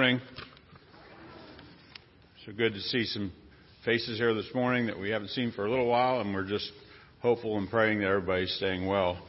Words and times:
Morning. 0.00 0.20
So 2.46 2.52
good 2.52 2.72
to 2.72 2.80
see 2.80 3.04
some 3.04 3.30
faces 3.84 4.16
here 4.16 4.32
this 4.32 4.48
morning 4.54 4.86
that 4.86 4.98
we 4.98 5.10
haven't 5.10 5.28
seen 5.28 5.52
for 5.52 5.66
a 5.66 5.68
little 5.68 5.88
while, 5.88 6.22
and 6.22 6.32
we're 6.32 6.48
just 6.48 6.72
hopeful 7.20 7.58
and 7.58 7.68
praying 7.68 7.98
that 7.98 8.06
everybody's 8.06 8.50
staying 8.54 8.86
well. 8.86 9.22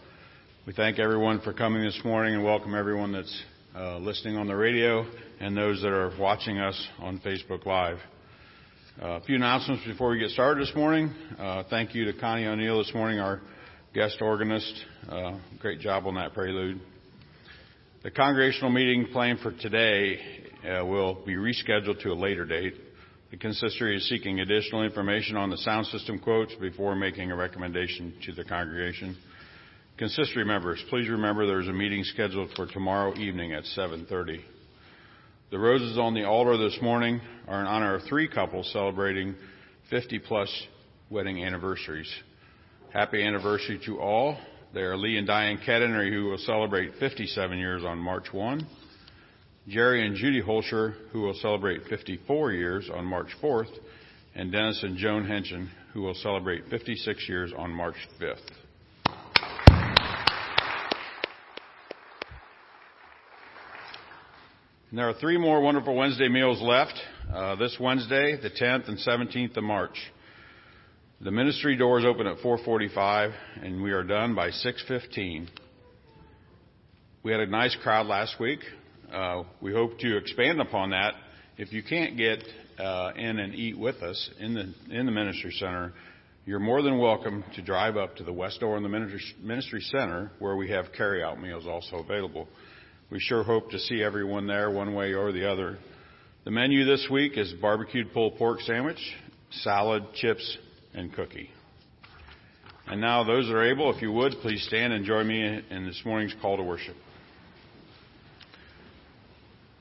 We 0.66 0.72
thank 0.72 0.98
everyone 0.98 1.42
for 1.42 1.52
coming 1.52 1.84
this 1.84 2.00
morning 2.06 2.36
and 2.36 2.44
welcome 2.46 2.74
everyone 2.74 3.12
that's 3.12 3.44
uh, 3.76 3.98
listening 3.98 4.38
on 4.38 4.48
the 4.48 4.56
radio 4.56 5.06
and 5.42 5.58
those 5.58 5.82
that 5.82 5.92
are 5.92 6.18
watching 6.18 6.58
us 6.58 6.82
on 7.00 7.20
Facebook 7.20 7.66
Live. 7.66 7.98
Uh, 9.02 9.08
a 9.08 9.22
few 9.26 9.36
announcements 9.36 9.84
before 9.86 10.12
we 10.12 10.20
get 10.20 10.30
started 10.30 10.66
this 10.66 10.74
morning. 10.74 11.14
Uh, 11.38 11.64
thank 11.70 11.94
you 11.94 12.06
to 12.06 12.18
Connie 12.18 12.46
O'Neill 12.46 12.78
this 12.78 12.94
morning, 12.94 13.20
our 13.20 13.42
guest 13.94 14.20
organist. 14.22 14.74
Uh, 15.10 15.38
great 15.60 15.82
job 15.82 16.08
on 16.08 16.16
that 16.16 16.34
prelude. 16.34 16.80
The 18.04 18.10
congregational 18.10 18.72
meeting 18.72 19.10
planned 19.12 19.42
for 19.42 19.52
today 19.52 20.20
uh, 20.66 20.84
will 20.84 21.24
be 21.24 21.36
rescheduled 21.36 22.02
to 22.02 22.10
a 22.10 22.16
later 22.16 22.48
date. 22.48 22.74
The 23.30 23.38
consistory 23.38 23.96
is 23.96 24.10
seeking 24.10 24.40
additional 24.40 24.82
information 24.82 25.38
on 25.38 25.52
the 25.52 25.58
sound 25.58 25.86
system 25.86 26.18
quotes 26.18 26.56
before 26.56 26.96
making 26.96 27.30
a 27.30 27.36
recommendation 27.36 28.16
to 28.26 28.32
the 28.32 28.44
congregation. 28.44 29.16
Consistory 30.00 30.44
members, 30.44 30.84
please 30.90 31.10
remember 31.10 31.46
there 31.46 31.62
is 31.62 31.68
a 31.68 31.74
meeting 31.74 32.04
scheduled 32.04 32.50
for 32.56 32.66
tomorrow 32.66 33.16
evening 33.20 33.54
at 33.54 33.66
7:30. 33.66 34.42
The 35.52 35.60
roses 35.60 36.00
on 36.00 36.16
the 36.16 36.24
altar 36.24 36.58
this 36.58 36.82
morning 36.82 37.22
are 37.48 37.62
in 37.62 37.68
honor 37.68 37.94
of 37.94 38.04
three 38.06 38.28
couples 38.28 38.68
celebrating 38.74 39.36
50 39.92 40.18
plus 40.18 40.50
wedding 41.12 41.46
anniversaries. 41.46 42.12
Happy 42.92 43.22
anniversary 43.22 43.80
to 43.86 44.00
all. 44.00 44.40
They 44.74 44.84
are 44.84 44.96
Lee 44.96 45.18
and 45.18 45.28
Diane 45.28 45.60
Kettenry, 45.68 46.14
who 46.14 46.30
will 46.30 46.38
celebrate 46.38 46.94
57 46.98 47.58
years 47.58 47.84
on 47.84 47.98
March 47.98 48.32
1. 48.32 48.66
Jerry 49.68 50.08
and 50.08 50.16
Judy 50.16 50.42
Holscher, 50.42 50.94
who 51.12 51.24
will 51.24 51.34
celebrate 51.34 51.84
54 51.90 52.54
years 52.54 52.90
on 52.94 53.04
March 53.04 53.28
4th, 53.44 53.68
and 54.34 54.50
Dennis 54.50 54.82
and 54.82 54.96
Joan 54.96 55.28
Henson, 55.28 55.70
who 55.94 56.04
will 56.04 56.14
celebrate 56.14 56.64
56 56.70 57.28
years 57.28 57.52
on 57.58 57.70
March 57.70 57.98
5th. 58.22 58.38
And 64.90 64.98
there 64.98 65.10
are 65.10 65.14
three 65.16 65.38
more 65.38 65.60
wonderful 65.60 65.94
Wednesday 65.96 66.30
meals 66.30 66.62
left 66.62 66.98
uh, 67.34 67.56
this 67.58 67.76
Wednesday, 67.78 68.40
the 68.42 68.50
10th 68.50 68.88
and 68.88 68.98
17th 68.98 69.58
of 69.58 69.66
March. 69.66 69.98
The 71.24 71.30
ministry 71.30 71.76
doors 71.76 72.04
open 72.04 72.26
at 72.26 72.40
4:45, 72.40 73.32
and 73.62 73.84
we 73.84 73.92
are 73.92 74.02
done 74.02 74.34
by 74.34 74.50
6:15. 74.50 75.48
We 77.22 77.32
had 77.32 77.42
a 77.42 77.46
nice 77.46 77.76
crowd 77.76 78.08
last 78.08 78.40
week. 78.40 78.62
Uh, 79.14 79.44
we 79.62 79.72
hope 79.72 80.00
to 80.00 80.18
expand 80.18 80.60
upon 80.60 80.90
that. 80.90 81.14
If 81.60 81.74
you 81.74 81.84
can't 81.84 82.18
get 82.18 82.44
uh, 82.80 83.12
in 83.16 83.38
and 83.38 83.54
eat 83.54 83.78
with 83.78 84.02
us 84.02 84.32
in 84.40 84.56
the 84.56 84.74
in 84.90 85.06
the 85.06 85.12
ministry 85.12 85.52
center, 85.52 85.94
you're 86.48 86.60
more 86.60 86.82
than 86.82 86.98
welcome 86.98 87.44
to 87.54 87.62
drive 87.62 87.98
up 87.98 88.16
to 88.16 88.24
the 88.24 88.34
west 88.34 88.60
door 88.60 88.76
in 88.78 88.82
the 88.82 88.90
ministry, 88.90 89.22
ministry 89.44 89.82
center 89.82 90.32
where 90.40 90.56
we 90.56 90.72
have 90.72 90.92
carry-out 90.92 91.40
meals 91.40 91.68
also 91.68 91.98
available. 91.98 92.48
We 93.12 93.20
sure 93.20 93.44
hope 93.44 93.70
to 93.70 93.78
see 93.78 94.02
everyone 94.02 94.48
there 94.48 94.72
one 94.72 94.96
way 94.96 95.14
or 95.14 95.32
the 95.32 95.48
other. 95.52 95.78
The 96.46 96.52
menu 96.52 96.84
this 96.84 97.08
week 97.12 97.38
is 97.38 97.54
barbecued 97.62 98.12
pulled 98.12 98.38
pork 98.38 98.62
sandwich, 98.62 99.16
salad, 99.52 100.04
chips, 100.16 100.58
and 100.94 101.14
cookie. 101.14 101.50
And 102.88 103.00
now, 103.00 103.24
those 103.24 103.48
that 103.48 103.54
are 103.54 103.72
able, 103.72 103.94
if 103.94 104.02
you 104.02 104.12
would, 104.12 104.34
please 104.42 104.64
stand 104.68 104.92
and 104.92 105.06
join 105.06 105.28
me 105.28 105.62
in 105.70 105.86
this 105.86 106.02
morning's 106.04 106.36
call 106.42 106.58
to 106.58 106.64
worship. 106.64 106.96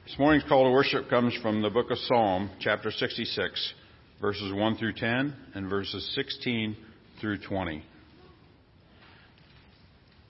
This 0.07 0.19
morning's 0.19 0.45
call 0.49 0.65
to 0.65 0.71
worship 0.71 1.09
comes 1.09 1.35
from 1.43 1.63
the 1.63 1.71
book 1.71 1.91
of 1.91 1.99
Psalm, 1.99 2.51
chapter 2.61 2.91
66, 2.91 3.75
verses 4.21 4.53
1 4.53 4.77
through 4.77 4.93
10 4.95 5.35
and 5.55 5.69
verses 5.69 6.13
16 6.15 6.77
through 7.21 7.39
20. 7.39 7.83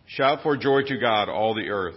Shout 0.06 0.43
for 0.43 0.56
joy 0.56 0.82
to 0.87 0.99
God, 0.99 1.29
all 1.29 1.55
the 1.55 1.69
earth. 1.69 1.97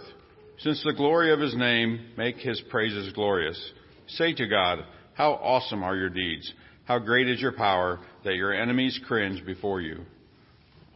Since 0.59 0.83
the 0.83 0.94
glory 0.94 1.33
of 1.33 1.39
his 1.39 1.56
name, 1.56 2.12
make 2.18 2.38
his 2.38 2.62
praises 2.69 3.12
glorious. 3.13 3.59
Say 4.07 4.33
to 4.33 4.47
God, 4.47 4.80
How 5.13 5.31
awesome 5.33 5.83
are 5.83 5.95
your 5.95 6.09
deeds! 6.09 6.51
How 6.85 7.00
great 7.00 7.30
is 7.30 7.41
your 7.41 7.53
power 7.53 8.00
that 8.23 8.35
your 8.35 8.53
enemies 8.53 8.99
cringe 9.07 9.45
before 9.45 9.81
you. 9.81 10.01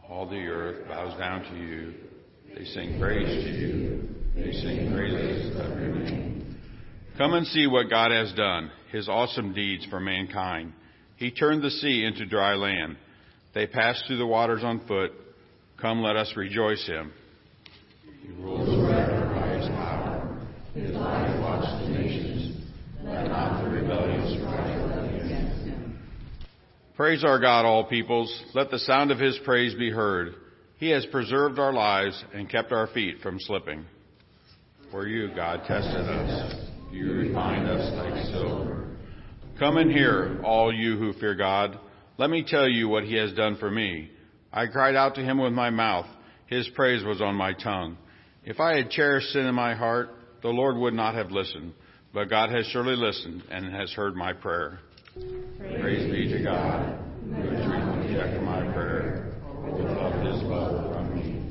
All 0.08 0.28
the 0.28 0.36
earth 0.36 0.88
bows 0.88 1.18
down 1.18 1.42
to 1.42 1.56
you. 1.56 1.94
They 2.56 2.64
sing 2.64 2.98
praise 2.98 3.44
to 3.44 3.50
you. 3.50 4.08
They 4.34 4.52
sing 4.52 4.92
praises 4.92 5.56
of 5.60 5.78
your 5.78 5.94
name. 5.94 6.56
Come 7.18 7.34
and 7.34 7.46
see 7.48 7.66
what 7.66 7.90
God 7.90 8.10
has 8.12 8.32
done, 8.34 8.70
his 8.92 9.08
awesome 9.08 9.52
deeds 9.52 9.84
for 9.90 10.00
mankind. 10.00 10.72
He 11.16 11.32
turned 11.32 11.62
the 11.62 11.70
sea 11.70 12.04
into 12.04 12.24
dry 12.26 12.54
land. 12.54 12.96
They 13.54 13.66
passed 13.66 14.04
through 14.06 14.18
the 14.18 14.26
waters 14.26 14.62
on 14.62 14.86
foot. 14.86 15.10
Come, 15.80 16.00
let 16.00 16.16
us 16.16 16.32
rejoice 16.36 16.86
him. 16.86 17.12
He 18.22 18.30
rules 18.40 18.68
forever 18.68 19.34
by 19.34 19.48
his 19.48 19.68
power. 19.68 20.46
His 20.74 20.94
eye 20.94 21.38
watch 21.40 21.82
the 21.82 21.88
nations. 21.88 22.66
Let 23.02 23.28
not 23.28 23.64
the 23.64 23.70
rebellious 23.70 24.40
rise 24.44 25.24
against 25.24 25.66
him. 25.66 25.98
Praise 26.98 27.24
our 27.24 27.38
God, 27.38 27.64
all 27.64 27.84
peoples. 27.84 28.44
Let 28.54 28.70
the 28.70 28.78
sound 28.80 29.10
of 29.10 29.18
his 29.18 29.38
praise 29.44 29.74
be 29.74 29.88
heard. 29.88 30.34
He 30.76 30.90
has 30.90 31.06
preserved 31.06 31.58
our 31.58 31.72
lives 31.72 32.22
and 32.34 32.50
kept 32.50 32.72
our 32.72 32.88
feet 32.88 33.20
from 33.22 33.40
slipping. 33.40 33.86
For 34.90 35.06
you, 35.06 35.34
God 35.34 35.62
tested 35.66 35.94
us 35.94 36.68
you 36.90 37.12
refined 37.12 37.68
us 37.68 37.92
like 37.94 38.24
silver. 38.32 38.88
Come 39.58 39.76
and 39.76 39.92
hear, 39.92 40.40
all 40.42 40.74
you 40.74 40.96
who 40.96 41.12
fear 41.14 41.34
God. 41.34 41.78
Let 42.16 42.30
me 42.30 42.44
tell 42.46 42.68
you 42.68 42.88
what 42.88 43.04
he 43.04 43.14
has 43.14 43.32
done 43.34 43.56
for 43.58 43.70
me. 43.70 44.10
I 44.52 44.66
cried 44.66 44.96
out 44.96 45.14
to 45.16 45.22
him 45.22 45.38
with 45.38 45.52
my 45.52 45.70
mouth. 45.70 46.06
His 46.46 46.68
praise 46.74 47.04
was 47.04 47.20
on 47.20 47.34
my 47.34 47.52
tongue. 47.52 47.98
If 48.44 48.58
I 48.58 48.76
had 48.76 48.90
cherished 48.90 49.28
sin 49.28 49.46
in 49.46 49.54
my 49.54 49.74
heart, 49.74 50.10
the 50.42 50.48
Lord 50.48 50.76
would 50.76 50.94
not 50.94 51.14
have 51.14 51.30
listened. 51.30 51.74
But 52.14 52.30
God 52.30 52.50
has 52.50 52.66
surely 52.72 52.96
listened 52.96 53.44
and 53.50 53.72
has 53.72 53.92
heard 53.92 54.16
my 54.16 54.32
prayer. 54.32 54.80
Praise, 55.80 56.10
be 56.10 56.28
to 56.32 56.42
God, 56.42 56.98
who 57.24 57.48
has 57.50 58.08
rejected 58.08 58.42
my 58.42 58.60
prayer, 58.72 59.32
withheld 59.64 60.14
his 60.26 60.42
love 60.42 60.92
from 60.92 61.16
me. 61.16 61.42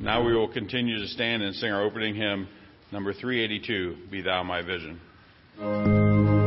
Now 0.00 0.24
we 0.24 0.34
will 0.34 0.52
continue 0.52 0.98
to 0.98 1.06
stand 1.08 1.42
and 1.42 1.54
sing 1.54 1.70
our 1.70 1.82
opening 1.82 2.14
hymn. 2.14 2.48
Number 2.90 3.12
382, 3.12 3.96
Be 4.10 4.20
Thou 4.20 4.42
My 4.42 4.62
Vision. 4.62 6.41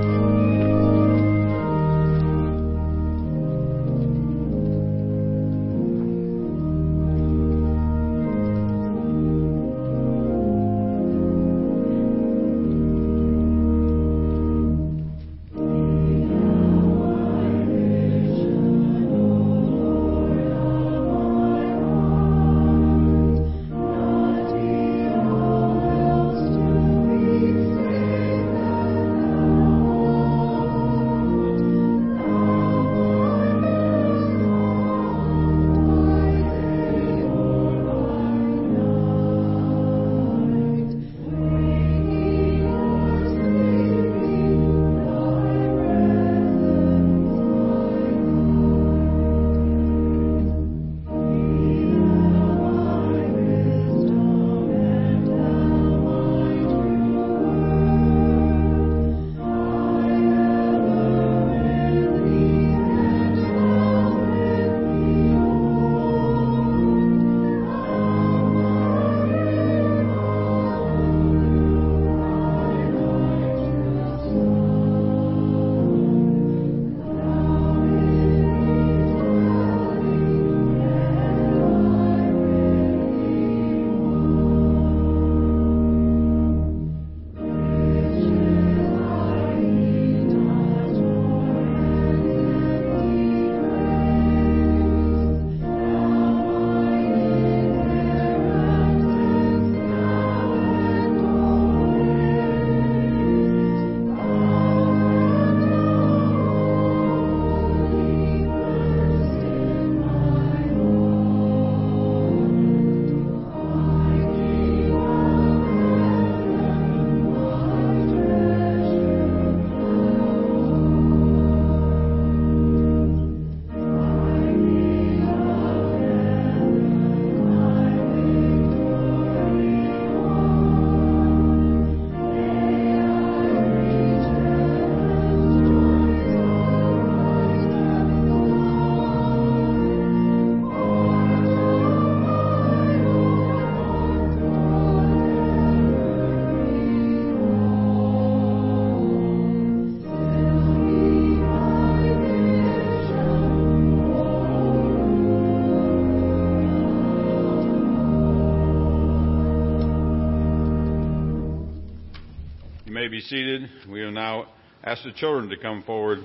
May 162.95 163.09
be 163.09 163.19
seated. 163.19 163.69
We 163.89 164.05
will 164.05 164.13
now 164.13 164.45
ask 164.81 165.03
the 165.03 165.11
children 165.11 165.49
to 165.49 165.57
come 165.57 165.83
forward 165.83 166.19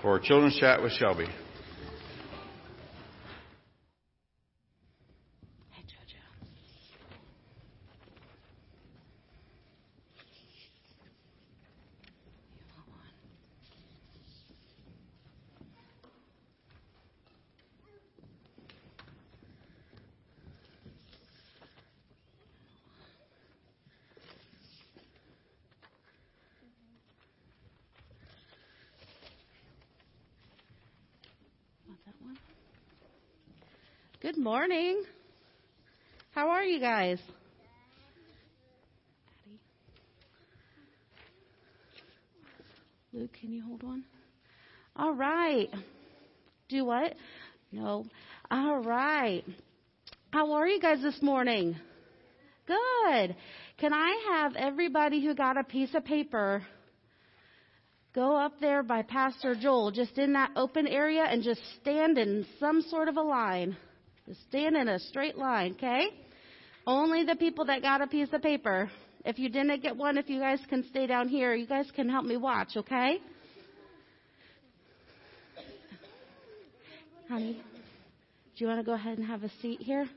for 0.00 0.16
a 0.16 0.22
Children's 0.22 0.56
Chat 0.58 0.80
with 0.80 0.92
Shelby. 0.92 1.26
Good 34.22 34.30
morning. 34.42 35.00
How 36.32 36.48
are 36.48 36.64
you 36.64 36.80
guys? 36.80 37.20
Luke, 43.12 43.30
can 43.40 43.52
you 43.52 43.62
hold 43.62 43.84
one? 43.84 44.02
All 44.96 45.14
right. 45.14 45.68
Do 46.68 46.84
what? 46.84 47.14
No. 47.70 48.04
All 48.50 48.78
right. 48.78 49.44
How 50.32 50.54
are 50.54 50.66
you 50.66 50.80
guys 50.80 51.00
this 51.00 51.22
morning? 51.22 51.76
Good. 52.66 53.36
Can 53.78 53.92
I 53.92 54.24
have 54.32 54.56
everybody 54.56 55.24
who 55.24 55.36
got 55.36 55.56
a 55.56 55.62
piece 55.62 55.94
of 55.94 56.04
paper 56.04 56.66
go 58.12 58.36
up 58.36 58.54
there 58.60 58.82
by 58.82 59.02
Pastor 59.02 59.54
Joel, 59.54 59.92
just 59.92 60.18
in 60.18 60.32
that 60.32 60.50
open 60.56 60.88
area, 60.88 61.22
and 61.22 61.44
just 61.44 61.60
stand 61.80 62.18
in 62.18 62.44
some 62.58 62.82
sort 62.82 63.06
of 63.06 63.16
a 63.16 63.22
line? 63.22 63.76
Stand 64.48 64.76
in 64.76 64.88
a 64.88 64.98
straight 64.98 65.36
line, 65.36 65.72
okay? 65.72 66.06
Only 66.86 67.24
the 67.24 67.36
people 67.36 67.64
that 67.66 67.82
got 67.82 68.00
a 68.00 68.06
piece 68.06 68.28
of 68.32 68.42
paper. 68.42 68.90
If 69.24 69.38
you 69.38 69.48
didn't 69.48 69.82
get 69.82 69.96
one, 69.96 70.18
if 70.18 70.28
you 70.28 70.40
guys 70.40 70.58
can 70.68 70.84
stay 70.88 71.06
down 71.06 71.28
here, 71.28 71.54
you 71.54 71.66
guys 71.66 71.90
can 71.94 72.08
help 72.08 72.24
me 72.24 72.36
watch, 72.36 72.76
okay? 72.76 73.18
Honey, 77.28 77.62
do 78.56 78.64
you 78.64 78.66
want 78.66 78.80
to 78.80 78.84
go 78.84 78.92
ahead 78.92 79.16
and 79.16 79.26
have 79.26 79.42
a 79.42 79.50
seat 79.60 79.80
here? 79.80 80.08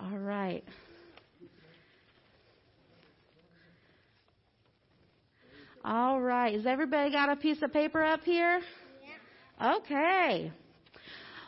All 0.00 0.18
right. 0.18 0.64
All 5.84 6.20
right. 6.20 6.54
Has 6.54 6.66
everybody 6.66 7.12
got 7.12 7.28
a 7.30 7.36
piece 7.36 7.62
of 7.62 7.72
paper 7.72 8.02
up 8.02 8.22
here? 8.22 8.60
Yeah. 9.60 9.76
Okay. 9.76 10.52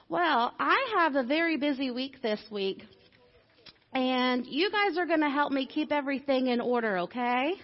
Well, 0.08 0.54
I 0.60 0.94
have 0.98 1.16
a 1.16 1.24
very 1.24 1.56
busy 1.56 1.90
week 1.90 2.22
this 2.22 2.40
week. 2.48 2.84
And 3.92 4.46
you 4.46 4.70
guys 4.70 4.96
are 4.98 5.06
going 5.06 5.22
to 5.22 5.28
help 5.28 5.50
me 5.50 5.66
keep 5.66 5.90
everything 5.90 6.46
in 6.46 6.60
order, 6.60 6.98
okay? 6.98 7.54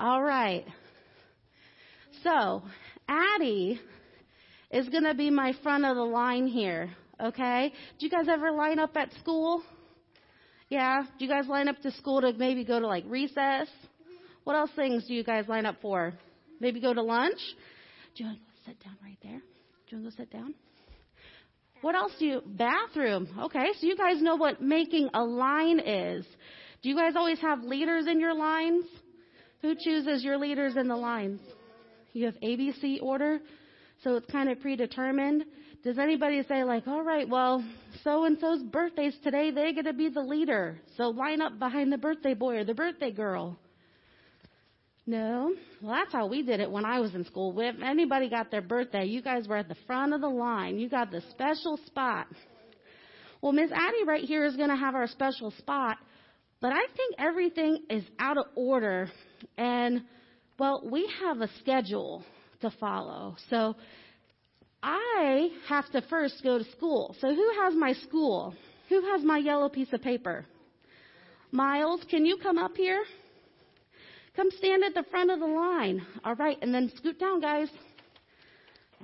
All 0.00 0.20
right. 0.20 0.64
So, 2.24 2.64
Addie 3.08 3.80
is 4.72 4.88
going 4.88 5.04
to 5.04 5.14
be 5.14 5.30
my 5.30 5.54
front 5.62 5.84
of 5.84 5.94
the 5.94 6.02
line 6.02 6.48
here, 6.48 6.90
okay? 7.20 7.72
Do 8.00 8.06
you 8.06 8.10
guys 8.10 8.26
ever 8.28 8.50
line 8.50 8.80
up 8.80 8.96
at 8.96 9.12
school? 9.20 9.62
Yeah? 10.68 11.04
Do 11.16 11.24
you 11.24 11.30
guys 11.30 11.46
line 11.46 11.68
up 11.68 11.80
to 11.82 11.92
school 11.92 12.22
to 12.22 12.32
maybe 12.32 12.64
go 12.64 12.80
to 12.80 12.88
like 12.88 13.04
recess? 13.06 13.68
What 14.42 14.56
else 14.56 14.70
things 14.74 15.06
do 15.06 15.14
you 15.14 15.22
guys 15.22 15.46
line 15.46 15.64
up 15.64 15.76
for? 15.80 16.12
Maybe 16.58 16.80
go 16.80 16.92
to 16.92 17.02
lunch? 17.02 17.38
Do 18.16 18.24
you 18.24 18.30
want 18.30 18.40
to 18.40 18.44
go 18.44 18.72
sit 18.72 18.84
down 18.84 18.96
right 19.00 19.18
there? 19.22 19.38
Do 19.38 19.96
you 19.96 20.02
want 20.02 20.12
to 20.12 20.16
go 20.16 20.24
sit 20.24 20.32
down? 20.32 20.54
What 21.80 21.94
else 21.94 22.12
do 22.18 22.26
you, 22.26 22.42
bathroom. 22.44 23.28
Okay, 23.44 23.66
so 23.78 23.86
you 23.86 23.96
guys 23.96 24.22
know 24.22 24.36
what 24.36 24.62
making 24.62 25.10
a 25.14 25.22
line 25.22 25.80
is. 25.80 26.24
Do 26.82 26.88
you 26.88 26.96
guys 26.96 27.14
always 27.16 27.38
have 27.40 27.62
leaders 27.62 28.06
in 28.06 28.20
your 28.20 28.34
lines? 28.34 28.84
Who 29.62 29.74
chooses 29.74 30.22
your 30.22 30.38
leaders 30.38 30.76
in 30.76 30.88
the 30.88 30.96
lines? 30.96 31.40
You 32.12 32.26
have 32.26 32.34
ABC 32.42 33.02
order, 33.02 33.40
so 34.02 34.16
it's 34.16 34.30
kind 34.30 34.48
of 34.48 34.60
predetermined. 34.60 35.44
Does 35.82 35.98
anybody 35.98 36.42
say 36.48 36.64
like, 36.64 36.86
all 36.86 37.02
right, 37.02 37.28
well, 37.28 37.64
so 38.02 38.24
and 38.24 38.38
so's 38.38 38.62
birthday's 38.62 39.16
today, 39.22 39.50
they're 39.50 39.74
gonna 39.74 39.92
be 39.92 40.08
the 40.08 40.20
leader, 40.20 40.80
so 40.96 41.10
line 41.10 41.40
up 41.40 41.58
behind 41.58 41.92
the 41.92 41.98
birthday 41.98 42.34
boy 42.34 42.56
or 42.56 42.64
the 42.64 42.74
birthday 42.74 43.10
girl? 43.10 43.58
No. 45.06 45.54
Well, 45.82 45.94
that's 45.94 46.12
how 46.12 46.26
we 46.26 46.42
did 46.42 46.60
it 46.60 46.70
when 46.70 46.84
I 46.84 47.00
was 47.00 47.14
in 47.14 47.24
school. 47.24 47.54
If 47.60 47.76
anybody 47.82 48.30
got 48.30 48.50
their 48.50 48.62
birthday, 48.62 49.04
you 49.04 49.20
guys 49.20 49.46
were 49.46 49.56
at 49.56 49.68
the 49.68 49.76
front 49.86 50.14
of 50.14 50.22
the 50.22 50.28
line. 50.28 50.78
You 50.78 50.88
got 50.88 51.10
the 51.10 51.22
special 51.30 51.78
spot. 51.86 52.26
Well, 53.42 53.52
Miss 53.52 53.70
Addie 53.70 54.04
right 54.06 54.24
here 54.24 54.46
is 54.46 54.56
going 54.56 54.70
to 54.70 54.76
have 54.76 54.94
our 54.94 55.06
special 55.06 55.50
spot, 55.58 55.98
but 56.60 56.72
I 56.72 56.86
think 56.96 57.16
everything 57.18 57.82
is 57.90 58.04
out 58.18 58.38
of 58.38 58.46
order. 58.54 59.10
And, 59.58 60.04
well, 60.58 60.82
we 60.90 61.10
have 61.20 61.42
a 61.42 61.50
schedule 61.60 62.24
to 62.62 62.70
follow. 62.80 63.36
So 63.50 63.76
I 64.82 65.50
have 65.68 65.90
to 65.90 66.00
first 66.08 66.42
go 66.42 66.56
to 66.56 66.64
school. 66.70 67.14
So 67.20 67.34
who 67.34 67.52
has 67.62 67.74
my 67.74 67.92
school? 67.92 68.54
Who 68.88 69.02
has 69.12 69.22
my 69.22 69.36
yellow 69.36 69.68
piece 69.68 69.92
of 69.92 70.00
paper? 70.00 70.46
Miles, 71.52 72.00
can 72.08 72.24
you 72.24 72.38
come 72.42 72.56
up 72.56 72.76
here? 72.76 73.04
Come 74.36 74.48
stand 74.58 74.82
at 74.82 74.94
the 74.94 75.04
front 75.10 75.30
of 75.30 75.38
the 75.38 75.46
line. 75.46 76.04
All 76.24 76.34
right, 76.34 76.58
and 76.60 76.74
then 76.74 76.90
scoot 76.96 77.20
down, 77.20 77.40
guys. 77.40 77.68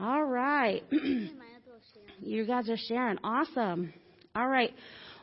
All 0.01 0.25
right. 0.25 0.83
you 2.21 2.47
guys 2.47 2.69
are 2.69 2.77
sharing. 2.77 3.19
Awesome. 3.23 3.93
All 4.35 4.49
right. 4.49 4.73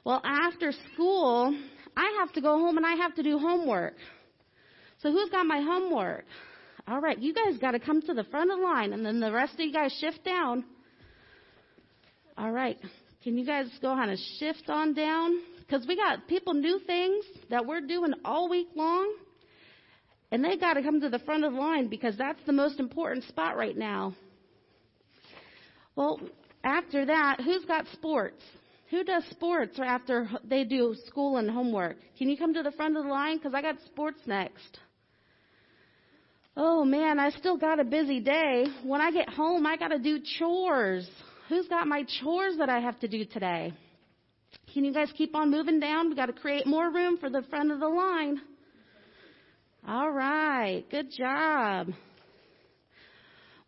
Well, 0.05 0.21
after 0.23 0.71
school, 0.93 1.57
I 1.97 2.17
have 2.19 2.31
to 2.33 2.41
go 2.41 2.57
home 2.59 2.77
and 2.77 2.85
I 2.85 2.95
have 2.95 3.15
to 3.15 3.23
do 3.23 3.37
homework. 3.37 3.95
So 5.01 5.11
who's 5.11 5.29
got 5.29 5.45
my 5.45 5.61
homework? 5.61 6.25
All 6.87 7.01
right, 7.01 7.19
you 7.19 7.33
guys 7.33 7.57
got 7.59 7.71
to 7.71 7.79
come 7.79 8.01
to 8.03 8.13
the 8.13 8.23
front 8.25 8.49
of 8.49 8.59
the 8.59 8.63
line, 8.63 8.93
and 8.93 9.05
then 9.05 9.19
the 9.19 9.31
rest 9.31 9.55
of 9.55 9.59
you 9.59 9.73
guys 9.73 9.95
shift 9.99 10.23
down. 10.23 10.63
All 12.37 12.51
right, 12.51 12.77
can 13.23 13.37
you 13.37 13.45
guys 13.45 13.65
go 13.81 13.89
on 13.89 14.09
a 14.09 14.15
shift 14.39 14.69
on 14.69 14.93
down? 14.93 15.41
Because 15.59 15.85
we 15.85 15.97
got 15.97 16.27
people 16.29 16.53
new 16.53 16.79
things 16.87 17.25
that 17.49 17.65
we're 17.65 17.81
doing 17.81 18.13
all 18.23 18.47
week 18.47 18.69
long. 18.73 19.13
And 20.31 20.43
they 20.43 20.57
got 20.57 20.73
to 20.73 20.83
come 20.83 20.99
to 21.01 21.09
the 21.09 21.19
front 21.19 21.45
of 21.45 21.53
the 21.53 21.59
line 21.59 21.87
because 21.87 22.17
that's 22.17 22.43
the 22.45 22.53
most 22.53 22.79
important 22.79 23.23
spot 23.25 23.55
right 23.55 23.77
now. 23.77 24.13
Well, 25.95 26.19
after 26.63 27.05
that, 27.05 27.41
who's 27.43 27.65
got 27.65 27.85
sports? 27.93 28.41
Who 28.89 29.03
does 29.03 29.23
sports 29.31 29.77
after 29.79 30.29
they 30.43 30.63
do 30.63 30.95
school 31.05 31.37
and 31.37 31.49
homework? 31.49 31.97
Can 32.17 32.29
you 32.29 32.37
come 32.37 32.53
to 32.53 32.63
the 32.63 32.71
front 32.71 32.97
of 32.97 33.03
the 33.03 33.09
line? 33.09 33.37
Because 33.37 33.53
I 33.53 33.61
got 33.61 33.75
sports 33.85 34.19
next. 34.25 34.79
Oh 36.55 36.83
man, 36.83 37.19
I 37.19 37.29
still 37.31 37.57
got 37.57 37.79
a 37.79 37.83
busy 37.83 38.19
day. 38.19 38.65
When 38.83 39.01
I 39.01 39.11
get 39.11 39.29
home, 39.29 39.65
I 39.65 39.77
got 39.77 39.89
to 39.89 39.99
do 39.99 40.19
chores. 40.39 41.07
Who's 41.49 41.67
got 41.67 41.87
my 41.87 42.03
chores 42.21 42.57
that 42.57 42.69
I 42.69 42.79
have 42.79 42.99
to 43.01 43.07
do 43.07 43.25
today? 43.25 43.73
Can 44.73 44.83
you 44.83 44.93
guys 44.93 45.09
keep 45.17 45.35
on 45.35 45.51
moving 45.51 45.79
down? 45.79 46.09
We 46.09 46.15
got 46.15 46.25
to 46.27 46.33
create 46.33 46.65
more 46.65 46.91
room 46.91 47.17
for 47.17 47.29
the 47.29 47.43
front 47.49 47.71
of 47.71 47.79
the 47.79 47.87
line. 47.87 48.41
All 49.87 50.11
right. 50.11 50.83
Good 50.91 51.11
job. 51.17 51.87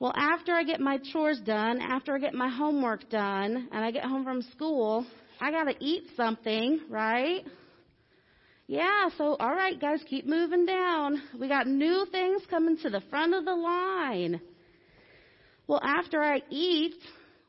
Well, 0.02 0.12
after 0.14 0.54
I 0.54 0.66
get 0.66 0.82
my 0.82 1.00
chores 1.14 1.40
done, 1.46 1.80
after 1.80 2.14
I 2.14 2.20
get 2.20 2.34
my 2.34 2.50
homework 2.50 3.10
done, 3.10 3.70
and 3.72 3.86
I 3.86 3.92
get 3.92 4.04
home 4.04 4.26
from 4.26 4.42
school, 4.52 5.06
I 5.40 5.50
gotta 5.50 5.76
eat 5.80 6.04
something, 6.18 6.82
right? 6.90 7.46
Yeah, 8.68 9.08
so 9.18 9.38
all 9.40 9.56
right, 9.56 9.80
guys, 9.80 10.02
keep 10.10 10.26
moving 10.26 10.66
down. 10.66 11.22
We 11.40 11.48
got 11.48 11.68
new 11.68 12.06
things 12.12 12.42
coming 12.50 12.78
to 12.80 12.90
the 12.90 13.02
front 13.10 13.34
of 13.34 13.46
the 13.46 13.56
line. 13.56 14.42
Well, 15.68 15.80
after 15.82 16.22
I 16.22 16.42
eat, 16.50 16.96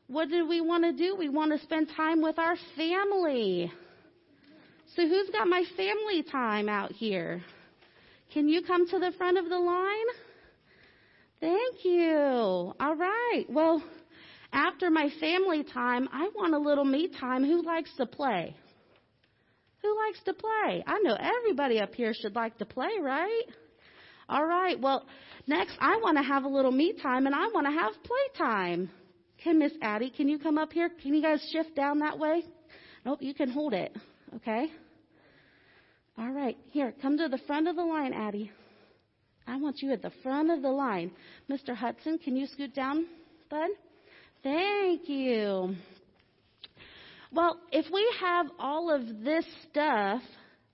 what 0.07 0.29
do 0.29 0.47
we 0.47 0.61
want 0.61 0.85
to 0.85 0.93
do? 0.93 1.17
We 1.17 1.27
want 1.27 1.51
to 1.51 1.59
spend 1.65 1.89
time 1.97 2.21
with 2.21 2.39
our 2.39 2.55
family. 2.77 3.69
So 4.95 5.05
who's 5.05 5.29
got 5.29 5.47
my 5.47 5.63
family 5.75 6.23
time 6.23 6.69
out 6.69 6.93
here? 6.93 7.41
Can 8.33 8.47
you 8.47 8.61
come 8.61 8.87
to 8.87 8.99
the 8.99 9.11
front 9.17 9.37
of 9.37 9.49
the 9.49 9.59
line? 9.59 10.05
Thank 11.39 11.83
you. 11.83 12.73
All 12.79 12.95
right. 12.95 13.45
Well, 13.49 13.83
after 14.53 14.89
my 14.89 15.09
family 15.19 15.63
time, 15.63 16.07
I 16.13 16.29
want 16.35 16.53
a 16.53 16.59
little 16.59 16.85
me 16.85 17.09
time. 17.19 17.43
Who 17.43 17.63
likes 17.63 17.89
to 17.97 18.05
play? 18.05 18.55
Who 19.81 19.97
likes 20.05 20.23
to 20.25 20.33
play? 20.33 20.83
I 20.85 20.99
know 21.03 21.17
everybody 21.19 21.79
up 21.79 21.95
here 21.95 22.13
should 22.13 22.35
like 22.35 22.57
to 22.59 22.65
play, 22.65 22.91
right? 23.01 23.43
All 24.29 24.45
right. 24.45 24.79
Well, 24.79 25.05
next 25.47 25.75
I 25.79 25.97
want 25.97 26.17
to 26.17 26.23
have 26.23 26.43
a 26.43 26.47
little 26.47 26.71
me 26.71 26.93
time 27.01 27.25
and 27.25 27.35
I 27.35 27.47
want 27.47 27.65
to 27.65 27.73
have 27.73 27.91
play 28.03 28.37
time. 28.37 28.89
Can 29.43 29.57
Miss 29.57 29.71
Addie, 29.81 30.11
can 30.15 30.29
you 30.29 30.37
come 30.37 30.57
up 30.59 30.71
here? 30.71 30.89
Can 31.01 31.15
you 31.15 31.21
guys 31.21 31.43
shift 31.51 31.75
down 31.75 31.99
that 31.99 32.19
way? 32.19 32.43
Nope, 33.03 33.19
you 33.21 33.33
can 33.33 33.49
hold 33.49 33.73
it. 33.73 33.95
Okay. 34.35 34.67
All 36.17 36.31
right, 36.31 36.57
here, 36.71 36.93
come 37.01 37.17
to 37.17 37.27
the 37.27 37.39
front 37.47 37.67
of 37.67 37.75
the 37.75 37.83
line, 37.83 38.13
Addie. 38.13 38.51
I 39.47 39.57
want 39.57 39.81
you 39.81 39.91
at 39.91 40.01
the 40.01 40.11
front 40.23 40.51
of 40.51 40.61
the 40.61 40.69
line. 40.69 41.11
Mr. 41.49 41.75
Hudson, 41.75 42.19
can 42.19 42.35
you 42.35 42.47
scoot 42.47 42.75
down, 42.75 43.05
bud? 43.49 43.69
Thank 44.43 45.07
you. 45.07 45.75
Well, 47.33 47.57
if 47.71 47.85
we 47.91 48.13
have 48.19 48.47
all 48.59 48.93
of 48.93 49.23
this 49.23 49.45
stuff 49.69 50.21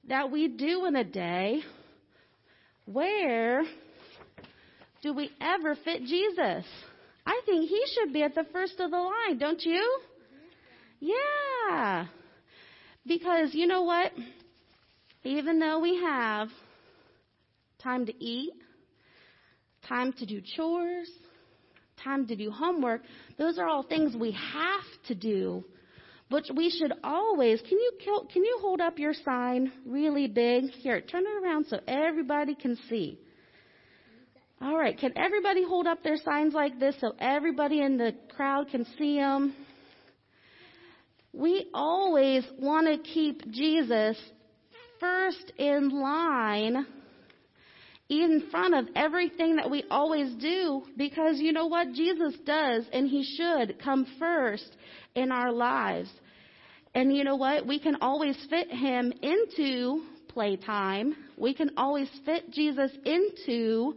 that 0.07 0.31
we 0.31 0.47
do 0.47 0.85
in 0.85 0.95
a 0.95 1.03
day, 1.03 1.61
where 2.85 3.63
do 5.01 5.13
we 5.13 5.29
ever 5.39 5.75
fit 5.75 6.03
Jesus? 6.03 6.65
I 7.25 7.41
think 7.45 7.69
he 7.69 7.83
should 7.93 8.13
be 8.13 8.23
at 8.23 8.33
the 8.33 8.45
first 8.51 8.79
of 8.79 8.89
the 8.89 8.97
line, 8.97 9.37
don't 9.37 9.61
you? 9.63 9.99
Yeah. 10.99 12.07
Because 13.05 13.53
you 13.53 13.67
know 13.67 13.83
what? 13.83 14.11
Even 15.27 15.59
though 15.59 15.79
we 15.79 15.97
have 15.97 16.47
time 17.83 18.05
to 18.05 18.23
eat, 18.23 18.53
time 19.85 20.13
to 20.13 20.25
do 20.25 20.41
chores, 20.55 21.09
time 22.01 22.25
to 22.27 22.35
do 22.37 22.49
homework, 22.49 23.01
those 23.37 23.59
are 23.59 23.67
all 23.67 23.83
things 23.83 24.15
we 24.15 24.31
have 24.31 24.85
to 25.07 25.15
do. 25.15 25.65
But 26.29 26.43
we 26.55 26.69
should 26.69 26.93
always, 27.03 27.59
can 27.59 27.77
you, 27.77 27.91
can 28.31 28.45
you 28.45 28.57
hold 28.61 28.79
up 28.79 28.99
your 28.99 29.13
sign 29.25 29.69
really 29.85 30.27
big? 30.27 30.71
Here, 30.71 31.01
turn 31.01 31.23
it 31.25 31.43
around 31.43 31.65
so 31.67 31.81
everybody 31.89 32.55
can 32.55 32.77
see. 32.89 33.19
All 34.61 34.77
right, 34.77 34.97
can 34.97 35.11
everybody 35.17 35.65
hold 35.65 35.87
up 35.87 36.03
their 36.03 36.17
signs 36.23 36.53
like 36.53 36.79
this 36.79 36.95
so 37.01 37.13
everybody 37.19 37.81
in 37.81 37.97
the 37.97 38.15
crowd 38.33 38.69
can 38.69 38.85
see 38.97 39.17
them? 39.17 39.53
We 41.33 41.67
always 41.73 42.45
want 42.57 42.87
to 42.87 42.97
keep 42.97 43.51
Jesus 43.51 44.17
first 44.99 45.51
in 45.57 45.89
line 45.89 46.85
in 48.09 48.47
front 48.49 48.73
of 48.73 48.85
everything 48.95 49.57
that 49.57 49.69
we 49.69 49.83
always 49.91 50.33
do 50.35 50.83
because 50.95 51.39
you 51.39 51.51
know 51.51 51.67
what 51.67 51.93
Jesus 51.93 52.33
does 52.45 52.85
and 52.93 53.09
he 53.09 53.23
should 53.35 53.81
come 53.83 54.05
first 54.17 54.69
in 55.15 55.31
our 55.31 55.51
lives. 55.51 56.09
And 56.95 57.15
you 57.15 57.23
know 57.23 57.35
what? 57.35 57.67
We 57.67 57.79
can 57.79 57.97
always 58.01 58.37
fit 58.49 58.71
him 58.71 59.11
into 59.21 60.05
playtime. 60.29 61.15
We 61.37 61.53
can 61.53 61.71
always 61.75 62.09
fit 62.25 62.51
Jesus 62.51 62.91
into 63.05 63.95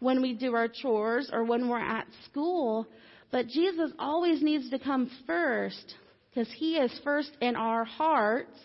when 0.00 0.20
we 0.20 0.34
do 0.34 0.54
our 0.54 0.68
chores 0.68 1.30
or 1.32 1.44
when 1.44 1.68
we're 1.68 1.78
at 1.78 2.06
school. 2.24 2.88
But 3.30 3.46
Jesus 3.46 3.92
always 3.98 4.42
needs 4.42 4.68
to 4.70 4.78
come 4.78 5.10
first 5.26 5.94
because 6.28 6.52
he 6.56 6.76
is 6.76 6.92
first 7.04 7.30
in 7.40 7.54
our 7.54 7.84
hearts 7.84 8.58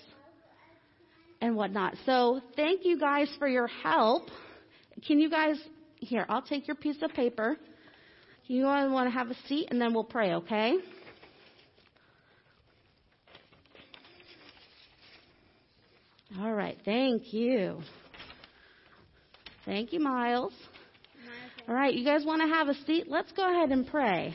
and 1.42 1.56
whatnot. 1.56 1.96
So 2.06 2.42
thank 2.56 2.86
you 2.86 3.00
guys 3.00 3.30
for 3.40 3.48
your 3.48 3.68
help. 3.68 4.30
Can 5.06 5.20
you 5.20 5.30
guys, 5.30 5.56
here, 5.98 6.26
I'll 6.30 6.42
take 6.42 6.68
your 6.68 6.76
piece 6.76 7.02
of 7.02 7.12
paper. 7.12 7.58
You 8.46 8.64
want 8.64 9.08
to 9.08 9.12
have 9.12 9.30
a 9.30 9.36
seat 9.48 9.68
and 9.70 9.80
then 9.80 9.94
we'll 9.94 10.04
pray, 10.04 10.34
okay? 10.34 10.78
All 16.40 16.54
right, 16.54 16.78
thank 16.86 17.34
you. 17.34 17.82
Thank 19.66 19.92
you, 19.92 20.00
Miles. 20.00 20.54
All 21.68 21.76
right, 21.76 21.94
you 21.94 22.06
guys 22.06 22.24
want 22.26 22.42
to 22.42 22.48
have 22.48 22.70
a 22.70 22.76
seat? 22.86 23.08
Let's 23.10 23.32
go 23.34 23.44
ahead 23.50 23.72
and 23.72 23.86
pray. 23.86 24.34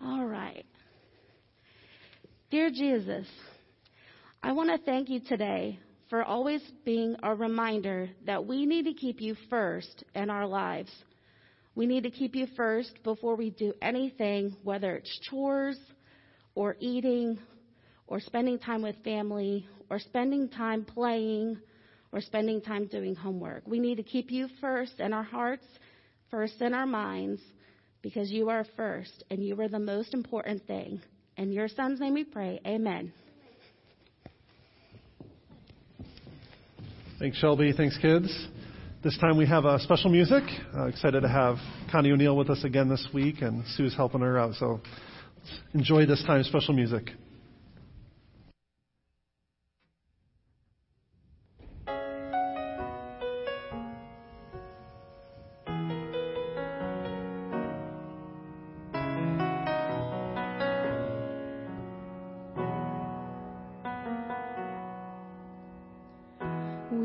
All 0.00 0.24
right. 0.24 0.64
Dear 2.50 2.70
Jesus, 2.70 3.26
I 4.42 4.52
want 4.52 4.70
to 4.70 4.78
thank 4.78 5.10
you 5.10 5.20
today 5.20 5.78
for 6.08 6.22
always 6.22 6.62
being 6.82 7.14
a 7.22 7.34
reminder 7.34 8.08
that 8.24 8.46
we 8.46 8.64
need 8.64 8.86
to 8.86 8.94
keep 8.94 9.20
you 9.20 9.36
first 9.50 10.02
in 10.14 10.30
our 10.30 10.46
lives. 10.46 10.90
We 11.74 11.84
need 11.84 12.04
to 12.04 12.10
keep 12.10 12.34
you 12.34 12.46
first 12.56 13.02
before 13.04 13.36
we 13.36 13.50
do 13.50 13.74
anything, 13.82 14.56
whether 14.62 14.96
it's 14.96 15.20
chores 15.28 15.78
or 16.54 16.74
eating 16.80 17.38
or 18.06 18.18
spending 18.18 18.58
time 18.58 18.80
with 18.80 18.96
family 19.04 19.68
or 19.90 19.98
spending 19.98 20.48
time 20.48 20.86
playing 20.86 21.58
or 22.12 22.22
spending 22.22 22.62
time 22.62 22.86
doing 22.86 23.14
homework. 23.14 23.64
We 23.66 23.78
need 23.78 23.96
to 23.96 24.02
keep 24.02 24.30
you 24.30 24.48
first 24.58 25.00
in 25.00 25.12
our 25.12 25.22
hearts, 25.22 25.66
first 26.30 26.62
in 26.62 26.72
our 26.72 26.86
minds, 26.86 27.42
because 28.00 28.30
you 28.30 28.48
are 28.48 28.64
first 28.74 29.22
and 29.28 29.44
you 29.44 29.60
are 29.60 29.68
the 29.68 29.78
most 29.78 30.14
important 30.14 30.66
thing. 30.66 31.02
In 31.38 31.52
your 31.52 31.68
son's 31.68 32.00
name 32.00 32.14
we 32.14 32.24
pray. 32.24 32.60
Amen. 32.66 33.12
Thanks, 37.20 37.38
Shelby. 37.38 37.72
Thanks, 37.72 37.96
kids. 37.98 38.48
This 39.04 39.16
time 39.18 39.38
we 39.38 39.46
have 39.46 39.64
uh, 39.64 39.78
special 39.78 40.10
music. 40.10 40.42
Uh, 40.76 40.86
excited 40.86 41.20
to 41.20 41.28
have 41.28 41.56
Connie 41.92 42.10
O'Neill 42.10 42.36
with 42.36 42.50
us 42.50 42.64
again 42.64 42.88
this 42.88 43.06
week, 43.14 43.36
and 43.40 43.64
Sue's 43.76 43.94
helping 43.94 44.20
her 44.20 44.36
out. 44.36 44.54
So 44.56 44.80
enjoy 45.74 46.06
this 46.06 46.24
time 46.26 46.42
special 46.42 46.74
music. 46.74 47.12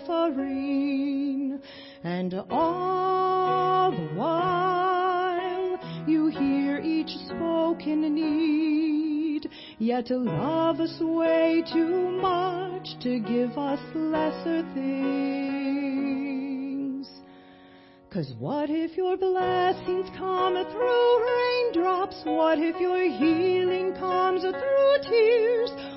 suffering, 0.00 1.60
and 2.02 2.34
all 2.50 3.90
the 3.90 4.08
while 4.14 5.78
you 6.06 6.28
hear 6.28 6.78
each 6.80 7.10
spoken 7.26 8.14
need, 8.14 9.50
yet 9.78 10.10
love 10.10 10.80
us 10.80 10.98
way 11.00 11.62
too 11.72 12.10
much 12.10 12.88
to 13.02 13.18
give 13.20 13.58
us 13.58 13.80
lesser 13.94 14.62
things. 14.74 15.12
Cause 18.10 18.32
what 18.38 18.70
if 18.70 18.96
your 18.96 19.18
blessings 19.18 20.08
come 20.16 20.54
through 20.70 21.26
raindrops? 21.26 22.22
What 22.24 22.58
if 22.58 22.80
your 22.80 23.04
healing 23.04 23.94
comes 23.94 24.42
through 24.42 24.98
tears? 25.08 25.70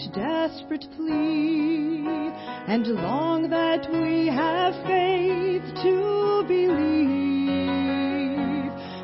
each 0.00 0.12
desperate 0.12 0.86
plea, 0.96 2.32
and 2.68 2.86
long 2.86 3.50
that 3.50 3.90
we 3.90 4.26
have 4.26 4.74
faith 4.86 5.62
to 5.82 6.44
believe. 6.46 7.50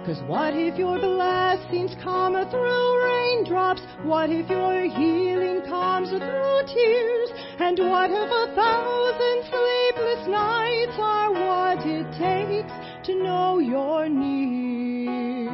Cause 0.07 0.23
what 0.29 0.55
if 0.55 0.79
your 0.79 0.99
blessings 0.99 1.95
come 2.03 2.35
through 2.51 3.05
raindrops? 3.05 3.83
What 4.05 4.31
if 4.31 4.49
your 4.49 4.83
healing 4.83 5.63
comes 5.67 6.11
through 6.11 6.63
tears? 6.73 7.31
And 7.59 7.79
what 7.79 8.11
if 8.11 8.31
a 8.31 8.55
thousand 8.55 9.45
sleepless 9.51 10.29
nights 10.29 10.97
are 10.99 11.33
what 11.33 11.85
it 11.85 12.07
takes 12.17 12.73
to 13.07 13.15
know 13.23 13.59
you're 13.59 14.09
near? 14.09 15.51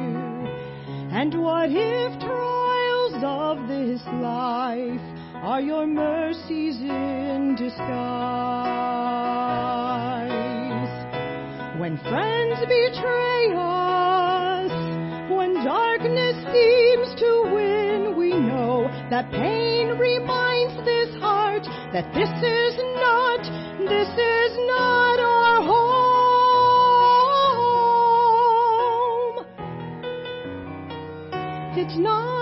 And 1.11 1.41
what 1.41 1.69
if 1.71 2.19
trials 2.19 3.23
of 3.23 3.67
this 3.67 4.01
life 4.21 5.12
are 5.43 5.59
your 5.59 5.85
mercies 5.85 6.79
in 6.79 7.55
disguise? 7.57 7.83
When 11.77 11.97
friends 11.97 12.61
betray 12.61 13.51
us, 13.53 14.71
when 15.29 15.65
darkness 15.65 16.37
seems 16.53 17.13
to 17.19 17.51
win, 17.53 18.15
we 18.15 18.29
know 18.29 18.87
that 19.09 19.29
pain 19.31 19.97
reminds 19.99 20.77
this 20.85 21.13
heart 21.19 21.63
that 21.91 22.13
this 22.13 22.29
is 22.29 22.77
not, 23.03 23.43
this 23.89 24.07
is 24.07 24.57
not 24.71 25.19
our 25.19 25.61
home. 25.61 25.83
It's 31.75 31.97
not 31.97 32.32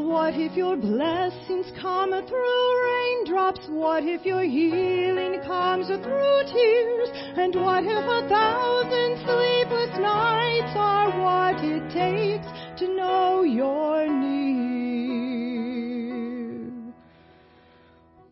what 0.00 0.34
if 0.34 0.56
your 0.56 0.76
blessings 0.76 1.70
come 1.80 2.10
through 2.10 2.84
raindrops? 2.84 3.60
What 3.68 4.02
if 4.04 4.24
your 4.24 4.42
healing 4.42 5.40
comes 5.46 5.86
through 5.88 6.42
tears? 6.52 7.10
And 7.36 7.54
what 7.54 7.84
if 7.84 8.04
a 8.04 8.26
thousand 8.28 9.18
sleepless 9.18 9.98
nights 9.98 10.74
are 10.74 11.10
what 11.20 11.62
it 11.62 11.90
takes 11.92 12.46
to 12.80 12.88
know 12.96 13.42
you're 13.42 14.08
near? 14.08 14.30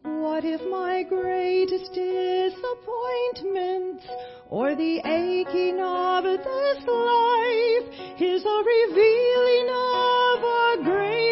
What 0.05 0.45
if 0.45 0.63
my 0.71 1.03
greatest 1.03 1.93
disappointments 1.93 4.07
or 4.49 4.75
the 4.75 5.03
aching 5.05 5.81
of 5.81 6.25
this 6.25 6.87
life 6.87 7.85
is 8.21 8.45
a 8.45 8.63
revealing 8.65 9.69
of 9.69 10.43
a 10.43 10.68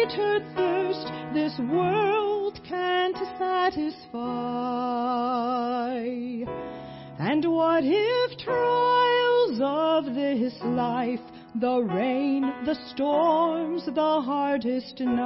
greater 0.07 0.39
thirst 0.55 1.11
this 1.33 1.59
world 1.69 2.59
can't 2.67 3.17
satisfy? 3.37 4.05
And 7.19 7.45
what 7.45 7.83
if 7.83 8.37
trials 8.37 9.59
of 9.61 10.15
this 10.15 10.53
life, 10.63 11.19
the 11.55 11.79
rain, 11.79 12.53
the 12.65 12.75
storms, 12.93 13.85
the 13.85 14.21
hardest 14.21 14.99
nights, 14.99 15.25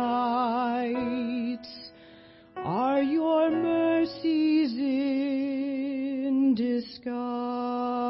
are 2.56 3.04
your 3.04 3.52
mercies 3.52 4.74
in 4.78 6.56
disguise? 6.56 8.01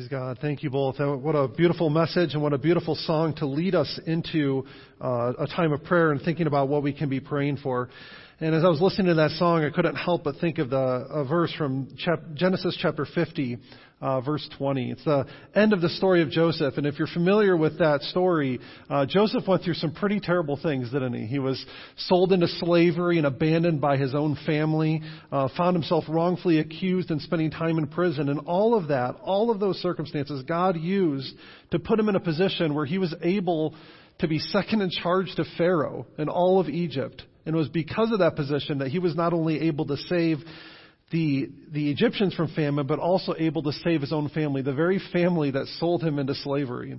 Praise 0.00 0.08
God. 0.08 0.38
Thank 0.40 0.62
you 0.62 0.70
both. 0.70 0.96
What 0.98 1.34
a 1.34 1.46
beautiful 1.46 1.90
message 1.90 2.32
and 2.32 2.42
what 2.42 2.54
a 2.54 2.58
beautiful 2.58 2.94
song 2.94 3.34
to 3.34 3.44
lead 3.44 3.74
us 3.74 4.00
into 4.06 4.64
uh, 4.98 5.34
a 5.38 5.46
time 5.46 5.74
of 5.74 5.84
prayer 5.84 6.10
and 6.10 6.22
thinking 6.22 6.46
about 6.46 6.70
what 6.70 6.82
we 6.82 6.94
can 6.94 7.10
be 7.10 7.20
praying 7.20 7.58
for. 7.58 7.90
And 8.42 8.54
as 8.54 8.64
I 8.64 8.68
was 8.68 8.80
listening 8.80 9.08
to 9.08 9.14
that 9.16 9.32
song, 9.32 9.66
I 9.66 9.68
couldn't 9.68 9.96
help 9.96 10.24
but 10.24 10.36
think 10.36 10.56
of 10.56 10.70
the 10.70 10.78
a 10.78 11.26
verse 11.26 11.52
from 11.58 11.88
chap- 11.98 12.22
Genesis 12.32 12.74
chapter 12.80 13.04
50, 13.04 13.58
uh, 14.00 14.22
verse 14.22 14.48
20. 14.56 14.92
It's 14.92 15.04
the 15.04 15.26
end 15.54 15.74
of 15.74 15.82
the 15.82 15.90
story 15.90 16.22
of 16.22 16.30
Joseph. 16.30 16.78
And 16.78 16.86
if 16.86 16.98
you're 16.98 17.06
familiar 17.06 17.54
with 17.54 17.78
that 17.80 18.00
story, 18.00 18.58
uh, 18.88 19.04
Joseph 19.04 19.46
went 19.46 19.62
through 19.62 19.74
some 19.74 19.92
pretty 19.92 20.20
terrible 20.20 20.56
things, 20.56 20.90
didn't 20.90 21.12
he? 21.12 21.26
He 21.26 21.38
was 21.38 21.62
sold 21.98 22.32
into 22.32 22.48
slavery 22.48 23.18
and 23.18 23.26
abandoned 23.26 23.82
by 23.82 23.98
his 23.98 24.14
own 24.14 24.38
family, 24.46 25.02
uh, 25.30 25.48
found 25.54 25.76
himself 25.76 26.04
wrongfully 26.08 26.60
accused 26.60 27.10
and 27.10 27.20
spending 27.20 27.50
time 27.50 27.76
in 27.76 27.88
prison. 27.88 28.30
And 28.30 28.40
all 28.46 28.74
of 28.74 28.88
that, 28.88 29.16
all 29.22 29.50
of 29.50 29.60
those 29.60 29.76
circumstances, 29.82 30.44
God 30.44 30.78
used 30.78 31.34
to 31.72 31.78
put 31.78 32.00
him 32.00 32.08
in 32.08 32.16
a 32.16 32.20
position 32.20 32.74
where 32.74 32.86
he 32.86 32.96
was 32.96 33.14
able 33.20 33.74
to 34.20 34.28
be 34.28 34.38
second 34.38 34.80
in 34.80 34.88
charge 34.88 35.34
to 35.34 35.44
Pharaoh 35.58 36.06
and 36.16 36.30
all 36.30 36.58
of 36.58 36.70
Egypt. 36.70 37.22
And 37.46 37.54
it 37.54 37.58
was 37.58 37.68
because 37.68 38.12
of 38.12 38.18
that 38.18 38.36
position 38.36 38.78
that 38.78 38.88
he 38.88 38.98
was 38.98 39.16
not 39.16 39.32
only 39.32 39.62
able 39.68 39.86
to 39.86 39.96
save 39.96 40.38
the, 41.10 41.50
the 41.72 41.90
Egyptians 41.90 42.34
from 42.34 42.48
famine, 42.54 42.86
but 42.86 42.98
also 42.98 43.34
able 43.36 43.62
to 43.64 43.72
save 43.72 44.00
his 44.00 44.12
own 44.12 44.28
family, 44.28 44.62
the 44.62 44.72
very 44.72 45.00
family 45.12 45.50
that 45.50 45.66
sold 45.78 46.02
him 46.02 46.18
into 46.18 46.34
slavery. 46.34 46.98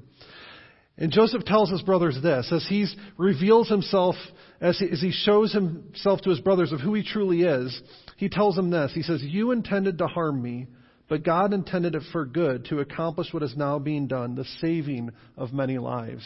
And 0.97 1.11
Joseph 1.11 1.45
tells 1.45 1.71
his 1.71 1.81
brothers 1.81 2.17
this, 2.21 2.51
as 2.51 2.65
he 2.67 2.85
reveals 3.17 3.69
himself, 3.69 4.15
as 4.59 4.77
he, 4.77 4.89
as 4.89 5.01
he 5.01 5.11
shows 5.11 5.53
himself 5.53 6.21
to 6.21 6.29
his 6.29 6.41
brothers 6.41 6.71
of 6.71 6.81
who 6.81 6.93
he 6.93 7.03
truly 7.03 7.43
is, 7.43 7.81
he 8.17 8.29
tells 8.29 8.55
them 8.55 8.69
this. 8.69 8.91
He 8.93 9.01
says, 9.01 9.23
You 9.23 9.51
intended 9.51 9.97
to 9.99 10.07
harm 10.07 10.41
me, 10.41 10.67
but 11.07 11.23
God 11.23 11.53
intended 11.53 11.95
it 11.95 12.03
for 12.11 12.25
good 12.25 12.65
to 12.65 12.79
accomplish 12.79 13.33
what 13.33 13.43
is 13.43 13.55
now 13.55 13.79
being 13.79 14.07
done, 14.07 14.35
the 14.35 14.45
saving 14.59 15.11
of 15.37 15.53
many 15.53 15.77
lives. 15.77 16.23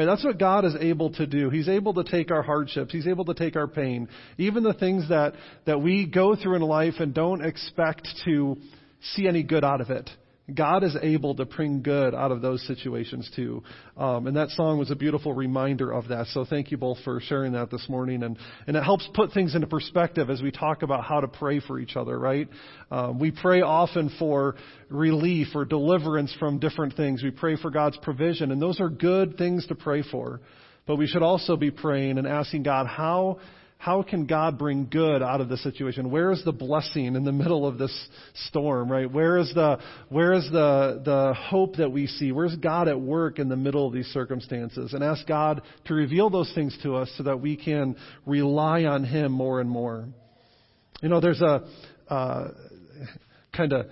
Right, 0.00 0.06
that's 0.06 0.24
what 0.24 0.38
God 0.38 0.64
is 0.64 0.74
able 0.80 1.10
to 1.16 1.26
do. 1.26 1.50
He's 1.50 1.68
able 1.68 1.92
to 1.92 2.04
take 2.04 2.30
our 2.30 2.40
hardships. 2.40 2.90
He's 2.90 3.06
able 3.06 3.26
to 3.26 3.34
take 3.34 3.54
our 3.54 3.68
pain. 3.68 4.08
Even 4.38 4.62
the 4.62 4.72
things 4.72 5.10
that, 5.10 5.34
that 5.66 5.82
we 5.82 6.06
go 6.06 6.34
through 6.34 6.56
in 6.56 6.62
life 6.62 6.94
and 7.00 7.12
don't 7.12 7.44
expect 7.44 8.08
to 8.24 8.56
see 9.12 9.28
any 9.28 9.42
good 9.42 9.62
out 9.62 9.82
of 9.82 9.90
it. 9.90 10.08
God 10.54 10.84
is 10.84 10.96
able 11.00 11.34
to 11.36 11.44
bring 11.44 11.82
good 11.82 12.14
out 12.14 12.32
of 12.32 12.42
those 12.42 12.66
situations 12.66 13.30
too. 13.34 13.62
Um, 13.96 14.26
and 14.26 14.36
that 14.36 14.50
song 14.50 14.78
was 14.78 14.90
a 14.90 14.96
beautiful 14.96 15.32
reminder 15.32 15.92
of 15.92 16.08
that. 16.08 16.26
So 16.28 16.44
thank 16.44 16.70
you 16.70 16.76
both 16.76 16.98
for 17.04 17.20
sharing 17.20 17.52
that 17.52 17.70
this 17.70 17.88
morning. 17.88 18.22
And, 18.22 18.38
and 18.66 18.76
it 18.76 18.82
helps 18.82 19.08
put 19.14 19.32
things 19.32 19.54
into 19.54 19.66
perspective 19.66 20.30
as 20.30 20.42
we 20.42 20.50
talk 20.50 20.82
about 20.82 21.04
how 21.04 21.20
to 21.20 21.28
pray 21.28 21.60
for 21.60 21.78
each 21.78 21.96
other, 21.96 22.18
right? 22.18 22.48
Um, 22.90 23.18
we 23.18 23.30
pray 23.30 23.60
often 23.62 24.10
for 24.18 24.56
relief 24.88 25.48
or 25.54 25.64
deliverance 25.64 26.34
from 26.38 26.58
different 26.58 26.96
things. 26.96 27.22
We 27.22 27.30
pray 27.30 27.56
for 27.56 27.70
God's 27.70 27.96
provision, 27.98 28.50
and 28.50 28.60
those 28.60 28.80
are 28.80 28.88
good 28.88 29.36
things 29.36 29.66
to 29.68 29.74
pray 29.74 30.02
for. 30.02 30.40
But 30.86 30.96
we 30.96 31.06
should 31.06 31.22
also 31.22 31.56
be 31.56 31.70
praying 31.70 32.18
and 32.18 32.26
asking 32.26 32.64
God, 32.64 32.86
how 32.86 33.38
how 33.80 34.02
can 34.02 34.26
God 34.26 34.58
bring 34.58 34.88
good 34.90 35.22
out 35.22 35.40
of 35.40 35.48
the 35.48 35.56
situation? 35.56 36.10
Where 36.10 36.32
is 36.32 36.44
the 36.44 36.52
blessing 36.52 37.16
in 37.16 37.24
the 37.24 37.32
middle 37.32 37.66
of 37.66 37.78
this 37.78 38.08
storm, 38.48 38.92
right? 38.92 39.10
Where 39.10 39.38
is 39.38 39.50
the, 39.54 39.78
where 40.10 40.34
is 40.34 40.46
the, 40.52 41.00
the 41.02 41.32
hope 41.34 41.76
that 41.76 41.90
we 41.90 42.06
see? 42.06 42.30
Where's 42.30 42.54
God 42.56 42.88
at 42.88 43.00
work 43.00 43.38
in 43.38 43.48
the 43.48 43.56
middle 43.56 43.86
of 43.86 43.94
these 43.94 44.08
circumstances? 44.08 44.92
And 44.92 45.02
ask 45.02 45.26
God 45.26 45.62
to 45.86 45.94
reveal 45.94 46.28
those 46.28 46.52
things 46.54 46.76
to 46.82 46.96
us 46.96 47.10
so 47.16 47.22
that 47.22 47.40
we 47.40 47.56
can 47.56 47.96
rely 48.26 48.84
on 48.84 49.02
Him 49.02 49.32
more 49.32 49.62
and 49.62 49.70
more. 49.70 50.04
You 51.00 51.08
know, 51.08 51.20
there's 51.20 51.40
a, 51.40 51.66
uh, 52.06 52.48
kind 53.56 53.72
of 53.72 53.86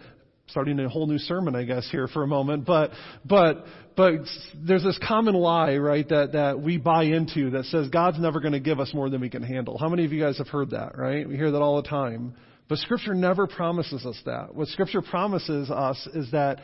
starting 0.49 0.79
a 0.81 0.89
whole 0.89 1.07
new 1.07 1.19
sermon, 1.19 1.55
I 1.55 1.65
guess, 1.65 1.89
here 1.91 2.09
for 2.09 2.23
a 2.23 2.27
moment. 2.27 2.65
But, 2.65 2.93
but, 3.25 3.65
but 3.97 4.13
there's 4.55 4.83
this 4.83 4.99
common 5.07 5.35
lie, 5.35 5.77
right, 5.77 6.09
that, 6.09 6.33
that 6.33 6.61
we 6.61 6.79
buy 6.79 7.05
into 7.05 7.51
that 7.51 7.65
says 7.67 7.89
God's 7.89 8.19
never 8.19 8.41
going 8.41 8.53
to 8.53 8.61
give 8.61 8.81
us 8.81 8.93
more 8.95 9.11
than 9.11 9.21
we 9.21 9.29
can 9.31 9.43
handle. 9.43 9.79
How 9.79 9.89
many 9.89 10.05
of 10.05 10.13
you 10.13 10.21
guys 10.21 10.39
have 10.39 10.49
heard 10.49 10.71
that, 10.71 10.97
right? 10.97 11.29
We 11.29 11.37
hear 11.37 11.51
that 11.51 11.61
all 11.61 11.81
the 11.83 11.89
time. 11.89 12.35
But 12.69 12.79
Scripture 12.79 13.15
never 13.15 13.47
promises 13.47 14.05
us 14.05 14.21
that. 14.27 14.55
What 14.55 14.69
Scripture 14.69 15.03
promises 15.03 15.71
us 15.71 16.07
is 16.15 16.31
that, 16.33 16.61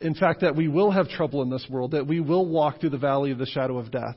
in 0.00 0.14
fact, 0.14 0.40
that 0.42 0.54
we 0.54 0.68
will 0.68 0.90
have 0.90 1.08
trouble 1.08 1.42
in 1.42 1.50
this 1.50 1.66
world, 1.70 1.92
that 1.92 2.06
we 2.06 2.20
will 2.20 2.46
walk 2.46 2.80
through 2.80 2.90
the 2.90 2.98
valley 2.98 3.30
of 3.30 3.38
the 3.38 3.46
shadow 3.46 3.78
of 3.78 3.90
death. 3.90 4.16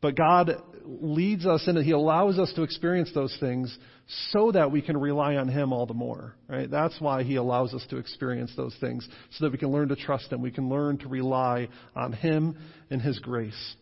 But 0.00 0.16
God 0.16 0.62
leads 0.84 1.44
us 1.44 1.64
in 1.66 1.76
it. 1.76 1.84
He 1.84 1.90
allows 1.90 2.38
us 2.38 2.52
to 2.54 2.62
experience 2.62 3.10
those 3.14 3.36
things 3.40 3.76
so 4.30 4.52
that 4.52 4.70
we 4.70 4.80
can 4.80 4.96
rely 4.96 5.36
on 5.36 5.48
Him 5.48 5.72
all 5.72 5.86
the 5.86 5.94
more. 5.94 6.34
Right? 6.48 6.70
That's 6.70 6.98
why 7.00 7.24
He 7.24 7.36
allows 7.36 7.74
us 7.74 7.84
to 7.90 7.98
experience 7.98 8.52
those 8.56 8.74
things, 8.80 9.06
so 9.32 9.44
that 9.44 9.52
we 9.52 9.58
can 9.58 9.70
learn 9.70 9.88
to 9.88 9.96
trust 9.96 10.32
Him. 10.32 10.40
We 10.40 10.50
can 10.50 10.68
learn 10.68 10.98
to 10.98 11.08
rely 11.08 11.68
on 11.94 12.12
Him 12.12 12.56
and 12.90 13.02
His 13.02 13.18
grace. 13.18 13.76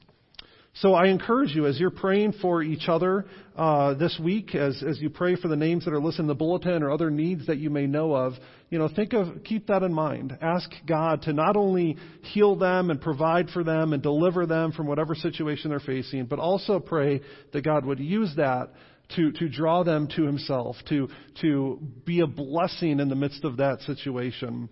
So 0.81 0.93
I 0.93 1.07
encourage 1.07 1.55
you 1.55 1.67
as 1.67 1.81
you're 1.81 1.91
praying 1.91 2.35
for 2.43 2.63
each 2.63 2.87
other 2.89 3.25
uh, 3.57 3.95
this 3.95 4.21
week, 4.23 4.55
as 4.55 4.83
as 4.87 5.01
you 5.01 5.09
pray 5.09 5.35
for 5.35 5.49
the 5.49 5.57
names 5.57 5.87
that 5.87 5.95
are 5.95 6.01
listed 6.01 6.21
in 6.21 6.27
the 6.27 6.35
bulletin 6.35 6.83
or 6.83 6.91
other 6.91 7.11
needs 7.11 7.47
that 7.47 7.57
you 7.57 7.71
may 7.71 7.87
know 7.87 8.15
of, 8.15 8.35
you 8.69 8.79
know, 8.79 8.89
think 8.95 9.15
of 9.15 9.43
keep 9.43 9.69
that 9.69 9.83
in 9.83 9.95
mind. 9.95 10.37
Ask 10.43 10.69
God 10.87 11.23
to 11.23 11.33
not 11.33 11.57
only 11.57 11.97
heal 12.21 12.57
them 12.57 12.91
and 12.91 13.01
provide 13.01 13.49
for 13.49 13.65
them 13.65 13.95
and 13.95 14.03
deliver 14.03 14.45
them 14.45 14.73
from 14.73 14.87
whatever 14.87 15.15
situation 15.15 15.71
they're 15.71 15.81
facing, 15.81 16.27
but 16.27 16.39
also 16.39 16.79
pray 16.79 17.23
that 17.55 17.65
God 17.65 17.87
would 17.87 17.99
use 17.99 18.35
that 18.37 18.69
to, 19.17 19.33
to 19.33 19.49
draw 19.49 19.83
them 19.83 20.09
to 20.17 20.25
himself, 20.25 20.77
to, 20.89 21.09
to 21.41 21.81
be 22.05 22.21
a 22.21 22.27
blessing 22.27 23.01
in 23.01 23.09
the 23.09 23.15
midst 23.15 23.45
of 23.45 23.59
that 23.59 23.81
situation. 23.83 24.69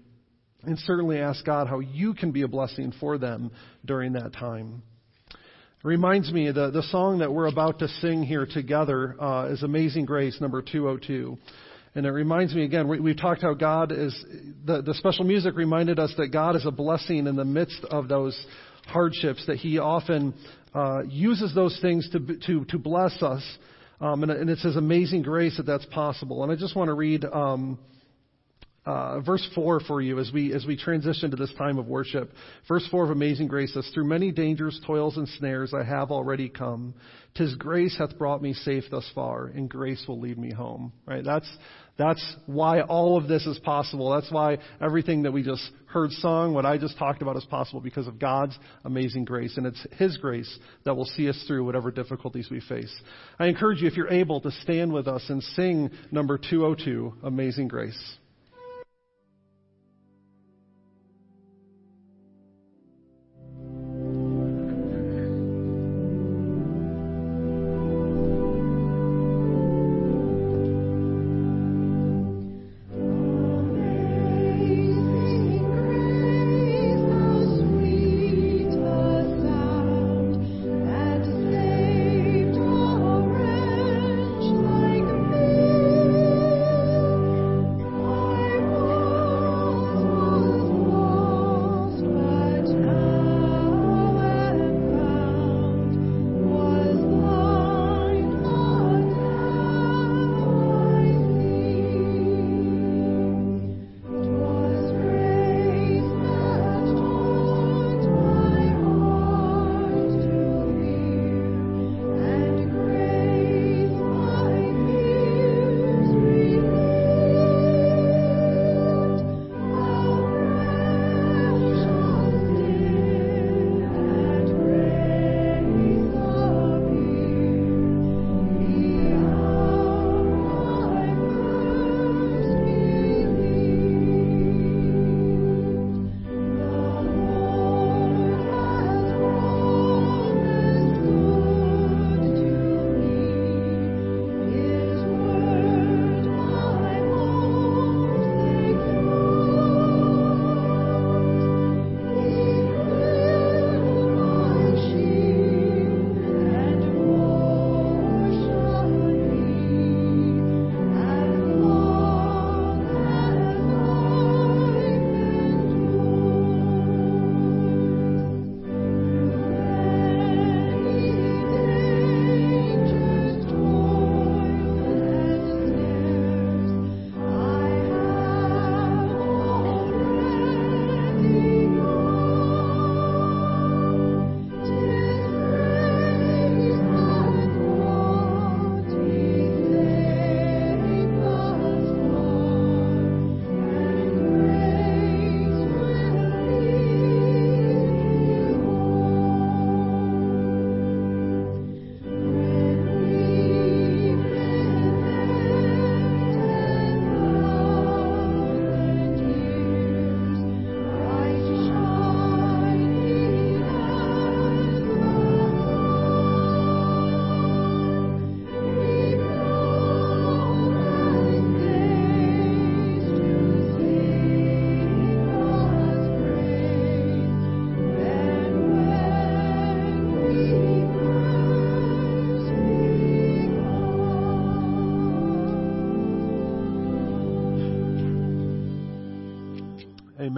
And 0.65 0.79
certainly 0.81 1.19
ask 1.19 1.45
God 1.45 1.69
how 1.69 1.79
you 1.79 2.15
can 2.15 2.33
be 2.33 2.43
a 2.43 2.49
blessing 2.49 2.93
for 2.99 3.17
them 3.17 3.53
during 3.85 4.15
that 4.15 4.33
time. 4.33 4.83
It 5.85 5.89
reminds 5.89 6.33
me, 6.33 6.51
the, 6.51 6.71
the 6.71 6.83
song 6.85 7.19
that 7.19 7.31
we're 7.31 7.45
about 7.45 7.81
to 7.81 7.89
sing 7.89 8.23
here 8.23 8.47
together 8.47 9.17
uh, 9.21 9.49
is 9.51 9.63
Amazing 9.63 10.07
Grace, 10.07 10.41
number 10.41 10.63
202. 10.63 11.37
And 11.95 12.07
it 12.07 12.11
reminds 12.11 12.55
me 12.55 12.65
again, 12.65 12.89
we, 12.89 13.01
we've 13.01 13.21
talked 13.21 13.43
how 13.43 13.53
God 13.53 13.93
is, 13.93 14.25
the, 14.65 14.81
the 14.81 14.95
special 14.95 15.27
music 15.27 15.55
reminded 15.55 15.99
us 15.99 16.15
that 16.17 16.29
God 16.29 16.57
is 16.57 16.65
a 16.65 16.71
blessing 16.71 17.27
in 17.27 17.37
the 17.37 17.45
midst 17.45 17.85
of 17.91 18.09
those 18.09 18.35
hardships, 18.87 19.45
that 19.47 19.59
He 19.59 19.79
often 19.79 20.33
uh, 20.75 21.03
uses 21.03 21.55
those 21.55 21.79
things 21.83 22.09
to, 22.13 22.39
to, 22.47 22.65
to 22.65 22.79
bless 22.79 23.23
us. 23.23 23.43
Um, 24.01 24.23
and, 24.23 24.33
and, 24.33 24.49
it's 24.49 24.63
His 24.63 24.77
amazing 24.77 25.21
grace 25.21 25.59
that 25.59 25.67
that's 25.67 25.85
possible. 25.87 26.43
And 26.43 26.51
I 26.51 26.57
just 26.57 26.75
want 26.75 26.89
to 26.89 26.95
read 26.95 27.27
um, 27.27 27.79
uh, 28.87 29.21
verse 29.21 29.47
4 29.55 29.81
for 29.81 30.03
you 30.03 30.19
as 30.19 30.31
we, 30.33 30.53
as 30.53 30.67
we 30.67 30.77
transition 30.77 31.31
to 31.31 31.37
this 31.37 31.53
time 31.57 31.79
of 31.79 31.87
worship. 31.87 32.31
Verse 32.69 32.87
4 32.91 33.05
of 33.05 33.11
Amazing 33.11 33.49
Grace 33.49 33.73
says, 33.73 33.91
Through 33.95 34.05
many 34.05 34.31
dangers, 34.31 34.79
toils, 34.87 35.17
and 35.17 35.29
snares 35.29 35.73
I 35.73 35.85
have 35.85 36.11
already 36.11 36.49
come. 36.49 36.95
Tis 37.35 37.55
grace 37.57 37.97
hath 37.99 38.17
brought 38.19 38.43
me 38.43 38.53
safe 38.53 38.85
thus 38.91 39.11
far, 39.15 39.47
and 39.47 39.69
grace 39.69 40.05
will 40.07 40.21
lead 40.21 40.39
me 40.39 40.53
home. 40.53 40.93
Right? 41.07 41.25
That's, 41.25 41.51
that's 41.97 42.37
why 42.47 42.83
all 42.83 43.17
of 43.17 43.27
this 43.27 43.47
is 43.47 43.59
possible. 43.61 44.11
That's 44.11 44.31
why 44.31 44.59
everything 44.81 45.23
that 45.23 45.33
we 45.33 45.43
just 45.43 45.69
heard 45.87 46.11
sung, 46.13 46.53
what 46.53 46.67
I 46.67 46.77
just 46.77 46.99
talked 46.99 47.23
about 47.23 47.37
is 47.37 47.45
possible 47.47 47.81
because 47.81 48.07
of 48.07 48.19
God's 48.19 48.57
amazing 48.85 49.25
grace. 49.25 49.57
And 49.57 49.67
it's 49.67 49.85
His 49.93 50.17
grace 50.19 50.59
that 50.85 50.95
will 50.95 51.07
see 51.07 51.29
us 51.29 51.43
through 51.47 51.65
whatever 51.65 51.91
difficulties 51.91 52.49
we 52.51 52.61
face. 52.61 52.95
I 53.39 53.47
encourage 53.47 53.81
you, 53.81 53.89
if 53.89 53.97
you're 53.97 54.13
able, 54.13 54.41
to 54.43 54.51
stand 54.63 54.93
with 54.93 55.09
us 55.09 55.25
and 55.29 55.43
sing 55.43 55.91
number 56.13 56.39
202, 56.39 57.15
Amazing 57.23 57.69
Grace. 57.69 58.17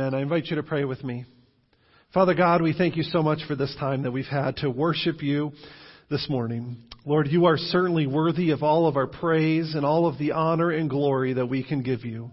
Amen. 0.06 0.20
I 0.20 0.22
invite 0.22 0.46
you 0.46 0.54
to 0.54 0.62
pray 0.62 0.84
with 0.84 1.02
me. 1.02 1.24
Father 2.14 2.34
God, 2.34 2.62
we 2.62 2.72
thank 2.72 2.96
you 2.96 3.02
so 3.02 3.24
much 3.24 3.40
for 3.48 3.56
this 3.56 3.74
time 3.80 4.04
that 4.04 4.12
we've 4.12 4.24
had 4.24 4.58
to 4.58 4.70
worship 4.70 5.20
you 5.20 5.50
this 6.08 6.28
morning. 6.30 6.76
Lord, 7.04 7.26
you 7.26 7.46
are 7.46 7.56
certainly 7.56 8.06
worthy 8.06 8.50
of 8.50 8.62
all 8.62 8.86
of 8.86 8.96
our 8.96 9.08
praise 9.08 9.74
and 9.74 9.84
all 9.84 10.06
of 10.06 10.16
the 10.16 10.30
honor 10.30 10.70
and 10.70 10.88
glory 10.88 11.32
that 11.32 11.46
we 11.46 11.64
can 11.64 11.82
give 11.82 12.04
you. 12.04 12.30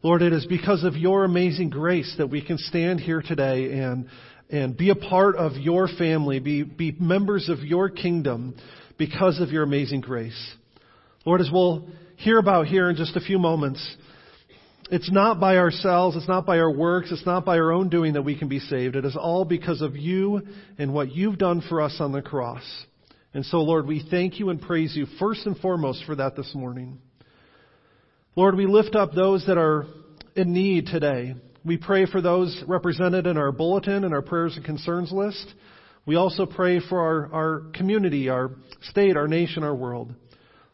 Lord, 0.00 0.22
it 0.22 0.32
is 0.32 0.46
because 0.46 0.84
of 0.84 0.94
your 0.94 1.24
amazing 1.24 1.70
grace 1.70 2.14
that 2.18 2.30
we 2.30 2.40
can 2.40 2.56
stand 2.56 3.00
here 3.00 3.20
today 3.20 3.80
and, 3.80 4.06
and 4.48 4.76
be 4.76 4.90
a 4.90 4.94
part 4.94 5.34
of 5.34 5.56
your 5.56 5.88
family, 5.88 6.38
be, 6.38 6.62
be 6.62 6.94
members 7.00 7.48
of 7.48 7.64
your 7.64 7.88
kingdom 7.88 8.54
because 8.96 9.40
of 9.40 9.50
your 9.50 9.64
amazing 9.64 10.02
grace. 10.02 10.54
Lord, 11.26 11.40
as 11.40 11.50
we'll 11.52 11.88
hear 12.14 12.38
about 12.38 12.68
here 12.68 12.88
in 12.88 12.94
just 12.94 13.16
a 13.16 13.20
few 13.20 13.40
moments, 13.40 13.96
it's 14.90 15.10
not 15.10 15.38
by 15.38 15.56
ourselves, 15.56 16.16
it's 16.16 16.28
not 16.28 16.46
by 16.46 16.58
our 16.58 16.70
works, 16.70 17.10
it's 17.12 17.26
not 17.26 17.44
by 17.44 17.58
our 17.58 17.72
own 17.72 17.88
doing 17.88 18.14
that 18.14 18.22
we 18.22 18.38
can 18.38 18.48
be 18.48 18.60
saved. 18.60 18.96
It 18.96 19.04
is 19.04 19.16
all 19.16 19.44
because 19.44 19.82
of 19.82 19.96
you 19.96 20.42
and 20.78 20.94
what 20.94 21.12
you've 21.12 21.38
done 21.38 21.62
for 21.68 21.80
us 21.80 21.96
on 22.00 22.12
the 22.12 22.22
cross. 22.22 22.62
And 23.34 23.44
so, 23.44 23.58
Lord, 23.58 23.86
we 23.86 24.06
thank 24.10 24.38
you 24.38 24.48
and 24.50 24.60
praise 24.60 24.96
you 24.96 25.06
first 25.18 25.46
and 25.46 25.56
foremost 25.58 26.04
for 26.04 26.16
that 26.16 26.36
this 26.36 26.54
morning. 26.54 26.98
Lord, 28.34 28.56
we 28.56 28.66
lift 28.66 28.94
up 28.94 29.12
those 29.12 29.44
that 29.46 29.58
are 29.58 29.84
in 30.34 30.52
need 30.52 30.86
today. 30.86 31.34
We 31.64 31.76
pray 31.76 32.06
for 32.06 32.22
those 32.22 32.62
represented 32.66 33.26
in 33.26 33.36
our 33.36 33.52
bulletin 33.52 34.04
and 34.04 34.14
our 34.14 34.22
prayers 34.22 34.56
and 34.56 34.64
concerns 34.64 35.12
list. 35.12 35.54
We 36.06 36.16
also 36.16 36.46
pray 36.46 36.80
for 36.80 37.00
our, 37.00 37.34
our 37.34 37.62
community, 37.74 38.30
our 38.30 38.52
state, 38.82 39.16
our 39.16 39.28
nation, 39.28 39.62
our 39.62 39.74
world. 39.74 40.14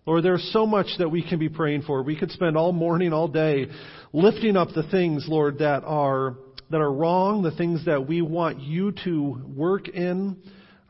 Lord, 0.06 0.22
there's 0.22 0.50
so 0.52 0.66
much 0.66 0.88
that 0.98 1.08
we 1.08 1.26
can 1.26 1.38
be 1.38 1.48
praying 1.48 1.82
for. 1.82 2.02
We 2.02 2.16
could 2.16 2.30
spend 2.30 2.58
all 2.58 2.72
morning, 2.72 3.14
all 3.14 3.28
day 3.28 3.68
lifting 4.12 4.54
up 4.54 4.68
the 4.74 4.82
things, 4.90 5.24
Lord, 5.26 5.58
that 5.58 5.82
are, 5.84 6.36
that 6.70 6.80
are 6.82 6.92
wrong, 6.92 7.42
the 7.42 7.56
things 7.56 7.86
that 7.86 8.06
we 8.06 8.20
want 8.20 8.60
you 8.60 8.92
to 9.04 9.42
work 9.56 9.88
in. 9.88 10.36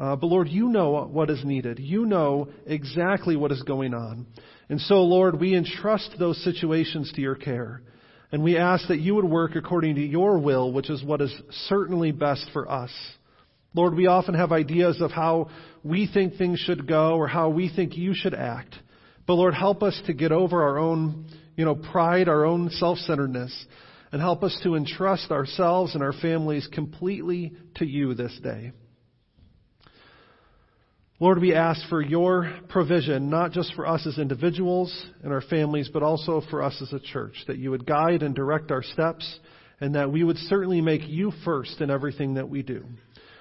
Uh, 0.01 0.17
but 0.17 0.27
Lord, 0.27 0.49
you 0.49 0.69
know 0.69 1.07
what 1.07 1.31
is 1.31 1.45
needed. 1.45 1.79
You 1.79 2.07
know 2.07 2.49
exactly 2.67 3.37
what 3.37 3.53
is 3.53 3.63
going 3.63 3.95
on. 3.95 4.27
And 4.69 4.81
so, 4.81 5.03
Lord, 5.03 5.39
we 5.39 5.55
entrust 5.55 6.17
those 6.19 6.43
situations 6.43 7.13
to 7.15 7.21
your 7.21 7.37
care. 7.37 7.83
And 8.33 8.43
we 8.43 8.59
ask 8.59 8.89
that 8.89 8.99
you 8.99 9.15
would 9.15 9.25
work 9.25 9.55
according 9.55 9.95
to 9.95 10.01
your 10.01 10.41
will, 10.41 10.73
which 10.73 10.91
is 10.91 11.05
what 11.05 11.21
is 11.21 11.33
certainly 11.69 12.11
best 12.11 12.51
for 12.53 12.69
us. 12.69 12.91
Lord, 13.75 13.95
we 13.95 14.09
often 14.09 14.35
have 14.35 14.51
ideas 14.51 15.01
of 15.01 15.13
how 15.13 15.51
we 15.85 16.11
think 16.13 16.35
things 16.35 16.59
should 16.59 16.89
go 16.89 17.15
or 17.15 17.29
how 17.29 17.51
we 17.51 17.73
think 17.73 17.97
you 17.97 18.13
should 18.13 18.35
act. 18.35 18.75
But 19.27 19.35
Lord, 19.35 19.55
help 19.55 19.83
us 19.83 20.01
to 20.07 20.13
get 20.13 20.33
over 20.33 20.63
our 20.63 20.79
own, 20.79 21.27
you 21.57 21.65
know, 21.65 21.75
pride, 21.75 22.29
our 22.29 22.45
own 22.45 22.71
self-centeredness, 22.71 23.67
and 24.13 24.21
help 24.21 24.43
us 24.43 24.59
to 24.63 24.75
entrust 24.75 25.31
ourselves 25.31 25.95
and 25.95 26.03
our 26.03 26.13
families 26.13 26.69
completely 26.73 27.53
to 27.77 27.87
you 27.87 28.15
this 28.15 28.39
day. 28.43 28.73
Lord, 31.21 31.41
we 31.41 31.55
ask 31.55 31.89
for 31.89 32.03
your 32.03 32.53
provision, 32.69 33.31
not 33.31 33.53
just 33.53 33.73
for 33.75 33.87
us 33.87 34.07
as 34.07 34.19
individuals 34.19 34.93
and 35.23 35.33
our 35.33 35.41
families, 35.41 35.89
but 35.93 36.03
also 36.03 36.43
for 36.51 36.63
us 36.63 36.77
as 36.83 36.93
a 36.93 37.01
church, 37.01 37.35
that 37.47 37.57
you 37.57 37.71
would 37.71 37.87
guide 37.87 38.23
and 38.23 38.35
direct 38.35 38.71
our 38.71 38.83
steps, 38.83 39.39
and 39.81 39.95
that 39.95 40.13
we 40.13 40.23
would 40.23 40.37
certainly 40.37 40.81
make 40.81 41.09
you 41.09 41.33
first 41.45 41.81
in 41.81 41.91
everything 41.91 42.35
that 42.35 42.49
we 42.49 42.63
do. 42.63 42.85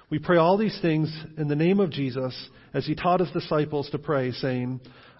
We 0.08 0.18
pray 0.18 0.36
all 0.38 0.56
these 0.56 0.78
things 0.80 1.12
in 1.36 1.48
the 1.48 1.56
name 1.56 1.80
of 1.80 1.90
Jesus 1.90 2.34
as 2.72 2.86
he 2.86 2.94
taught 2.94 3.20
his 3.20 3.30
disciples 3.32 3.90
to 3.90 3.98
pray, 3.98 4.30
saying, 4.30 4.80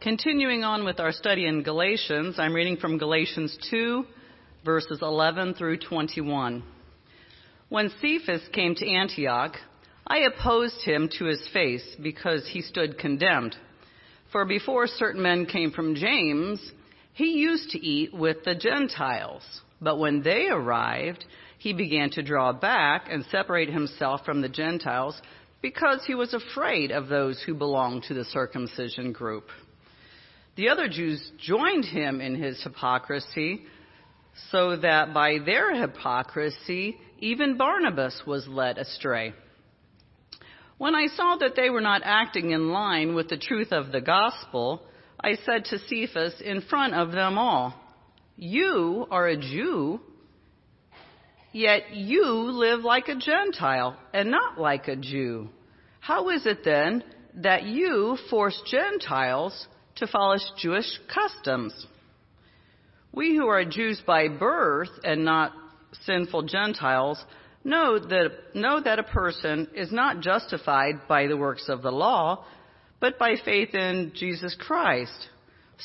Continuing 0.00 0.62
on 0.62 0.84
with 0.84 1.00
our 1.00 1.10
study 1.10 1.44
in 1.44 1.64
Galatians, 1.64 2.36
I'm 2.38 2.54
reading 2.54 2.76
from 2.76 2.98
Galatians 2.98 3.58
2, 3.68 4.04
verses 4.64 5.00
11 5.02 5.54
through 5.54 5.78
21. 5.78 6.62
When 7.68 7.90
Cephas 8.00 8.42
came 8.52 8.76
to 8.76 8.88
Antioch, 8.88 9.56
I 10.06 10.18
opposed 10.18 10.82
him 10.84 11.10
to 11.18 11.24
his 11.24 11.44
face 11.52 11.96
because 12.00 12.46
he 12.46 12.62
stood 12.62 12.96
condemned. 12.96 13.56
For 14.30 14.44
before 14.44 14.86
certain 14.86 15.20
men 15.20 15.46
came 15.46 15.72
from 15.72 15.96
James, 15.96 16.60
he 17.14 17.32
used 17.32 17.70
to 17.70 17.84
eat 17.84 18.14
with 18.14 18.44
the 18.44 18.54
Gentiles. 18.54 19.42
But 19.80 19.98
when 19.98 20.22
they 20.22 20.46
arrived, 20.46 21.24
he 21.58 21.72
began 21.72 22.10
to 22.10 22.22
draw 22.22 22.52
back 22.52 23.08
and 23.10 23.24
separate 23.32 23.68
himself 23.68 24.24
from 24.24 24.42
the 24.42 24.48
Gentiles 24.48 25.20
because 25.60 26.04
he 26.06 26.14
was 26.14 26.34
afraid 26.34 26.92
of 26.92 27.08
those 27.08 27.42
who 27.42 27.54
belonged 27.54 28.04
to 28.04 28.14
the 28.14 28.24
circumcision 28.26 29.10
group. 29.10 29.48
The 30.58 30.70
other 30.70 30.88
Jews 30.88 31.22
joined 31.38 31.84
him 31.84 32.20
in 32.20 32.34
his 32.34 32.60
hypocrisy, 32.64 33.62
so 34.50 34.74
that 34.74 35.14
by 35.14 35.38
their 35.38 35.72
hypocrisy, 35.72 36.98
even 37.20 37.56
Barnabas 37.56 38.22
was 38.26 38.48
led 38.48 38.76
astray. 38.76 39.34
When 40.76 40.96
I 40.96 41.06
saw 41.14 41.36
that 41.36 41.54
they 41.54 41.70
were 41.70 41.80
not 41.80 42.02
acting 42.04 42.50
in 42.50 42.70
line 42.70 43.14
with 43.14 43.28
the 43.28 43.36
truth 43.36 43.70
of 43.70 43.92
the 43.92 44.00
gospel, 44.00 44.82
I 45.20 45.36
said 45.46 45.66
to 45.66 45.78
Cephas 45.78 46.40
in 46.44 46.62
front 46.62 46.92
of 46.94 47.12
them 47.12 47.38
all, 47.38 47.74
You 48.34 49.06
are 49.12 49.28
a 49.28 49.36
Jew, 49.36 50.00
yet 51.52 51.94
you 51.94 52.26
live 52.26 52.80
like 52.80 53.06
a 53.06 53.14
Gentile 53.14 53.96
and 54.12 54.32
not 54.32 54.58
like 54.58 54.88
a 54.88 54.96
Jew. 54.96 55.50
How 56.00 56.30
is 56.30 56.46
it 56.46 56.64
then 56.64 57.04
that 57.34 57.62
you 57.62 58.18
force 58.28 58.60
Gentiles 58.68 59.68
to 59.98 60.06
follow 60.06 60.36
Jewish 60.58 60.86
customs. 61.12 61.86
We 63.12 63.36
who 63.36 63.46
are 63.48 63.64
Jews 63.64 64.00
by 64.06 64.28
birth 64.28 64.90
and 65.04 65.24
not 65.24 65.52
sinful 66.04 66.42
Gentiles 66.44 67.22
know 67.64 67.98
that, 67.98 68.30
know 68.54 68.80
that 68.80 68.98
a 68.98 69.04
person 69.04 69.68
is 69.74 69.90
not 69.90 70.20
justified 70.20 71.08
by 71.08 71.26
the 71.26 71.36
works 71.36 71.68
of 71.68 71.82
the 71.82 71.90
law, 71.90 72.44
but 73.00 73.18
by 73.18 73.34
faith 73.44 73.74
in 73.74 74.12
Jesus 74.14 74.56
Christ. 74.58 75.28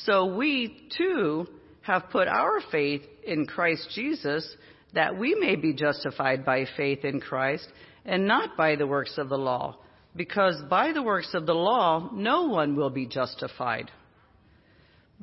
So 0.06 0.36
we 0.36 0.89
too 0.97 1.47
have 1.82 2.10
put 2.12 2.28
our 2.28 2.62
faith 2.71 3.04
in 3.26 3.45
Christ 3.45 3.89
Jesus 3.93 4.47
that 4.93 5.17
we 5.17 5.36
may 5.36 5.56
be 5.56 5.73
justified 5.73 6.45
by 6.45 6.65
faith 6.78 7.04
in 7.04 7.19
Christ 7.19 7.67
and 8.06 8.28
not 8.28 8.56
by 8.56 8.76
the 8.76 8.88
works 8.88 9.17
of 9.17 9.30
the 9.30 9.38
law, 9.38 9.78
because 10.15 10.62
by 10.69 10.91
the 10.91 11.02
works 11.02 11.34
of 11.34 11.45
the 11.45 11.54
law 11.54 12.10
no 12.13 12.43
one 12.47 12.76
will 12.76 12.89
be 12.89 13.08
justified. 13.08 13.89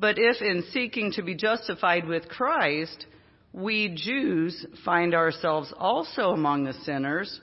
But 0.01 0.17
if 0.17 0.41
in 0.41 0.63
seeking 0.71 1.11
to 1.11 1.21
be 1.21 1.35
justified 1.35 2.07
with 2.07 2.27
Christ, 2.27 3.05
we 3.53 3.89
Jews 3.89 4.65
find 4.83 5.13
ourselves 5.13 5.71
also 5.77 6.31
among 6.31 6.63
the 6.63 6.73
sinners, 6.73 7.39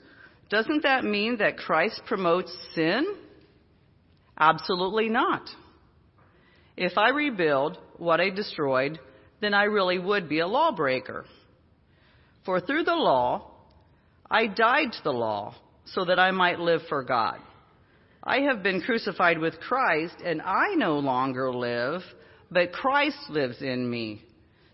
doesn't 0.49 0.83
that 0.83 1.05
mean 1.05 1.37
that 1.37 1.57
Christ 1.57 2.01
promotes 2.05 2.53
sin? 2.75 3.15
Absolutely 4.37 5.07
not. 5.07 5.47
If 6.75 6.97
I 6.97 7.11
rebuild 7.11 7.77
what 7.97 8.19
I 8.19 8.29
destroyed, 8.29 8.99
then 9.39 9.53
I 9.53 9.63
really 9.63 9.97
would 9.97 10.27
be 10.27 10.39
a 10.39 10.47
lawbreaker. 10.47 11.25
For 12.45 12.59
through 12.59 12.83
the 12.83 12.95
law, 12.95 13.51
I 14.29 14.47
died 14.47 14.91
to 14.91 15.03
the 15.05 15.13
law 15.13 15.55
so 15.85 16.03
that 16.03 16.19
I 16.19 16.31
might 16.31 16.59
live 16.59 16.81
for 16.89 17.03
God. 17.03 17.39
I 18.21 18.41
have 18.41 18.63
been 18.63 18.81
crucified 18.81 19.39
with 19.39 19.61
Christ, 19.61 20.15
and 20.25 20.41
I 20.41 20.75
no 20.75 20.99
longer 20.99 21.53
live, 21.53 22.01
but 22.51 22.71
Christ 22.71 23.17
lives 23.29 23.61
in 23.61 23.89
me. 23.89 24.23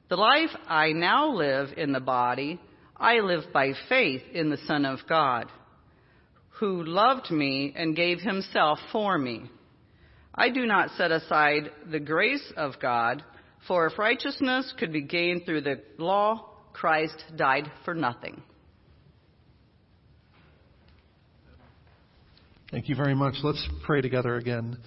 The 0.09 0.15
life 0.15 0.49
I 0.67 0.91
now 0.91 1.33
live 1.33 1.69
in 1.77 1.91
the 1.91 1.99
body, 1.99 2.59
I 2.95 3.19
live 3.19 3.51
by 3.51 3.73
faith 3.89 4.21
in 4.33 4.49
the 4.49 4.59
Son 4.65 4.85
of 4.85 4.99
God, 5.09 5.51
who 6.59 6.83
loved 6.83 7.31
me 7.31 7.73
and 7.75 7.95
gave 7.95 8.19
himself 8.19 8.79
for 8.91 9.17
me. 9.17 9.49
I 10.33 10.49
do 10.49 10.65
not 10.65 10.91
set 10.97 11.11
aside 11.11 11.71
the 11.89 11.99
grace 11.99 12.53
of 12.55 12.73
God, 12.81 13.23
for 13.67 13.87
if 13.87 13.97
righteousness 13.97 14.73
could 14.77 14.93
be 14.93 15.01
gained 15.01 15.45
through 15.45 15.61
the 15.61 15.81
law, 15.97 16.49
Christ 16.73 17.23
died 17.35 17.71
for 17.83 17.93
nothing. 17.93 18.41
Thank 22.69 22.89
you 22.89 22.95
very 22.95 23.15
much. 23.15 23.35
Let's 23.43 23.65
pray 23.85 24.01
together 24.01 24.35
again. 24.35 24.77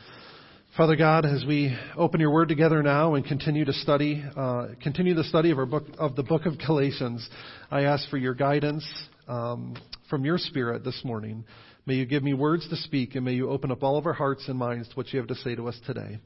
Father 0.79 0.95
God, 0.95 1.27
as 1.27 1.45
we 1.45 1.77
open 1.97 2.21
your 2.21 2.31
word 2.31 2.49
together 2.49 2.85
now 2.85 3.15
and 3.15 3.25
continue 3.25 3.65
to 3.65 3.73
study, 3.73 4.25
uh, 4.37 4.69
continue 4.81 5.13
the 5.13 5.25
study 5.25 5.51
of 5.51 5.59
our 5.59 5.67
book 5.67 5.83
of 5.99 6.15
the 6.15 6.23
book 6.23 6.47
of 6.47 6.57
Galatians, 6.57 7.29
I 7.69 7.83
ask 7.83 8.09
for 8.09 8.17
your 8.17 8.33
guidance 8.33 8.89
um, 9.27 9.75
from 10.09 10.25
your 10.25 10.39
Spirit 10.39 10.85
this 10.85 11.01
morning. 11.03 11.45
May 11.85 11.95
you 11.95 12.07
give 12.07 12.23
me 12.23 12.33
words 12.33 12.69
to 12.69 12.77
speak, 12.77 13.17
and 13.17 13.25
may 13.25 13.33
you 13.33 13.51
open 13.51 13.73
up 13.73 13.83
all 13.83 13.97
of 13.99 14.07
our 14.07 14.13
hearts 14.13 14.47
and 14.47 14.57
minds 14.57 14.89
to 14.91 14.95
what 14.95 15.13
you 15.13 15.19
have 15.19 15.27
to 15.27 15.35
say 15.35 15.57
to 15.57 15.67
us 15.67 15.77
today. 15.85 16.21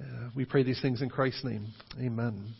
Uh, 0.00 0.30
we 0.34 0.46
pray 0.46 0.64
these 0.64 0.82
things 0.82 1.00
in 1.00 1.08
Christ's 1.08 1.44
name. 1.44 1.68
Amen. 2.00 2.56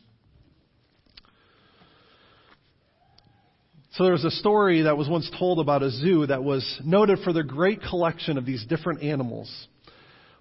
So 3.95 4.05
there 4.05 4.12
was 4.12 4.24
a 4.24 4.30
story 4.30 4.82
that 4.82 4.97
was 4.97 5.09
once 5.09 5.28
told 5.40 5.59
about 5.59 5.82
a 5.82 5.90
zoo 5.90 6.24
that 6.24 6.45
was 6.45 6.80
noted 6.84 7.18
for 7.24 7.32
their 7.32 7.43
great 7.43 7.80
collection 7.82 8.38
of 8.38 8.47
these 8.47 8.64
different 8.64 9.03
animals. 9.03 9.66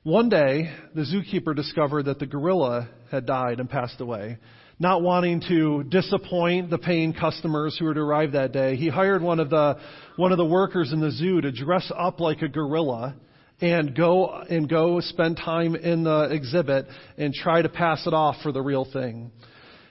One 0.03 0.29
day, 0.29 0.71
the 0.95 1.01
zookeeper 1.03 1.55
discovered 1.55 2.05
that 2.05 2.17
the 2.17 2.25
gorilla 2.25 2.89
had 3.11 3.27
died 3.27 3.59
and 3.59 3.69
passed 3.69 4.01
away. 4.01 4.39
Not 4.79 5.03
wanting 5.03 5.43
to 5.47 5.83
disappoint 5.83 6.71
the 6.71 6.79
paying 6.79 7.13
customers 7.13 7.77
who 7.77 7.85
were 7.85 7.93
to 7.93 7.99
arrive 7.99 8.31
that 8.31 8.51
day, 8.51 8.75
he 8.77 8.89
hired 8.89 9.21
one 9.21 9.39
of 9.39 9.51
the 9.51 9.77
one 10.15 10.31
of 10.31 10.39
the 10.39 10.45
workers 10.45 10.91
in 10.91 11.01
the 11.01 11.11
zoo 11.11 11.39
to 11.41 11.51
dress 11.51 11.91
up 11.95 12.19
like 12.19 12.41
a 12.41 12.47
gorilla 12.47 13.13
and 13.61 13.95
go 13.95 14.27
and 14.49 14.67
go 14.67 15.01
spend 15.01 15.37
time 15.37 15.75
in 15.75 16.03
the 16.03 16.29
exhibit 16.31 16.87
and 17.19 17.31
try 17.31 17.61
to 17.61 17.69
pass 17.69 18.07
it 18.07 18.13
off 18.15 18.37
for 18.41 18.51
the 18.51 18.61
real 18.61 18.85
thing. 18.91 19.31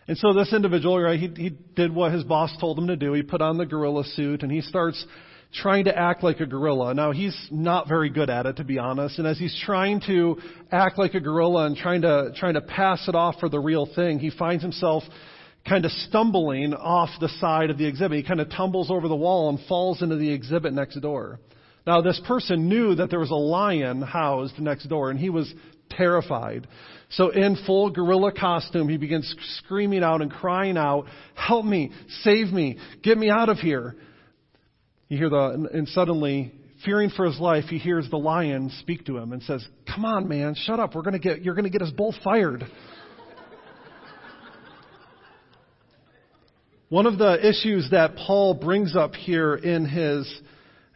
And 0.09 0.19
so 0.19 0.33
this 0.33 0.53
individual, 0.53 0.99
right, 1.01 1.21
he, 1.21 1.29
he 1.29 1.51
did 1.77 1.95
what 1.95 2.11
his 2.11 2.25
boss 2.25 2.51
told 2.59 2.77
him 2.77 2.89
to 2.89 2.97
do. 2.97 3.13
He 3.13 3.23
put 3.23 3.43
on 3.43 3.59
the 3.59 3.67
gorilla 3.67 4.03
suit 4.03 4.43
and 4.43 4.51
he 4.51 4.61
starts 4.61 5.07
trying 5.53 5.85
to 5.85 5.97
act 5.97 6.23
like 6.23 6.41
a 6.41 6.47
gorilla. 6.47 6.95
Now 6.95 7.13
he's 7.13 7.37
not 7.51 7.89
very 7.89 8.11
good 8.11 8.31
at 8.31 8.47
it, 8.47 8.57
to 8.57 8.65
be 8.65 8.79
honest. 8.79 9.19
And 9.19 9.27
as 9.27 9.39
he's 9.39 9.59
trying 9.65 10.01
to 10.07 10.39
act 10.71 10.99
like 10.99 11.15
a 11.15 11.21
gorilla 11.21 11.67
and 11.67 11.77
trying 11.77 12.03
to 12.03 12.33
trying 12.37 12.55
to 12.55 12.61
pass 12.61 13.09
it 13.09 13.15
off 13.15 13.37
for 13.41 13.49
the 13.49 13.59
real 13.59 13.89
thing, 13.95 14.19
he 14.19 14.31
finds 14.31 14.63
himself 14.63 15.03
kind 15.69 15.85
of 15.85 15.91
stumbling 15.91 16.73
off 16.75 17.11
the 17.21 17.29
side 17.41 17.71
of 17.71 17.79
the 17.79 17.87
exhibit. 17.87 18.19
He 18.19 18.23
kind 18.23 18.41
of 18.41 18.51
tumbles 18.51 18.91
over 18.91 19.09
the 19.09 19.17
wall 19.17 19.49
and 19.49 19.59
falls 19.67 20.03
into 20.03 20.17
the 20.17 20.31
exhibit 20.31 20.73
next 20.73 21.01
door. 21.01 21.41
Now 21.87 22.01
this 22.01 22.21
person 22.27 22.69
knew 22.69 22.95
that 22.95 23.11
there 23.11 23.19
was 23.19 23.31
a 23.31 23.35
lion 23.35 24.03
housed 24.03 24.59
next 24.59 24.87
door, 24.87 25.11
and 25.11 25.19
he 25.19 25.31
was 25.31 25.53
terrified. 25.91 26.69
So 27.11 27.31
in 27.31 27.57
full 27.67 27.91
gorilla 27.91 28.33
costume, 28.33 28.89
he 28.89 28.97
begins 28.97 29.35
screaming 29.59 30.05
out 30.05 30.23
and 30.23 30.31
crying 30.31 30.77
out, 30.77 31.07
"Help 31.35 31.65
me! 31.65 31.91
Save 32.23 32.53
me! 32.53 32.79
Get 33.03 33.19
me 33.19 33.31
out 33.31 33.49
of 33.49 33.59
here!" 33.59 33.97
You 35.11 35.19
hear 35.19 35.29
the, 35.29 35.69
and 35.73 35.89
suddenly, 35.89 36.53
fearing 36.85 37.11
for 37.11 37.27
his 37.27 37.41
life, 37.41 37.65
he 37.65 37.79
hears 37.79 38.09
the 38.11 38.17
lion 38.17 38.71
speak 38.79 39.07
to 39.07 39.19
him 39.19 39.33
and 39.33 39.43
says, 39.43 39.67
Come 39.93 40.05
on, 40.05 40.29
man, 40.29 40.55
shut 40.55 40.79
up. 40.79 40.95
We're 40.95 41.03
to 41.15 41.19
get, 41.19 41.43
you're 41.43 41.57
going 41.57 41.65
to 41.65 41.71
get 41.71 41.83
us 41.83 41.91
both 41.91 42.15
fired. 42.23 42.65
One 46.91 47.07
of 47.07 47.19
the 47.19 47.45
issues 47.45 47.91
that 47.91 48.15
Paul 48.15 48.55
brings 48.55 48.95
up 48.95 49.17
here 49.17 49.57
in 49.57 49.85
his 49.85 50.33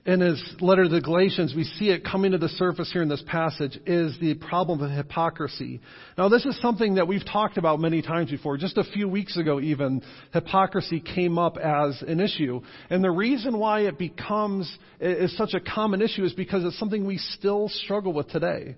in 0.07 0.21
his 0.21 0.43
letter 0.61 0.85
to 0.85 0.89
the 0.91 1.01
Galatians, 1.01 1.55
we 1.57 1.65
see 1.65 1.89
it 1.89 2.05
coming 2.05 2.33
to 2.33 2.39
the 2.39 2.51
surface 2.51 2.93
here 2.93 3.03
in 3.03 3.09
this 3.09 3.25
passage, 3.27 3.79
is 3.87 4.15
the 4.21 4.35
problem 4.35 4.83
of 4.83 4.91
hypocrisy. 4.91 5.81
Now, 6.19 6.29
this 6.29 6.45
is 6.45 6.61
something 6.61 6.97
that 6.97 7.09
we've 7.09 7.25
talked 7.25 7.57
about 7.57 7.81
many 7.81 8.03
times 8.03 8.31
before. 8.31 8.59
Just 8.59 8.77
a 8.77 8.85
few 8.85 9.09
weeks 9.09 9.39
ago, 9.39 9.61
even, 9.61 10.03
hypocrisy 10.35 11.01
came 11.01 11.39
up 11.39 11.57
as 11.57 12.03
an 12.07 12.21
issue. 12.21 12.61
And 12.91 13.03
the 13.03 13.11
reason 13.11 13.59
why 13.59 13.83
it 13.83 13.97
becomes, 13.97 14.71
is 15.01 15.35
such 15.39 15.55
a 15.55 15.61
common 15.61 16.03
issue 16.03 16.25
is 16.25 16.35
because 16.35 16.65
it's 16.65 16.79
something 16.79 17.07
we 17.07 17.17
still 17.17 17.71
struggle 17.71 18.13
with 18.13 18.29
today. 18.29 18.77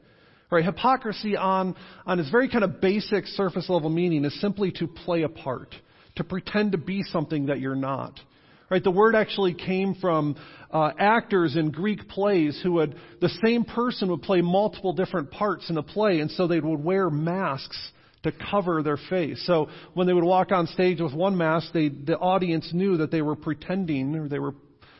Right? 0.48 0.64
Hypocrisy 0.64 1.36
on, 1.36 1.74
on 2.06 2.20
its 2.20 2.30
very 2.30 2.48
kind 2.48 2.62
of 2.62 2.80
basic 2.80 3.26
surface 3.26 3.68
level 3.68 3.90
meaning 3.90 4.24
is 4.24 4.40
simply 4.40 4.70
to 4.78 4.86
play 4.86 5.22
a 5.22 5.28
part, 5.28 5.74
to 6.14 6.22
pretend 6.22 6.70
to 6.70 6.78
be 6.78 7.02
something 7.02 7.46
that 7.46 7.58
you're 7.58 7.74
not. 7.74 8.20
Right? 8.68 8.82
The 8.82 8.90
word 8.90 9.14
actually 9.14 9.54
came 9.54 9.94
from 9.94 10.36
uh, 10.72 10.90
actors 10.98 11.54
in 11.54 11.70
Greek 11.70 12.08
plays 12.08 12.58
who 12.62 12.72
would, 12.72 12.96
the 13.20 13.28
same 13.44 13.64
person 13.64 14.10
would 14.10 14.22
play 14.22 14.40
multiple 14.40 14.92
different 14.92 15.30
parts 15.30 15.70
in 15.70 15.76
a 15.76 15.82
play, 15.82 16.20
and 16.20 16.30
so 16.30 16.46
they 16.46 16.58
would 16.58 16.82
wear 16.82 17.08
masks 17.08 17.78
to 18.24 18.32
cover 18.50 18.82
their 18.82 18.98
face. 19.08 19.44
So 19.46 19.68
when 19.94 20.08
they 20.08 20.12
would 20.12 20.24
walk 20.24 20.50
on 20.50 20.66
stage 20.66 21.00
with 21.00 21.14
one 21.14 21.36
mask, 21.36 21.72
they, 21.72 21.88
the 21.88 22.18
audience 22.18 22.70
knew 22.72 22.96
that 22.96 23.12
they 23.12 23.22
were 23.22 23.36
pretending, 23.36 24.16
or 24.16 24.28
they 24.28 24.38
were 24.38 24.54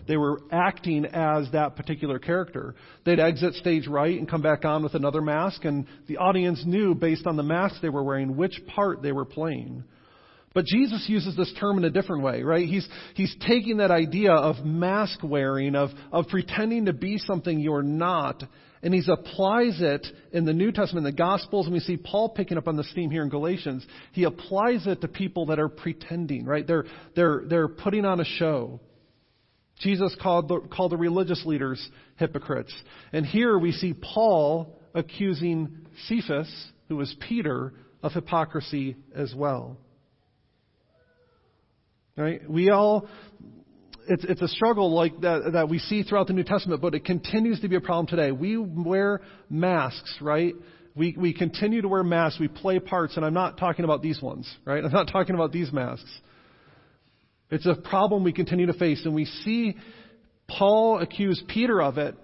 they 0.07 0.17
were 0.17 0.41
acting 0.53 1.05
as 1.05 1.51
that 1.51 1.75
particular 1.75 2.21
character. 2.21 2.77
They'd 3.05 3.19
exit 3.19 3.55
stage 3.55 3.89
right 3.89 4.17
and 4.17 4.29
come 4.29 4.43
back 4.43 4.65
on 4.65 4.85
with 4.85 4.95
another 4.95 5.21
mask, 5.21 5.65
and 5.65 5.87
the 6.07 6.19
audience 6.19 6.63
knew 6.65 6.95
based 6.95 7.27
on 7.27 7.37
the 7.37 7.43
mask 7.43 7.83
they 7.83 7.89
were 7.89 8.05
wearing 8.05 8.37
which 8.37 8.61
part 8.69 9.03
they 9.03 9.11
were 9.11 9.25
playing. 9.25 9.83
But 10.57 10.65
Jesus 10.65 11.05
uses 11.07 11.37
this 11.37 11.53
term 11.61 11.77
in 11.77 11.85
a 11.85 11.91
different 11.91 12.23
way, 12.23 12.43
right? 12.43 12.67
He's, 12.67 12.89
he's 13.13 13.37
taking 13.47 13.77
that 13.77 13.91
idea 13.91 14.33
of 14.33 14.65
mask 14.65 15.19
wearing, 15.23 15.75
of, 15.75 15.91
of 16.11 16.29
pretending 16.29 16.87
to 16.87 16.95
be 16.95 17.19
something 17.19 17.61
you're 17.61 17.83
not, 17.83 18.43
and 18.83 18.95
he 18.95 19.03
applies 19.07 19.83
it 19.83 20.07
in 20.33 20.47
the 20.47 20.55
New 20.55 20.73
Testament, 20.73 21.05
the 21.05 21.13
Gospels, 21.13 21.67
and 21.67 21.75
we 21.75 21.81
see 21.81 21.99
Paul 21.99 22.31
picking 22.31 22.57
up 22.57 22.69
on 22.69 22.77
this 22.79 22.91
theme 22.95 23.11
here 23.11 23.23
in 23.23 23.29
Galatians. 23.29 23.87
He 24.13 24.25
applies 24.25 24.87
it 24.87 25.03
to 25.03 25.09
people 25.09 25.45
that 25.47 25.59
are 25.59 25.69
pretending, 25.69 26.47
right? 26.47 26.67
They're, 26.67 26.87
they're, 27.15 27.43
they're 27.47 27.69
putting 27.69 28.07
on 28.07 28.21
a 28.21 28.25
show. 28.25 28.81
Jesus 29.81 30.17
called 30.23 30.49
the, 30.49 30.61
called 30.75 30.93
the 30.93 30.97
religious 30.97 31.45
leaders 31.45 31.87
hypocrites. 32.17 32.73
And 33.13 33.27
here 33.27 33.59
we 33.59 33.73
see 33.73 33.93
Paul 33.93 34.81
accusing 34.95 35.87
Cephas, 36.09 36.51
who 36.89 36.97
was 36.97 37.15
Peter, 37.29 37.75
of 38.03 38.13
hypocrisy 38.13 38.97
as 39.15 39.35
well. 39.37 39.77
Right? 42.17 42.49
We 42.49 42.71
all, 42.71 43.09
it's, 44.09 44.25
it's 44.25 44.41
a 44.41 44.49
struggle 44.49 44.95
like 44.95 45.21
that, 45.21 45.51
that 45.53 45.69
we 45.69 45.79
see 45.79 46.03
throughout 46.03 46.27
the 46.29 46.33
New 46.33 46.45
Testament, 46.45 46.81
but 46.81 46.95
it 46.95 47.05
continues 47.05 47.61
to 47.61 47.69
be 47.69 47.77
a 47.77 47.81
problem 47.81 48.07
today. 48.07 48.33
We 48.33 48.57
wear 48.57 49.21
masks, 49.51 50.17
right? 50.21 50.55
We, 50.95 51.15
we 51.19 51.35
continue 51.35 51.83
to 51.83 51.89
wear 51.89 52.03
masks. 52.03 52.41
We 52.41 52.49
play 52.49 52.79
parts, 52.79 53.17
and 53.17 53.25
I'm 53.25 53.35
not 53.35 53.59
talking 53.59 53.85
about 53.85 54.01
these 54.01 54.23
ones, 54.23 54.51
right? 54.65 54.83
I'm 54.83 54.93
not 54.93 55.09
talking 55.13 55.35
about 55.35 55.53
these 55.53 55.71
masks. 55.73 56.11
It's 57.51 57.67
a 57.67 57.75
problem 57.75 58.25
we 58.25 58.33
continue 58.33 58.67
to 58.67 58.73
face, 58.73 59.03
and 59.05 59.15
we 59.15 59.27
see 59.27 59.77
Paul 60.49 61.01
accuse 61.01 61.43
Peter 61.49 61.83
of 61.83 61.99
it 61.99 62.17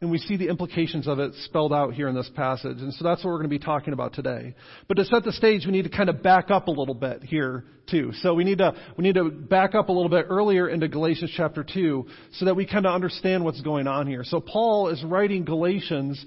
and 0.00 0.10
we 0.10 0.18
see 0.18 0.36
the 0.36 0.48
implications 0.48 1.08
of 1.08 1.18
it 1.18 1.32
spelled 1.44 1.72
out 1.72 1.94
here 1.94 2.08
in 2.08 2.14
this 2.14 2.30
passage. 2.34 2.78
And 2.78 2.92
so 2.92 3.04
that's 3.04 3.24
what 3.24 3.30
we're 3.30 3.38
going 3.38 3.50
to 3.50 3.58
be 3.58 3.64
talking 3.64 3.92
about 3.92 4.12
today. 4.12 4.54
But 4.88 4.94
to 4.98 5.04
set 5.04 5.24
the 5.24 5.32
stage, 5.32 5.64
we 5.64 5.72
need 5.72 5.84
to 5.84 5.90
kind 5.90 6.10
of 6.10 6.22
back 6.22 6.50
up 6.50 6.68
a 6.68 6.70
little 6.70 6.94
bit 6.94 7.22
here 7.22 7.64
too. 7.88 8.12
So 8.20 8.34
we 8.34 8.44
need 8.44 8.58
to, 8.58 8.74
we 8.98 9.04
need 9.04 9.14
to 9.14 9.30
back 9.30 9.74
up 9.74 9.88
a 9.88 9.92
little 9.92 10.10
bit 10.10 10.26
earlier 10.28 10.68
into 10.68 10.88
Galatians 10.88 11.32
chapter 11.34 11.64
2 11.64 12.06
so 12.32 12.44
that 12.44 12.56
we 12.56 12.66
kind 12.66 12.84
of 12.84 12.94
understand 12.94 13.44
what's 13.44 13.62
going 13.62 13.86
on 13.86 14.06
here. 14.06 14.22
So 14.24 14.40
Paul 14.40 14.88
is 14.88 15.02
writing 15.02 15.44
Galatians 15.44 16.24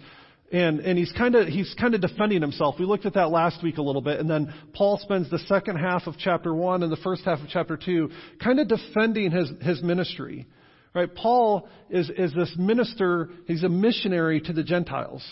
and, 0.52 0.80
and 0.80 0.98
he's 0.98 1.12
kind 1.12 1.36
of, 1.36 1.48
he's 1.48 1.76
kind 1.80 1.94
of 1.94 2.02
defending 2.02 2.42
himself. 2.42 2.76
We 2.80 2.86
looked 2.86 3.06
at 3.06 3.14
that 3.14 3.30
last 3.30 3.62
week 3.62 3.78
a 3.78 3.84
little 3.84 4.02
bit, 4.02 4.20
and 4.20 4.28
then 4.28 4.52
Paul 4.74 4.98
spends 4.98 5.30
the 5.30 5.38
second 5.40 5.76
half 5.76 6.08
of 6.08 6.16
chapter 6.18 6.56
1 6.56 6.82
and 6.82 6.92
the 6.92 6.98
first 6.98 7.24
half 7.24 7.40
of 7.40 7.50
chapter 7.50 7.78
2 7.78 8.10
kind 8.44 8.60
of 8.60 8.68
defending 8.68 9.30
his, 9.30 9.52
his 9.62 9.84
ministry. 9.84 10.48
Right? 10.94 11.14
Paul 11.14 11.68
is, 11.90 12.10
is 12.10 12.34
this 12.34 12.54
minister, 12.58 13.30
he's 13.46 13.64
a 13.64 13.70
missionary 13.70 14.42
to 14.42 14.54
the 14.54 14.64
Gentiles. 14.64 15.24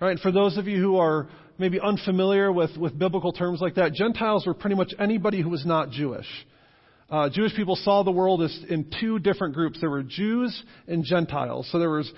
Right? 0.00 0.18
For 0.18 0.30
those 0.30 0.56
of 0.56 0.66
you 0.68 0.80
who 0.80 0.96
are 0.98 1.28
maybe 1.58 1.80
unfamiliar 1.80 2.52
with, 2.52 2.76
with 2.76 2.98
biblical 2.98 3.32
terms 3.32 3.60
like 3.60 3.74
that, 3.76 3.92
Gentiles 3.92 4.46
were 4.46 4.54
pretty 4.54 4.76
much 4.76 4.92
anybody 4.98 5.40
who 5.40 5.50
was 5.50 5.64
not 5.64 5.90
Jewish. 5.90 6.26
Uh, 7.10 7.28
Jewish 7.28 7.54
people 7.54 7.76
saw 7.76 8.02
the 8.02 8.10
world 8.10 8.42
as 8.42 8.58
in 8.68 8.90
two 9.00 9.18
different 9.18 9.54
groups. 9.54 9.80
There 9.80 9.90
were 9.90 10.02
Jews 10.02 10.62
and 10.88 11.04
Gentiles. 11.04 11.68
So 11.70 11.78
there 11.78 11.90
was 11.90 12.10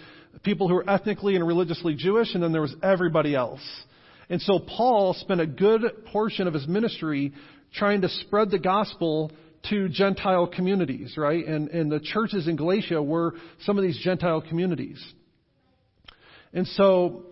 people 0.43 0.69
who 0.69 0.75
were 0.75 0.89
ethnically 0.89 1.35
and 1.35 1.47
religiously 1.47 1.95
Jewish, 1.95 2.35
and 2.35 2.43
then 2.43 2.53
there 2.53 2.63
was 2.63 2.75
everybody 2.83 3.35
else. 3.35 3.61
And 4.29 4.41
so 4.41 4.59
Paul 4.59 5.15
spent 5.15 5.41
a 5.41 5.47
good 5.47 5.83
portion 6.07 6.47
of 6.47 6.55
his 6.55 6.67
ministry 6.67 7.33
trying 7.75 8.03
to 8.03 8.09
spread 8.09 8.51
the 8.51 8.59
gospel 8.59 9.31
to 9.71 9.89
Gentile 9.89 10.47
communities, 10.47 11.15
right? 11.17 11.45
And, 11.47 11.69
and 11.69 11.91
the 11.91 12.01
churches 12.01 12.49
in 12.49 12.57
Galatia 12.57 13.03
were 13.03 13.35
some 13.61 13.79
of 13.79 13.85
these 13.85 13.99
Gentile 13.99 14.41
communities. 14.41 15.05
And 16.53 16.67
so, 16.69 17.25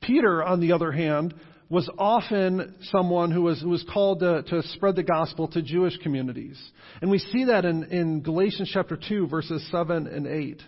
Peter, 0.00 0.42
on 0.42 0.60
the 0.60 0.72
other 0.72 0.92
hand, 0.92 1.34
was 1.70 1.88
often 1.98 2.76
someone 2.82 3.30
who 3.30 3.42
was, 3.42 3.60
who 3.60 3.68
was 3.68 3.84
called 3.92 4.20
to, 4.20 4.42
to 4.42 4.62
spread 4.68 4.96
the 4.96 5.02
gospel 5.02 5.48
to 5.48 5.62
Jewish 5.62 5.96
communities. 5.98 6.58
And 7.02 7.10
we 7.10 7.18
see 7.18 7.44
that 7.44 7.64
in, 7.64 7.84
in 7.84 8.22
Galatians 8.22 8.70
chapter 8.72 8.96
2, 8.96 9.26
verses 9.28 9.66
7 9.70 10.06
and 10.06 10.26
8. 10.26 10.62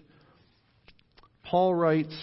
Paul 1.44 1.74
writes, 1.74 2.14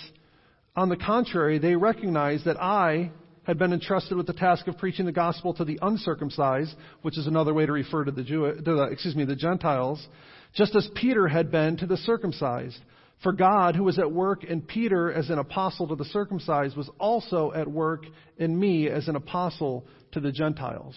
On 0.75 0.89
the 0.89 0.97
contrary, 0.97 1.57
they 1.57 1.75
recognize 1.75 2.43
that 2.45 2.61
I, 2.61 3.11
had 3.47 3.57
been 3.57 3.71
entrusted 3.71 4.17
with 4.17 4.27
the 4.27 4.33
task 4.33 4.67
of 4.67 4.77
preaching 4.77 5.05
the 5.05 5.11
gospel 5.11 5.53
to 5.53 5.63
the 5.63 5.79
uncircumcised, 5.81 6.75
which 7.01 7.17
is 7.17 7.27
another 7.27 7.53
way 7.53 7.65
to 7.65 7.71
refer 7.71 8.03
to 8.03 8.11
the 8.11 8.21
Jew, 8.21 8.53
to 8.53 8.61
the, 8.61 8.83
excuse 8.91 9.15
me, 9.15 9.23
the 9.23 9.37
Gentiles, 9.37 10.05
just 10.53 10.75
as 10.75 10.87
Peter 10.95 11.29
had 11.29 11.49
been 11.49 11.77
to 11.77 11.87
the 11.87 11.95
circumcised. 11.95 12.77
For 13.23 13.31
God, 13.31 13.77
who 13.77 13.85
was 13.85 13.97
at 13.99 14.11
work 14.11 14.43
in 14.43 14.61
Peter 14.61 15.11
as 15.11 15.29
an 15.29 15.39
apostle 15.39 15.87
to 15.87 15.95
the 15.95 16.05
circumcised, 16.05 16.75
was 16.75 16.89
also 16.99 17.53
at 17.53 17.67
work 17.67 18.03
in 18.37 18.59
me 18.59 18.89
as 18.89 19.07
an 19.07 19.15
apostle 19.15 19.85
to 20.11 20.19
the 20.19 20.31
Gentiles. 20.31 20.95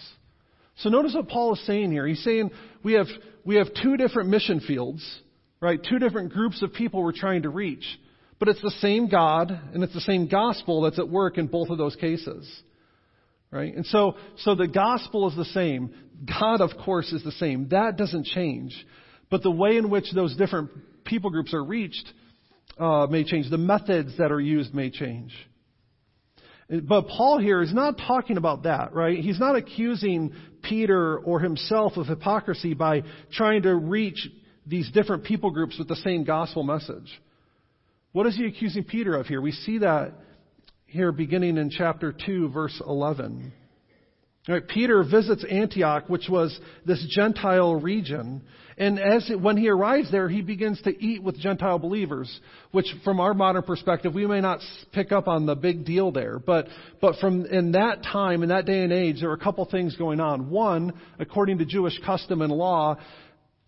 So 0.79 0.89
notice 0.89 1.15
what 1.15 1.29
Paul 1.29 1.53
is 1.53 1.65
saying 1.65 1.89
here. 1.89 2.05
He's 2.05 2.23
saying 2.23 2.51
we 2.83 2.93
have, 2.93 3.07
we 3.45 3.55
have 3.55 3.67
two 3.81 3.95
different 3.95 4.29
mission 4.29 4.59
fields, 4.59 5.21
right? 5.61 5.79
Two 5.81 5.99
different 5.99 6.33
groups 6.33 6.61
of 6.61 6.73
people 6.73 7.01
we're 7.01 7.13
trying 7.13 7.43
to 7.43 7.49
reach. 7.49 7.85
But 8.41 8.49
it's 8.49 8.61
the 8.63 8.73
same 8.79 9.07
God 9.07 9.51
and 9.71 9.83
it's 9.83 9.93
the 9.93 10.01
same 10.01 10.27
gospel 10.27 10.81
that's 10.81 10.97
at 10.97 11.07
work 11.07 11.37
in 11.37 11.45
both 11.45 11.69
of 11.69 11.77
those 11.77 11.95
cases. 11.95 12.51
Right? 13.51 13.71
And 13.75 13.85
so, 13.85 14.15
so 14.37 14.55
the 14.55 14.67
gospel 14.67 15.29
is 15.29 15.35
the 15.35 15.45
same. 15.45 15.93
God, 16.25 16.59
of 16.59 16.71
course, 16.83 17.13
is 17.13 17.23
the 17.23 17.33
same. 17.33 17.69
That 17.69 17.97
doesn't 17.97 18.25
change. 18.25 18.73
But 19.29 19.43
the 19.43 19.51
way 19.51 19.77
in 19.77 19.91
which 19.91 20.05
those 20.15 20.35
different 20.35 20.71
people 21.05 21.29
groups 21.29 21.53
are 21.53 21.63
reached 21.63 22.11
uh, 22.79 23.05
may 23.11 23.25
change. 23.25 23.47
The 23.51 23.59
methods 23.59 24.17
that 24.17 24.31
are 24.31 24.41
used 24.41 24.73
may 24.73 24.89
change. 24.89 25.35
But 26.67 27.09
Paul 27.09 27.37
here 27.37 27.61
is 27.61 27.71
not 27.71 27.99
talking 28.07 28.37
about 28.37 28.63
that, 28.63 28.91
right? 28.91 29.19
He's 29.19 29.39
not 29.39 29.55
accusing 29.55 30.33
Peter 30.63 31.19
or 31.19 31.41
himself 31.41 31.95
of 31.95 32.07
hypocrisy 32.07 32.73
by 32.73 33.03
trying 33.33 33.61
to 33.63 33.75
reach 33.75 34.27
these 34.65 34.89
different 34.89 35.25
people 35.25 35.51
groups 35.51 35.77
with 35.77 35.87
the 35.87 35.95
same 35.97 36.23
gospel 36.23 36.63
message. 36.63 37.21
What 38.13 38.27
is 38.27 38.35
he 38.35 38.45
accusing 38.45 38.83
Peter 38.83 39.15
of 39.15 39.27
here? 39.27 39.41
We 39.41 39.51
see 39.51 39.79
that 39.79 40.13
here 40.85 41.13
beginning 41.13 41.57
in 41.57 41.69
chapter 41.69 42.13
2, 42.13 42.49
verse 42.49 42.81
11. 42.85 43.53
Right, 44.49 44.67
Peter 44.67 45.03
visits 45.03 45.45
Antioch, 45.49 46.09
which 46.09 46.27
was 46.27 46.59
this 46.85 47.05
Gentile 47.15 47.75
region, 47.75 48.41
and 48.77 48.99
as 48.99 49.29
it, 49.29 49.39
when 49.39 49.55
he 49.55 49.69
arrives 49.69 50.11
there, 50.11 50.27
he 50.27 50.41
begins 50.41 50.81
to 50.81 50.89
eat 50.89 51.21
with 51.21 51.37
Gentile 51.37 51.77
believers, 51.77 52.39
which 52.71 52.87
from 53.03 53.19
our 53.19 53.35
modern 53.35 53.61
perspective, 53.61 54.15
we 54.15 54.25
may 54.25 54.41
not 54.41 54.59
pick 54.91 55.11
up 55.11 55.27
on 55.27 55.45
the 55.45 55.55
big 55.55 55.85
deal 55.85 56.11
there. 56.11 56.39
But, 56.39 56.67
but 56.99 57.17
from 57.17 57.45
in 57.45 57.73
that 57.73 58.01
time, 58.03 58.41
in 58.41 58.49
that 58.49 58.65
day 58.65 58.83
and 58.83 58.91
age, 58.91 59.19
there 59.19 59.29
were 59.29 59.35
a 59.35 59.39
couple 59.39 59.63
things 59.65 59.95
going 59.95 60.19
on. 60.19 60.49
One, 60.49 60.93
according 61.19 61.59
to 61.59 61.65
Jewish 61.65 61.99
custom 62.03 62.41
and 62.41 62.51
law, 62.51 62.97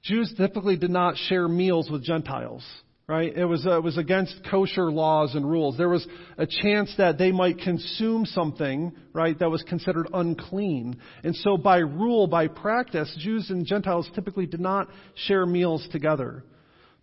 Jews 0.02 0.34
typically 0.36 0.76
did 0.76 0.90
not 0.90 1.16
share 1.16 1.48
meals 1.48 1.90
with 1.92 2.04
Gentiles 2.04 2.66
right? 3.08 3.36
It 3.36 3.46
was, 3.46 3.66
uh, 3.66 3.78
it 3.78 3.84
was 3.84 3.98
against 3.98 4.48
kosher 4.50 4.92
laws 4.92 5.36
and 5.36 5.50
rules. 5.50 5.78
There 5.78 5.90
was 5.90 6.08
a 6.38 6.48
chance 6.48 6.94
that 6.98 7.18
they 7.18 7.32
might 7.32 7.58
consume 7.60 8.26
something, 8.26 8.94
right, 9.12 9.38
that 9.40 9.50
was 9.50 9.62
considered 9.64 10.08
unclean. 10.14 10.98
And 11.24 11.36
so 11.36 11.58
by 11.58 11.80
rule, 11.80 12.28
by 12.28 12.48
practice, 12.48 13.14
Jews 13.20 13.50
and 13.50 13.66
Gentiles 13.66 14.10
typically 14.16 14.46
did 14.46 14.62
not 14.62 14.88
share 15.16 15.46
meals 15.46 15.88
together. 15.92 16.46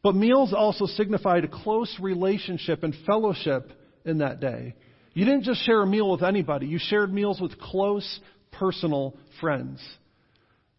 But 0.03 0.14
meals 0.14 0.55
also 0.55 0.86
signified 0.86 1.44
a 1.44 1.48
close 1.48 1.94
relationship 2.01 2.82
and 2.82 2.94
fellowship 3.07 3.70
in 4.07 4.18
that 4.18 4.40
day. 4.40 4.74
You 5.12 5.26
didn't 5.26 5.42
just 5.44 5.66
share 5.66 5.82
a 5.82 5.86
meal 5.86 6.11
with 6.11 6.22
anybody. 6.22 6.66
You 6.66 6.78
shared 6.80 7.12
meals 7.12 7.40
with 7.40 7.59
close, 7.59 8.20
personal 8.53 9.16
friends. 9.40 9.82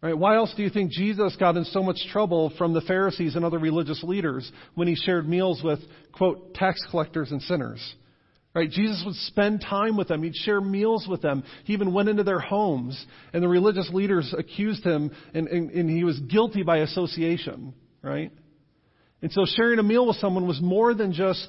Right? 0.02 0.18
Why 0.18 0.34
else 0.34 0.52
do 0.56 0.64
you 0.64 0.70
think 0.70 0.90
Jesus 0.90 1.36
got 1.38 1.56
in 1.56 1.64
so 1.66 1.80
much 1.80 1.98
trouble 2.10 2.52
from 2.58 2.72
the 2.72 2.80
Pharisees 2.80 3.36
and 3.36 3.44
other 3.44 3.60
religious 3.60 4.02
leaders 4.02 4.50
when 4.74 4.88
he 4.88 4.96
shared 4.96 5.28
meals 5.28 5.62
with, 5.62 5.78
quote, 6.12 6.54
tax 6.54 6.84
collectors 6.90 7.30
and 7.30 7.40
sinners? 7.42 7.94
Right? 8.52 8.68
Jesus 8.68 9.00
would 9.06 9.14
spend 9.14 9.60
time 9.62 9.96
with 9.96 10.08
them. 10.08 10.24
He'd 10.24 10.34
share 10.34 10.60
meals 10.60 11.06
with 11.08 11.22
them. 11.22 11.44
He 11.64 11.72
even 11.72 11.94
went 11.94 12.08
into 12.08 12.24
their 12.24 12.40
homes, 12.40 13.02
and 13.32 13.42
the 13.42 13.48
religious 13.48 13.88
leaders 13.92 14.34
accused 14.36 14.84
him, 14.84 15.12
and, 15.34 15.46
and, 15.46 15.70
and 15.70 15.88
he 15.88 16.02
was 16.02 16.18
guilty 16.18 16.64
by 16.64 16.78
association. 16.78 17.72
Right? 18.02 18.32
And 19.22 19.30
so 19.30 19.44
sharing 19.46 19.78
a 19.78 19.84
meal 19.84 20.06
with 20.08 20.16
someone 20.16 20.48
was 20.48 20.60
more 20.60 20.94
than 20.94 21.12
just 21.12 21.46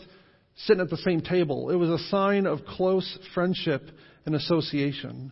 sitting 0.57 0.81
at 0.81 0.91
the 0.91 0.97
same 0.97 1.21
table. 1.21 1.71
It 1.71 1.75
was 1.75 1.89
a 1.89 2.07
sign 2.09 2.45
of 2.45 2.63
close 2.65 3.17
friendship 3.33 3.81
and 4.27 4.35
association. 4.35 5.31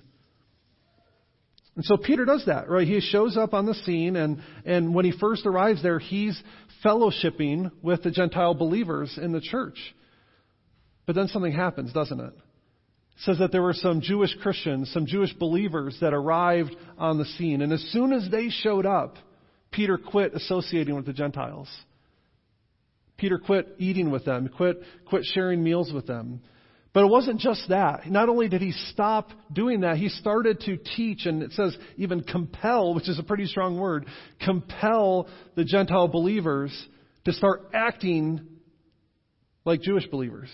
And 1.76 1.86
so 1.86 1.96
Peter 1.98 2.26
does 2.26 2.46
that, 2.48 2.70
right? 2.70 2.88
He 2.88 3.00
shows 3.00 3.38
up 3.38 3.54
on 3.54 3.66
the 3.66 3.74
scene, 3.74 4.16
and, 4.18 4.42
and 4.66 4.94
when 4.94 5.06
he 5.06 5.14
first 5.18 5.46
arrives 5.46 5.82
there, 5.82 6.00
he's 6.00 6.42
fellowshipping 6.84 7.72
with 7.82 8.04
the 8.04 8.12
Gentile 8.12 8.54
believers 8.54 9.18
in 9.22 9.32
the 9.32 9.40
church. 9.40 9.78
But 11.06 11.16
then 11.16 11.28
something 11.28 11.54
happens, 11.54 11.94
doesn't 11.94 12.20
it? 12.20 12.34
It 12.34 13.24
says 13.24 13.38
that 13.40 13.52
there 13.52 13.62
were 13.62 13.74
some 13.74 14.02
Jewish 14.02 14.36
Christians, 14.42 14.92
some 14.92 15.06
Jewish 15.06 15.34
believers 15.34 15.98
that 16.02 16.14
arrived 16.14 16.76
on 16.98 17.18
the 17.18 17.26
scene. 17.26 17.62
And 17.62 17.72
as 17.72 17.82
soon 17.92 18.12
as 18.12 18.30
they 18.30 18.50
showed 18.50 18.86
up, 18.86 19.16
Peter 19.72 19.98
quit 19.98 20.34
associating 20.34 20.96
with 20.96 21.06
the 21.06 21.14
Gentiles. 21.14 21.70
Peter 23.18 23.38
quit 23.38 23.76
eating 23.78 24.12
with 24.12 24.26
them, 24.26 24.50
quit, 24.50 24.82
quit 25.06 25.24
sharing 25.24 25.64
meals 25.64 25.94
with 25.94 26.08
them. 26.08 26.42
But 26.94 27.06
it 27.06 27.10
wasn't 27.10 27.40
just 27.40 27.70
that. 27.70 28.10
Not 28.10 28.28
only 28.28 28.50
did 28.50 28.62
he 28.62 28.74
stop 28.92 29.30
doing 29.52 29.82
that, 29.82 29.98
he 29.98 30.10
started 30.10 30.60
to 30.62 30.78
teach, 30.78 31.26
and 31.26 31.42
it 31.42 31.54
says 31.54 31.76
even 31.96 32.22
compel, 32.24 32.94
which 32.94 33.08
is 33.08 33.18
a 33.18 33.24
pretty 33.24 33.46
strong 33.46 33.80
word, 33.80 34.06
compel 34.44 35.28
the 35.56 35.64
Gentile 35.64 36.10
believers 36.10 36.72
to 37.26 37.32
start 37.32 37.70
acting 37.74 38.42
like 39.64 39.82
Jewish 39.82 40.06
believers. 40.08 40.50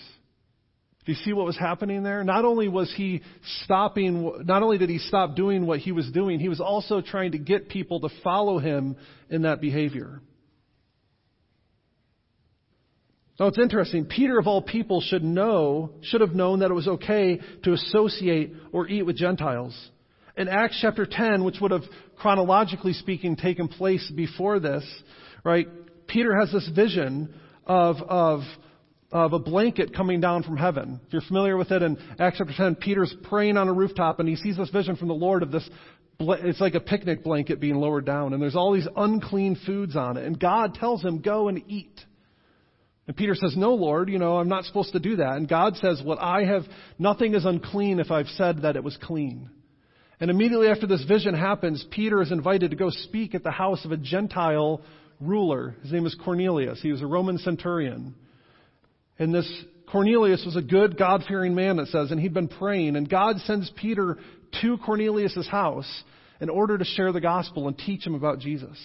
Do 1.04 1.12
you 1.12 1.18
see 1.24 1.32
what 1.32 1.46
was 1.46 1.56
happening 1.56 2.02
there? 2.02 2.22
Not 2.22 2.44
only 2.44 2.68
was 2.68 2.92
he 2.94 3.22
stopping, 3.62 4.44
not 4.44 4.62
only 4.62 4.78
did 4.78 4.90
he 4.90 4.98
stop 4.98 5.34
doing 5.34 5.66
what 5.66 5.80
he 5.80 5.90
was 5.90 6.08
doing, 6.12 6.38
he 6.38 6.50
was 6.50 6.60
also 6.60 7.00
trying 7.00 7.32
to 7.32 7.38
get 7.38 7.70
people 7.70 8.00
to 8.00 8.10
follow 8.22 8.58
him 8.58 8.94
in 9.30 9.42
that 9.42 9.60
behavior. 9.60 10.20
Now 13.38 13.46
it's 13.46 13.58
interesting. 13.58 14.06
Peter, 14.06 14.38
of 14.38 14.48
all 14.48 14.62
people, 14.62 15.00
should 15.00 15.22
know, 15.22 15.90
should 16.02 16.20
have 16.20 16.34
known 16.34 16.60
that 16.60 16.70
it 16.70 16.74
was 16.74 16.88
okay 16.88 17.40
to 17.62 17.72
associate 17.72 18.52
or 18.72 18.88
eat 18.88 19.02
with 19.04 19.16
Gentiles. 19.16 19.76
In 20.36 20.48
Acts 20.48 20.78
chapter 20.80 21.06
10, 21.06 21.44
which 21.44 21.60
would 21.60 21.70
have 21.70 21.84
chronologically 22.16 22.92
speaking 22.92 23.36
taken 23.36 23.68
place 23.68 24.10
before 24.14 24.58
this, 24.58 24.84
right? 25.44 25.68
Peter 26.08 26.36
has 26.38 26.50
this 26.50 26.68
vision 26.74 27.32
of, 27.64 27.96
of, 28.08 28.40
of 29.12 29.32
a 29.32 29.38
blanket 29.38 29.94
coming 29.94 30.20
down 30.20 30.42
from 30.42 30.56
heaven. 30.56 31.00
If 31.06 31.12
you're 31.12 31.22
familiar 31.22 31.56
with 31.56 31.70
it 31.70 31.82
in 31.82 31.96
Acts 32.18 32.38
chapter 32.38 32.54
10, 32.56 32.76
Peter's 32.76 33.14
praying 33.24 33.56
on 33.56 33.68
a 33.68 33.72
rooftop 33.72 34.18
and 34.18 34.28
he 34.28 34.36
sees 34.36 34.56
this 34.56 34.70
vision 34.70 34.96
from 34.96 35.08
the 35.08 35.14
Lord 35.14 35.42
of 35.42 35.52
this 35.52 35.68
it's 36.20 36.60
like 36.60 36.74
a 36.74 36.80
picnic 36.80 37.22
blanket 37.22 37.60
being 37.60 37.76
lowered 37.76 38.04
down, 38.04 38.32
and 38.32 38.42
there's 38.42 38.56
all 38.56 38.72
these 38.72 38.88
unclean 38.96 39.56
foods 39.64 39.94
on 39.94 40.16
it. 40.16 40.24
And 40.24 40.36
God 40.36 40.74
tells 40.74 41.00
him, 41.00 41.20
Go 41.20 41.46
and 41.46 41.62
eat. 41.68 41.94
And 43.08 43.16
Peter 43.16 43.34
says, 43.34 43.56
No, 43.56 43.74
Lord, 43.74 44.10
you 44.10 44.18
know, 44.18 44.36
I'm 44.36 44.50
not 44.50 44.64
supposed 44.64 44.92
to 44.92 45.00
do 45.00 45.16
that. 45.16 45.36
And 45.36 45.48
God 45.48 45.76
says, 45.76 46.00
What 46.04 46.20
I 46.20 46.44
have, 46.44 46.62
nothing 46.98 47.34
is 47.34 47.46
unclean 47.46 47.98
if 47.98 48.10
I've 48.10 48.28
said 48.28 48.62
that 48.62 48.76
it 48.76 48.84
was 48.84 48.96
clean. 49.02 49.50
And 50.20 50.30
immediately 50.30 50.68
after 50.68 50.86
this 50.86 51.04
vision 51.04 51.34
happens, 51.34 51.84
Peter 51.90 52.20
is 52.20 52.30
invited 52.30 52.70
to 52.70 52.76
go 52.76 52.90
speak 52.90 53.34
at 53.34 53.42
the 53.42 53.50
house 53.50 53.84
of 53.84 53.92
a 53.92 53.96
Gentile 53.96 54.82
ruler. 55.20 55.74
His 55.82 55.90
name 55.90 56.06
is 56.06 56.16
Cornelius. 56.22 56.80
He 56.82 56.92
was 56.92 57.00
a 57.00 57.06
Roman 57.06 57.38
centurion. 57.38 58.14
And 59.18 59.34
this 59.34 59.50
Cornelius 59.90 60.44
was 60.44 60.56
a 60.56 60.62
good, 60.62 60.98
God 60.98 61.24
fearing 61.26 61.54
man, 61.54 61.78
it 61.78 61.88
says, 61.88 62.10
and 62.10 62.20
he'd 62.20 62.34
been 62.34 62.48
praying. 62.48 62.94
And 62.94 63.08
God 63.08 63.38
sends 63.46 63.70
Peter 63.70 64.18
to 64.60 64.76
Cornelius' 64.84 65.48
house 65.48 66.04
in 66.42 66.50
order 66.50 66.76
to 66.76 66.84
share 66.84 67.12
the 67.12 67.22
gospel 67.22 67.68
and 67.68 67.78
teach 67.78 68.06
him 68.06 68.14
about 68.14 68.38
Jesus. 68.38 68.78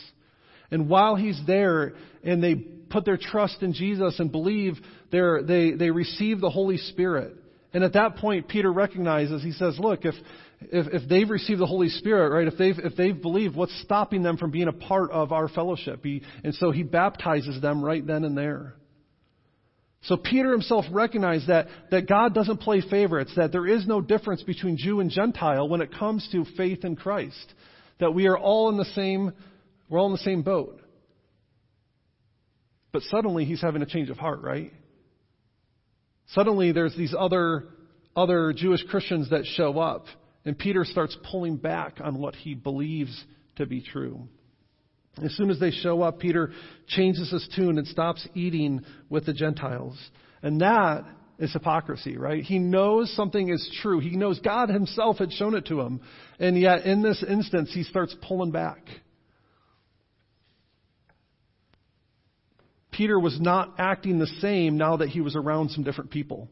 And 0.74 0.90
while 0.90 1.16
he's 1.16 1.40
there 1.46 1.94
and 2.24 2.44
they 2.44 2.56
put 2.56 3.06
their 3.06 3.18
trust 3.18 3.62
in 3.62 3.74
Jesus 3.74 4.20
and 4.20 4.32
believe, 4.32 4.74
they 5.12 5.72
they 5.78 5.92
receive 5.92 6.42
the 6.42 6.50
Holy 6.50 6.78
Spirit. 6.78 7.38
And 7.74 7.84
at 7.84 7.94
that 7.94 8.18
point, 8.18 8.48
Peter 8.48 8.72
recognizes, 8.72 9.44
he 9.44 9.52
says, 9.52 9.78
look, 9.80 10.04
if, 10.04 10.14
if, 10.62 11.02
if 11.02 11.10
they've 11.10 11.30
received 11.30 11.60
the 11.60 11.66
Holy 11.66 11.90
Spirit, 11.90 12.30
right, 12.30 12.48
if 12.48 12.58
they've, 12.58 12.78
if 12.78 12.96
they've 12.96 13.20
believed, 13.20 13.56
what's 13.56 13.82
stopping 13.82 14.22
them 14.22 14.38
from 14.38 14.52
being 14.52 14.68
a 14.68 14.74
part 14.74 15.12
of 15.12 15.32
our 15.32 15.48
fellowship? 15.48 16.04
He, 16.04 16.22
and 16.44 16.54
so 16.56 16.72
he 16.72 16.84
baptizes 16.84 17.62
them 17.62 17.84
right 17.84 18.06
then 18.06 18.24
and 18.24 18.38
there. 18.38 18.76
So 20.04 20.18
Peter 20.18 20.52
himself 20.52 20.86
recognized 20.92 21.48
that, 21.48 21.68
that 21.90 22.08
God 22.08 22.34
doesn't 22.36 22.58
play 22.58 22.82
favorites, 22.82 23.32
that 23.38 23.52
there 23.52 23.66
is 23.66 23.88
no 23.88 24.02
difference 24.02 24.44
between 24.44 24.78
Jew 24.78 25.00
and 25.00 25.10
Gentile 25.10 25.68
when 25.68 25.82
it 25.82 25.94
comes 25.98 26.28
to 26.32 26.46
faith 26.58 26.84
in 26.84 26.96
Christ. 26.96 27.54
That 28.00 28.14
we 28.14 28.28
are 28.28 28.38
all 28.38 28.70
in 28.70 28.78
the 28.78 28.86
same 28.86 29.34
we're 29.94 30.00
all 30.00 30.08
in 30.08 30.14
the 30.14 30.18
same 30.18 30.42
boat. 30.42 30.82
But 32.92 33.04
suddenly 33.04 33.46
he's 33.46 33.62
having 33.62 33.84
a 33.84 33.86
change 33.86 34.10
of 34.10 34.18
heart, 34.18 34.42
right? 34.42 34.74
Suddenly 36.30 36.72
there's 36.72 36.98
these 36.98 37.14
other, 37.16 37.66
other 38.16 38.54
Jewish 38.54 38.84
Christians 38.90 39.30
that 39.30 39.46
show 39.46 39.78
up, 39.78 40.08
and 40.46 40.58
Peter 40.58 40.84
starts 40.84 41.16
pulling 41.30 41.58
back 41.58 42.00
on 42.04 42.18
what 42.18 42.34
he 42.34 42.56
believes 42.56 43.24
to 43.58 43.68
be 43.68 43.84
true. 43.84 44.28
As 45.24 45.32
soon 45.38 45.52
as 45.52 45.60
they 45.60 45.70
show 45.70 46.02
up, 46.02 46.18
Peter 46.18 46.50
changes 46.88 47.30
his 47.30 47.48
tune 47.56 47.78
and 47.78 47.86
stops 47.86 48.28
eating 48.34 48.82
with 49.12 49.28
the 49.28 49.34
Gentiles. 49.34 50.00
And 50.42 50.60
that 50.62 51.04
is 51.38 51.54
hypocrisy, 51.54 52.18
right? 52.18 52.44
He 52.44 52.58
knows 52.58 53.16
something 53.16 53.48
is 53.48 53.78
true. 53.84 54.00
He 54.00 54.18
knows 54.18 54.40
God 54.40 54.70
himself 54.70 55.20
had 55.20 55.32
shown 55.32 55.54
it 55.54 55.68
to 55.68 55.82
him. 55.82 56.02
And 56.40 56.60
yet, 56.60 56.88
in 56.88 57.04
this 57.04 57.24
instance, 57.24 57.70
he 57.72 57.84
starts 57.84 58.16
pulling 58.28 58.50
back. 58.50 58.88
Peter 62.94 63.20
was 63.20 63.40
not 63.40 63.76
acting 63.78 64.20
the 64.20 64.28
same 64.40 64.78
now 64.78 64.98
that 64.98 65.10
he 65.10 65.22
was 65.22 65.36
around 65.36 65.72
some 65.72 65.84
different 65.84 66.12
people. 66.12 66.50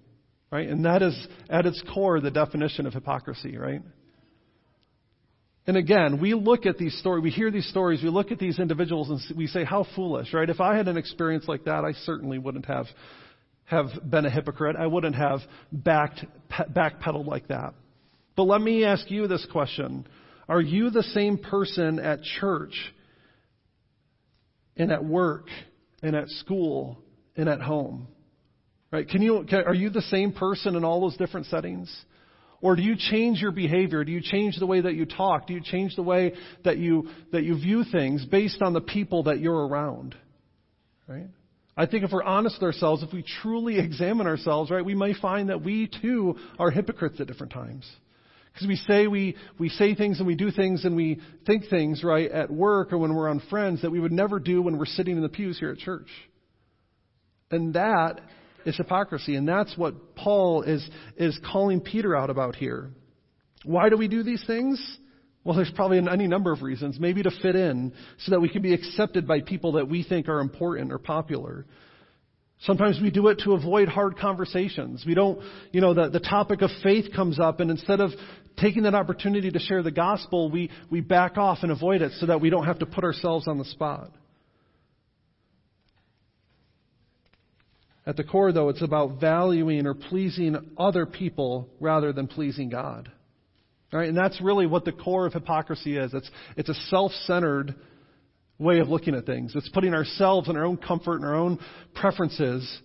Right? 0.51 0.67
And 0.67 0.83
that 0.83 1.01
is, 1.01 1.15
at 1.49 1.65
its 1.65 1.81
core, 1.93 2.19
the 2.19 2.29
definition 2.29 2.85
of 2.85 2.93
hypocrisy, 2.93 3.57
right? 3.57 3.81
And 5.65 5.77
again, 5.77 6.19
we 6.19 6.33
look 6.33 6.65
at 6.65 6.77
these 6.77 6.97
stories, 6.99 7.23
we 7.23 7.29
hear 7.29 7.51
these 7.51 7.69
stories, 7.69 8.03
we 8.03 8.09
look 8.09 8.31
at 8.31 8.39
these 8.39 8.59
individuals 8.59 9.09
and 9.09 9.37
we 9.37 9.47
say, 9.47 9.63
how 9.63 9.85
foolish, 9.95 10.33
right? 10.33 10.49
If 10.49 10.59
I 10.59 10.75
had 10.75 10.89
an 10.89 10.97
experience 10.97 11.45
like 11.47 11.65
that, 11.65 11.85
I 11.85 11.93
certainly 12.03 12.37
wouldn't 12.37 12.65
have, 12.65 12.87
have 13.65 13.87
been 14.09 14.25
a 14.25 14.29
hypocrite. 14.29 14.75
I 14.75 14.87
wouldn't 14.87 15.15
have 15.15 15.39
backed, 15.71 16.25
backpedaled 16.51 17.27
like 17.27 17.47
that. 17.47 17.73
But 18.35 18.43
let 18.43 18.59
me 18.59 18.83
ask 18.83 19.09
you 19.09 19.27
this 19.27 19.47
question. 19.51 20.07
Are 20.49 20.59
you 20.59 20.89
the 20.89 21.03
same 21.03 21.37
person 21.37 21.99
at 21.99 22.23
church 22.23 22.73
and 24.75 24.91
at 24.91 25.05
work 25.05 25.45
and 26.01 26.15
at 26.15 26.29
school 26.29 26.97
and 27.35 27.47
at 27.47 27.61
home. 27.61 28.07
Right? 28.91 29.07
Can 29.07 29.21
you, 29.21 29.45
can, 29.49 29.63
are 29.65 29.73
you 29.73 29.89
the 29.89 30.01
same 30.01 30.33
person 30.33 30.75
in 30.75 30.83
all 30.83 31.01
those 31.01 31.17
different 31.17 31.47
settings? 31.47 31.93
Or 32.61 32.75
do 32.75 32.83
you 32.83 32.95
change 32.95 33.39
your 33.39 33.51
behavior? 33.51 34.03
Do 34.03 34.11
you 34.11 34.21
change 34.21 34.57
the 34.59 34.67
way 34.67 34.81
that 34.81 34.93
you 34.93 35.05
talk? 35.05 35.47
Do 35.47 35.53
you 35.53 35.61
change 35.61 35.95
the 35.95 36.03
way 36.03 36.33
that 36.63 36.77
you, 36.77 37.09
that 37.31 37.43
you 37.43 37.55
view 37.55 37.83
things 37.91 38.25
based 38.25 38.61
on 38.61 38.73
the 38.73 38.81
people 38.81 39.23
that 39.23 39.39
you're 39.39 39.67
around? 39.67 40.15
Right? 41.07 41.27
I 41.75 41.85
think 41.85 42.03
if 42.03 42.11
we're 42.11 42.23
honest 42.23 42.57
with 42.57 42.63
ourselves, 42.63 43.01
if 43.01 43.13
we 43.13 43.23
truly 43.41 43.79
examine 43.79 44.27
ourselves, 44.27 44.69
right, 44.69 44.85
we 44.85 44.93
may 44.93 45.13
find 45.13 45.49
that 45.49 45.63
we 45.63 45.89
too 46.01 46.35
are 46.59 46.69
hypocrites 46.69 47.19
at 47.19 47.27
different 47.27 47.53
times. 47.53 47.89
Because 48.53 48.67
we 48.67 48.75
say 48.75 49.07
we, 49.07 49.35
we 49.59 49.69
say 49.69 49.95
things 49.95 50.19
and 50.19 50.27
we 50.27 50.35
do 50.35 50.51
things 50.51 50.83
and 50.83 50.95
we 50.95 51.21
think 51.45 51.69
things, 51.69 52.03
right, 52.03 52.29
at 52.29 52.51
work 52.51 52.91
or 52.91 52.97
when 52.97 53.15
we're 53.15 53.29
on 53.29 53.41
friends 53.49 53.81
that 53.81 53.91
we 53.91 53.99
would 53.99 54.11
never 54.11 54.39
do 54.39 54.61
when 54.61 54.77
we're 54.77 54.85
sitting 54.85 55.15
in 55.15 55.21
the 55.21 55.29
pews 55.29 55.57
here 55.57 55.71
at 55.71 55.77
church. 55.77 56.09
And 57.49 57.73
that 57.75 58.21
is 58.65 58.75
hypocrisy. 58.77 59.35
And 59.35 59.47
that's 59.47 59.77
what 59.77 60.15
Paul 60.15 60.63
is, 60.63 60.87
is 61.17 61.39
calling 61.51 61.81
Peter 61.81 62.15
out 62.15 62.29
about 62.29 62.55
here. 62.55 62.91
Why 63.63 63.89
do 63.89 63.97
we 63.97 64.07
do 64.07 64.23
these 64.23 64.43
things? 64.45 64.97
Well, 65.43 65.55
there's 65.55 65.71
probably 65.71 65.97
any 65.97 66.27
number 66.27 66.51
of 66.51 66.61
reasons. 66.61 66.99
Maybe 66.99 67.23
to 67.23 67.31
fit 67.41 67.55
in 67.55 67.93
so 68.19 68.31
that 68.31 68.39
we 68.39 68.49
can 68.49 68.61
be 68.61 68.73
accepted 68.73 69.27
by 69.27 69.41
people 69.41 69.73
that 69.73 69.87
we 69.87 70.03
think 70.03 70.27
are 70.27 70.39
important 70.39 70.91
or 70.91 70.99
popular. 70.99 71.65
Sometimes 72.61 72.99
we 73.01 73.09
do 73.09 73.27
it 73.27 73.41
to 73.43 73.53
avoid 73.53 73.87
hard 73.87 74.17
conversations. 74.17 75.03
We 75.05 75.15
don't, 75.15 75.39
you 75.71 75.81
know, 75.81 75.95
the, 75.95 76.09
the 76.09 76.19
topic 76.19 76.61
of 76.61 76.69
faith 76.83 77.11
comes 77.15 77.39
up 77.39 77.59
and 77.59 77.71
instead 77.71 77.99
of 77.99 78.11
taking 78.57 78.83
that 78.83 78.93
opportunity 78.93 79.49
to 79.49 79.59
share 79.59 79.81
the 79.81 79.91
gospel, 79.91 80.51
we, 80.51 80.69
we 80.91 81.01
back 81.01 81.37
off 81.37 81.59
and 81.63 81.71
avoid 81.71 82.03
it 82.03 82.11
so 82.19 82.27
that 82.27 82.39
we 82.39 82.51
don't 82.51 82.65
have 82.65 82.79
to 82.79 82.85
put 82.85 83.03
ourselves 83.03 83.47
on 83.47 83.57
the 83.57 83.65
spot. 83.65 84.11
At 88.05 88.15
the 88.15 88.23
core, 88.23 88.51
though, 88.51 88.69
it's 88.69 88.81
about 88.81 89.19
valuing 89.19 89.87
or 89.87 89.95
pleasing 89.95 90.57
other 90.77 91.05
people 91.05 91.69
rather 91.79 92.13
than 92.13 92.27
pleasing 92.27 92.69
God. 92.69 93.11
Right? 93.91 94.09
And 94.09 94.17
that's 94.17 94.39
really 94.39 94.67
what 94.67 94.85
the 94.85 94.91
core 94.91 95.25
of 95.25 95.33
hypocrisy 95.33 95.97
is. 95.97 96.13
It's, 96.13 96.29
it's 96.57 96.69
a 96.69 96.73
self-centered 96.73 97.75
way 98.61 98.79
of 98.79 98.89
looking 98.89 99.15
at 99.15 99.25
things. 99.25 99.53
It's 99.55 99.69
putting 99.69 99.93
ourselves 99.93 100.47
and 100.47 100.57
our 100.57 100.65
own 100.65 100.77
comfort 100.77 101.15
and 101.15 101.25
our 101.25 101.35
own 101.35 101.59
preferences 101.95 102.79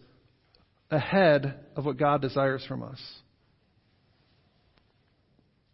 ahead 0.91 1.55
of 1.77 1.85
what 1.85 1.99
God 1.99 2.23
desires 2.23 2.65
from 2.67 2.83
us. 2.83 2.99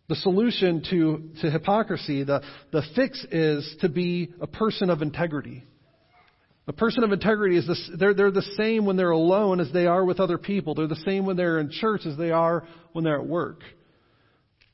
The 0.09 0.17
solution 0.17 0.83
to, 0.91 1.31
to 1.41 1.51
hypocrisy, 1.51 2.25
the, 2.25 2.43
the 2.73 2.83
fix 2.97 3.25
is 3.31 3.77
to 3.81 3.89
be 3.89 4.33
a 4.41 4.47
person 4.47 4.91
of 4.91 5.01
integrity. 5.01 5.65
A 6.67 6.73
person 6.73 7.05
of 7.05 7.13
integrity 7.13 7.57
is 7.57 7.67
this, 7.67 7.91
they're, 7.99 8.13
they're 8.13 8.31
the 8.31 8.43
same 8.57 8.85
when 8.85 8.97
they're 8.97 9.11
alone 9.11 9.61
as 9.61 9.73
they 9.73 9.87
are 9.87 10.05
with 10.05 10.21
other 10.21 10.39
people. 10.39 10.75
They're 10.75 10.87
the 10.87 10.97
same 10.97 11.27
when 11.27 11.37
they're 11.37 11.61
in 11.61 11.71
church 11.71 12.03
as 12.07 12.17
they 12.17 12.31
are 12.31 12.67
when 12.93 13.05
they're 13.05 13.21
at 13.21 13.27
work. 13.27 13.61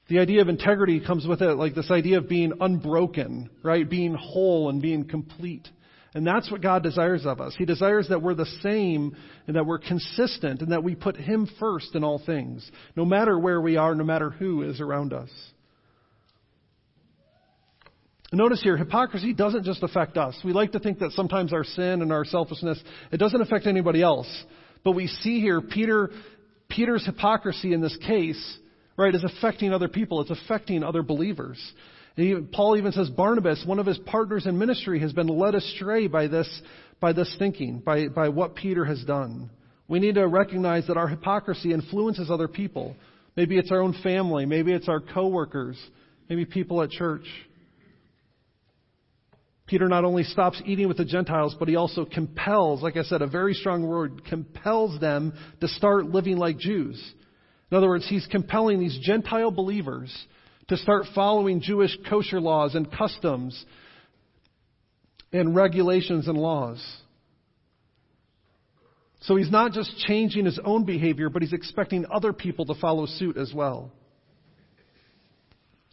The 0.09 0.19
idea 0.19 0.41
of 0.41 0.49
integrity 0.49 1.01
comes 1.01 1.27
with 1.27 1.43
it, 1.43 1.55
like 1.55 1.75
this 1.75 1.91
idea 1.91 2.19
of 2.19 2.29
being 2.29 2.53
unbroken, 2.61 3.51
right? 3.63 3.89
Being 3.89 4.15
whole 4.15 4.71
and 4.71 4.81
being 4.81 5.07
complete. 5.07 5.69
And 6.15 6.27
that's 6.27 6.51
what 6.51 6.63
God 6.63 6.83
desires 6.83 7.27
of 7.27 7.41
us. 7.41 7.55
He 7.59 7.67
desires 7.67 8.09
that 8.09 8.23
we're 8.23 8.35
the 8.35 8.47
same 8.63 9.15
and 9.47 9.57
that 9.57 9.67
we're 9.67 9.79
consistent 9.79 10.63
and 10.63 10.73
that 10.73 10.83
we 10.83 10.95
put 10.95 11.17
Him 11.17 11.49
first 11.61 11.95
in 11.95 12.03
all 12.03 12.21
things, 12.25 12.69
no 12.97 13.05
matter 13.05 13.39
where 13.39 13.61
we 13.61 13.77
are, 13.77 13.95
no 13.95 14.05
matter 14.05 14.31
who 14.31 14.63
is 14.63 14.81
around 14.81 15.13
us. 15.13 15.29
Notice 18.33 18.63
here, 18.63 18.77
hypocrisy 18.77 19.33
doesn't 19.33 19.65
just 19.65 19.83
affect 19.83 20.17
us. 20.17 20.39
We 20.45 20.53
like 20.53 20.73
to 20.73 20.81
think 20.81 20.99
that 20.99 21.13
sometimes 21.13 21.53
our 21.53 21.65
sin 21.65 22.03
and 22.03 22.13
our 22.13 22.25
selfishness, 22.25 22.83
it 23.11 23.17
doesn't 23.19 23.41
affect 23.41 23.67
anybody 23.67 24.03
else. 24.03 24.29
But 24.85 24.93
we 24.93 25.07
see 25.07 25.41
here 25.41 25.61
Peter, 25.61 26.11
Peter's 26.69 27.07
hypocrisy 27.07 27.73
in 27.73 27.81
this 27.81 27.97
case, 28.07 28.59
right, 28.99 29.15
is 29.15 29.25
affecting 29.25 29.73
other 29.73 29.89
people. 29.89 30.21
It's 30.21 30.31
affecting 30.31 30.83
other 30.83 31.03
believers. 31.03 31.59
Even, 32.17 32.49
Paul 32.49 32.77
even 32.77 32.93
says 32.93 33.09
Barnabas, 33.09 33.63
one 33.65 33.79
of 33.79 33.87
his 33.87 33.99
partners 33.99 34.45
in 34.45 34.59
ministry, 34.59 34.99
has 35.01 35.13
been 35.13 35.29
led 35.29 35.55
astray 35.55 36.09
by 36.09 36.27
this, 36.27 36.63
by 37.01 37.13
this 37.13 37.35
thinking, 37.39 37.79
by, 37.79 38.09
by 38.09 38.29
what 38.29 38.57
Peter 38.57 38.85
has 38.85 39.03
done. 39.05 39.51
We 39.87 40.01
need 40.01 40.17
to 40.17 40.27
recognize 40.27 40.89
that 40.89 40.97
our 40.97 41.09
hypocrisy 41.09 41.73
influences 41.73 42.31
other 42.31 42.49
people. 42.49 42.97
Maybe 43.37 43.57
it's 43.57 43.71
our 43.71 43.81
own 43.81 43.95
family. 44.03 44.45
Maybe 44.47 44.73
it's 44.73 44.89
our 44.89 45.01
coworkers. 45.01 45.79
Maybe 46.29 46.45
people 46.45 46.83
at 46.83 46.91
church. 46.91 47.25
Peter 49.69 49.87
not 49.87 50.05
only 50.05 50.25
stops 50.25 50.61
eating 50.67 50.89
with 50.89 50.97
the 50.97 51.05
Gentiles, 51.05 51.55
but 51.59 51.69
he 51.69 51.77
also 51.77 52.05
compels, 52.05 52.83
like 52.83 52.97
I 52.97 53.03
said, 53.03 53.23
a 53.23 53.27
very 53.27 53.55
strong 53.55 53.87
word, 53.87 54.25
compels 54.25 54.99
them 55.01 55.35
to 55.61 55.69
start 55.69 56.07
living 56.07 56.37
like 56.37 56.59
Jews. 56.59 57.01
In 57.71 57.77
other 57.77 57.89
words, 57.89 58.09
he's 58.09 58.27
compelling 58.27 58.81
these 58.81 58.99
Gentile 59.03 59.51
believers 59.51 60.15
to 60.69 60.77
start 60.77 61.07
following 61.15 61.61
Jewish 61.61 61.97
kosher 62.09 62.41
laws 62.41 62.75
and 62.75 62.91
customs 62.91 63.65
and 65.33 65.55
regulations 65.55 66.29
and 66.29 66.39
laws. 66.39 66.83
So 69.23 69.37
he's 69.37 69.51
not 69.51 69.73
just 69.73 69.97
changing 69.99 70.45
his 70.45 70.59
own 70.65 70.85
behavior, 70.85 71.29
but 71.29 71.43
he's 71.43 71.53
expecting 71.53 72.07
other 72.11 72.33
people 72.33 72.67
to 72.67 72.75
follow 72.75 73.07
suit 73.07 73.37
as 73.37 73.53
well. 73.53 73.91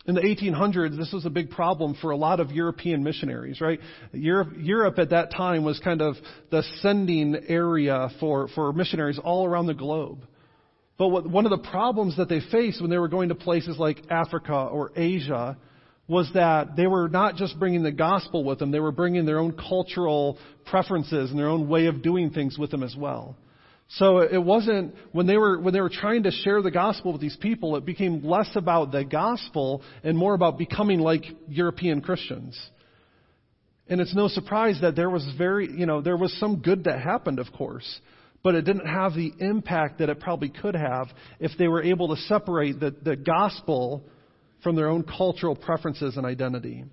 In 0.07 0.13
the 0.13 0.21
1800s, 0.21 0.97
this 0.97 1.11
was 1.11 1.25
a 1.25 1.31
big 1.31 1.49
problem 1.49 1.95
for 1.99 2.11
a 2.11 2.15
lot 2.15 2.39
of 2.39 2.51
European 2.51 3.03
missionaries, 3.03 3.59
right? 3.59 3.79
Europe, 4.13 4.49
Europe 4.55 4.99
at 4.99 5.09
that 5.09 5.31
time 5.31 5.63
was 5.63 5.79
kind 5.79 6.01
of 6.01 6.15
the 6.51 6.61
sending 6.81 7.35
area 7.47 8.09
for, 8.19 8.47
for 8.49 8.71
missionaries 8.71 9.17
all 9.17 9.47
around 9.47 9.65
the 9.65 9.73
globe. 9.73 10.19
But 10.97 11.09
what, 11.09 11.29
one 11.29 11.45
of 11.45 11.51
the 11.51 11.69
problems 11.69 12.17
that 12.17 12.29
they 12.29 12.39
faced 12.51 12.81
when 12.81 12.89
they 12.89 12.97
were 12.97 13.09
going 13.09 13.29
to 13.29 13.35
places 13.35 13.77
like 13.77 14.03
Africa 14.09 14.53
or 14.53 14.91
Asia 14.95 15.57
was 16.07 16.29
that 16.33 16.75
they 16.75 16.87
were 16.87 17.09
not 17.09 17.35
just 17.35 17.57
bringing 17.59 17.83
the 17.83 17.91
gospel 17.91 18.43
with 18.43 18.59
them, 18.59 18.71
they 18.71 18.79
were 18.79 18.91
bringing 18.91 19.25
their 19.25 19.39
own 19.39 19.51
cultural 19.53 20.37
preferences 20.65 21.31
and 21.31 21.39
their 21.39 21.49
own 21.49 21.67
way 21.67 21.87
of 21.87 22.01
doing 22.01 22.29
things 22.29 22.57
with 22.57 22.71
them 22.71 22.83
as 22.83 22.95
well. 22.95 23.35
So 23.87 24.19
it 24.19 24.43
wasn't 24.43 24.95
when 25.11 25.27
they 25.27 25.37
were 25.37 25.59
when 25.59 25.73
they 25.73 25.81
were 25.81 25.91
trying 25.91 26.23
to 26.23 26.31
share 26.31 26.61
the 26.61 26.71
gospel 26.71 27.11
with 27.11 27.21
these 27.21 27.37
people, 27.37 27.75
it 27.75 27.85
became 27.85 28.23
less 28.23 28.49
about 28.55 28.91
the 28.91 29.03
gospel 29.03 29.83
and 30.03 30.17
more 30.17 30.33
about 30.33 30.57
becoming 30.57 30.99
like 30.99 31.23
European 31.47 32.01
Christians. 32.01 32.59
And 33.87 34.01
it's 34.01 34.15
no 34.15 34.27
surprise 34.27 34.79
that 34.81 34.95
there 34.95 35.09
was 35.11 35.27
very, 35.37 35.71
you 35.71 35.85
know, 35.85 36.01
there 36.01 36.17
was 36.17 36.33
some 36.39 36.61
good 36.61 36.85
that 36.85 36.99
happened, 36.99 37.37
of 37.37 37.51
course, 37.53 37.99
but 38.45 38.53
it 38.53 38.61
didn't 38.61 38.85
have 38.85 39.15
the 39.15 39.33
impact 39.39 39.97
that 39.97 40.07
it 40.07 40.19
probably 40.19 40.49
could 40.49 40.75
have 40.75 41.07
if 41.39 41.49
they 41.57 41.67
were 41.67 41.81
able 41.81 42.15
to 42.15 42.21
separate 42.27 42.79
the, 42.79 42.95
the 43.01 43.15
gospel 43.15 44.03
from 44.61 44.75
their 44.75 44.87
own 44.87 45.01
cultural 45.01 45.55
preferences 45.55 46.15
and 46.15 46.27
identity. 46.27 46.85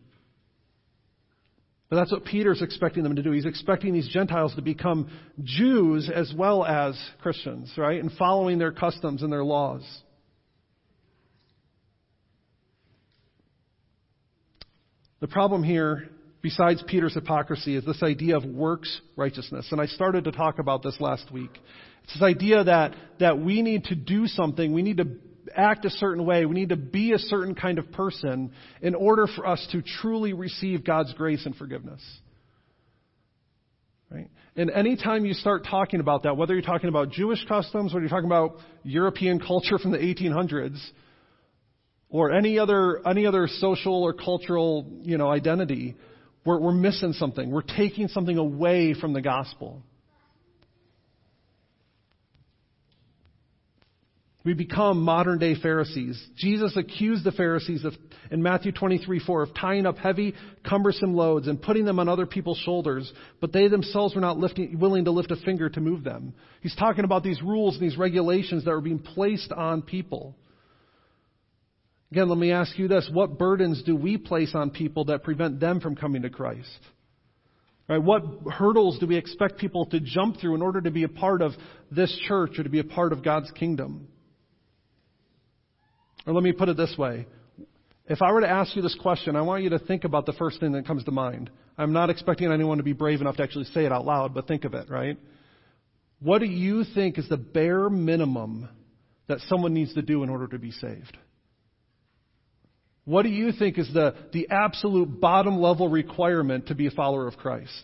But 1.90 1.96
that's 1.96 2.10
what 2.10 2.24
Peter's 2.24 2.62
expecting 2.62 3.02
them 3.02 3.16
to 3.16 3.22
do. 3.22 3.32
He's 3.32 3.44
expecting 3.44 3.92
these 3.92 4.08
Gentiles 4.08 4.54
to 4.54 4.62
become 4.62 5.10
Jews 5.44 6.10
as 6.12 6.32
well 6.34 6.64
as 6.64 6.98
Christians, 7.20 7.70
right? 7.76 8.00
And 8.00 8.10
following 8.12 8.58
their 8.58 8.72
customs 8.72 9.22
and 9.22 9.30
their 9.30 9.44
laws. 9.44 9.82
The 15.20 15.28
problem 15.28 15.62
here, 15.62 16.08
besides 16.42 16.82
Peter's 16.86 17.14
hypocrisy, 17.14 17.76
is 17.76 17.84
this 17.84 18.02
idea 18.02 18.36
of 18.36 18.44
works 18.44 19.00
righteousness. 19.16 19.68
And 19.70 19.80
I 19.80 19.86
started 19.86 20.24
to 20.24 20.32
talk 20.32 20.58
about 20.58 20.82
this 20.82 21.00
last 21.00 21.30
week. 21.32 21.50
It's 22.04 22.14
this 22.14 22.22
idea 22.22 22.64
that, 22.64 22.94
that 23.20 23.38
we 23.38 23.62
need 23.62 23.84
to 23.84 23.94
do 23.94 24.26
something, 24.26 24.72
we 24.72 24.82
need 24.82 24.98
to 24.98 25.06
act 25.56 25.84
a 25.84 25.90
certain 25.90 26.24
way. 26.24 26.46
We 26.46 26.54
need 26.54 26.70
to 26.70 26.76
be 26.76 27.12
a 27.12 27.18
certain 27.18 27.54
kind 27.54 27.78
of 27.78 27.90
person 27.92 28.52
in 28.80 28.94
order 28.94 29.26
for 29.26 29.46
us 29.46 29.66
to 29.72 29.82
truly 29.82 30.32
receive 30.32 30.84
God's 30.84 31.12
grace 31.14 31.46
and 31.46 31.54
forgiveness. 31.54 32.00
Right? 34.10 34.30
And 34.56 34.70
anytime 34.70 35.24
you 35.24 35.34
start 35.34 35.64
talking 35.68 36.00
about 36.00 36.24
that, 36.24 36.36
whether 36.36 36.54
you're 36.54 36.62
talking 36.62 36.88
about 36.88 37.10
Jewish 37.10 37.44
customs, 37.46 37.92
whether 37.92 38.04
you're 38.04 38.10
talking 38.10 38.26
about 38.26 38.58
European 38.82 39.40
culture 39.46 39.78
from 39.78 39.92
the 39.92 39.98
1800s, 39.98 40.78
or 42.08 42.30
any 42.30 42.58
other 42.58 43.00
any 43.08 43.24
other 43.24 43.48
social 43.48 44.02
or 44.02 44.12
cultural 44.12 44.86
you 45.02 45.16
know 45.16 45.30
identity, 45.30 45.96
we're, 46.44 46.58
we're 46.58 46.72
missing 46.72 47.12
something. 47.12 47.50
We're 47.50 47.62
taking 47.62 48.08
something 48.08 48.36
away 48.36 48.94
from 48.94 49.12
the 49.12 49.22
gospel. 49.22 49.82
We 54.44 54.54
become 54.54 55.00
modern 55.02 55.38
day 55.38 55.54
Pharisees. 55.54 56.20
Jesus 56.36 56.76
accused 56.76 57.22
the 57.22 57.30
Pharisees 57.30 57.84
of, 57.84 57.94
in 58.30 58.42
Matthew 58.42 58.72
23, 58.72 59.20
4 59.20 59.42
of 59.42 59.54
tying 59.54 59.86
up 59.86 59.98
heavy, 59.98 60.34
cumbersome 60.68 61.14
loads 61.14 61.46
and 61.46 61.62
putting 61.62 61.84
them 61.84 62.00
on 62.00 62.08
other 62.08 62.26
people's 62.26 62.58
shoulders, 62.58 63.12
but 63.40 63.52
they 63.52 63.68
themselves 63.68 64.16
were 64.16 64.20
not 64.20 64.38
lifting, 64.38 64.80
willing 64.80 65.04
to 65.04 65.12
lift 65.12 65.30
a 65.30 65.36
finger 65.36 65.68
to 65.68 65.80
move 65.80 66.02
them. 66.02 66.34
He's 66.60 66.74
talking 66.74 67.04
about 67.04 67.22
these 67.22 67.40
rules 67.40 67.74
and 67.74 67.88
these 67.88 67.96
regulations 67.96 68.64
that 68.64 68.72
were 68.72 68.80
being 68.80 68.98
placed 68.98 69.52
on 69.52 69.82
people. 69.82 70.34
Again, 72.12 72.28
let 72.28 72.36
me 72.36 72.52
ask 72.52 72.78
you 72.78 72.88
this. 72.88 73.08
What 73.10 73.38
burdens 73.38 73.82
do 73.84 73.96
we 73.96 74.18
place 74.18 74.50
on 74.54 74.68
people 74.68 75.06
that 75.06 75.22
prevent 75.22 75.60
them 75.60 75.80
from 75.80 75.96
coming 75.96 76.20
to 76.20 76.28
Christ? 76.28 76.68
Right, 77.88 78.02
what 78.02 78.22
hurdles 78.52 78.98
do 78.98 79.06
we 79.06 79.16
expect 79.16 79.56
people 79.56 79.86
to 79.86 79.98
jump 79.98 80.36
through 80.38 80.54
in 80.54 80.60
order 80.60 80.82
to 80.82 80.90
be 80.90 81.04
a 81.04 81.08
part 81.08 81.40
of 81.40 81.52
this 81.90 82.14
church 82.28 82.58
or 82.58 82.64
to 82.64 82.68
be 82.68 82.80
a 82.80 82.84
part 82.84 83.14
of 83.14 83.24
God's 83.24 83.50
kingdom? 83.52 84.08
Or 86.26 86.34
let 86.34 86.42
me 86.42 86.52
put 86.52 86.68
it 86.68 86.76
this 86.76 86.94
way. 86.98 87.24
If 88.06 88.20
I 88.20 88.30
were 88.30 88.42
to 88.42 88.50
ask 88.50 88.76
you 88.76 88.82
this 88.82 88.96
question, 89.00 89.34
I 89.34 89.40
want 89.40 89.62
you 89.62 89.70
to 89.70 89.78
think 89.78 90.04
about 90.04 90.26
the 90.26 90.34
first 90.34 90.60
thing 90.60 90.72
that 90.72 90.86
comes 90.86 91.04
to 91.04 91.12
mind. 91.12 91.48
I'm 91.78 91.94
not 91.94 92.10
expecting 92.10 92.52
anyone 92.52 92.76
to 92.76 92.84
be 92.84 92.92
brave 92.92 93.22
enough 93.22 93.38
to 93.38 93.42
actually 93.42 93.64
say 93.72 93.86
it 93.86 93.90
out 93.90 94.04
loud, 94.04 94.34
but 94.34 94.46
think 94.46 94.66
of 94.66 94.74
it, 94.74 94.90
right? 94.90 95.16
What 96.20 96.40
do 96.40 96.46
you 96.46 96.84
think 96.94 97.16
is 97.16 97.26
the 97.30 97.38
bare 97.38 97.88
minimum 97.88 98.68
that 99.28 99.38
someone 99.48 99.72
needs 99.72 99.94
to 99.94 100.02
do 100.02 100.22
in 100.22 100.28
order 100.28 100.46
to 100.48 100.58
be 100.58 100.72
saved? 100.72 101.16
What 103.04 103.22
do 103.22 103.30
you 103.30 103.52
think 103.52 103.78
is 103.78 103.92
the, 103.92 104.14
the 104.32 104.48
absolute 104.50 105.20
bottom 105.20 105.60
level 105.60 105.88
requirement 105.88 106.68
to 106.68 106.74
be 106.74 106.86
a 106.86 106.90
follower 106.90 107.26
of 107.26 107.36
Christ? 107.36 107.82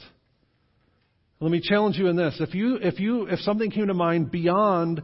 Let 1.40 1.50
me 1.50 1.60
challenge 1.60 1.96
you 1.96 2.08
in 2.08 2.16
this. 2.16 2.36
If 2.40 2.54
you, 2.54 2.76
if 2.76 2.98
you, 2.98 3.26
if 3.26 3.40
something 3.40 3.70
came 3.70 3.88
to 3.88 3.94
mind 3.94 4.30
beyond 4.30 5.02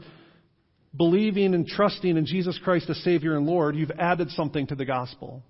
believing 0.97 1.55
and 1.55 1.67
trusting 1.67 2.17
in 2.17 2.27
Jesus 2.27 2.59
Christ 2.63 2.91
as 2.91 3.03
Savior 3.03 3.37
and 3.37 3.47
Lord, 3.47 3.77
you've 3.77 3.93
added 3.99 4.31
something 4.31 4.67
to 4.69 4.75
the 4.75 4.85
gospel. 4.85 5.43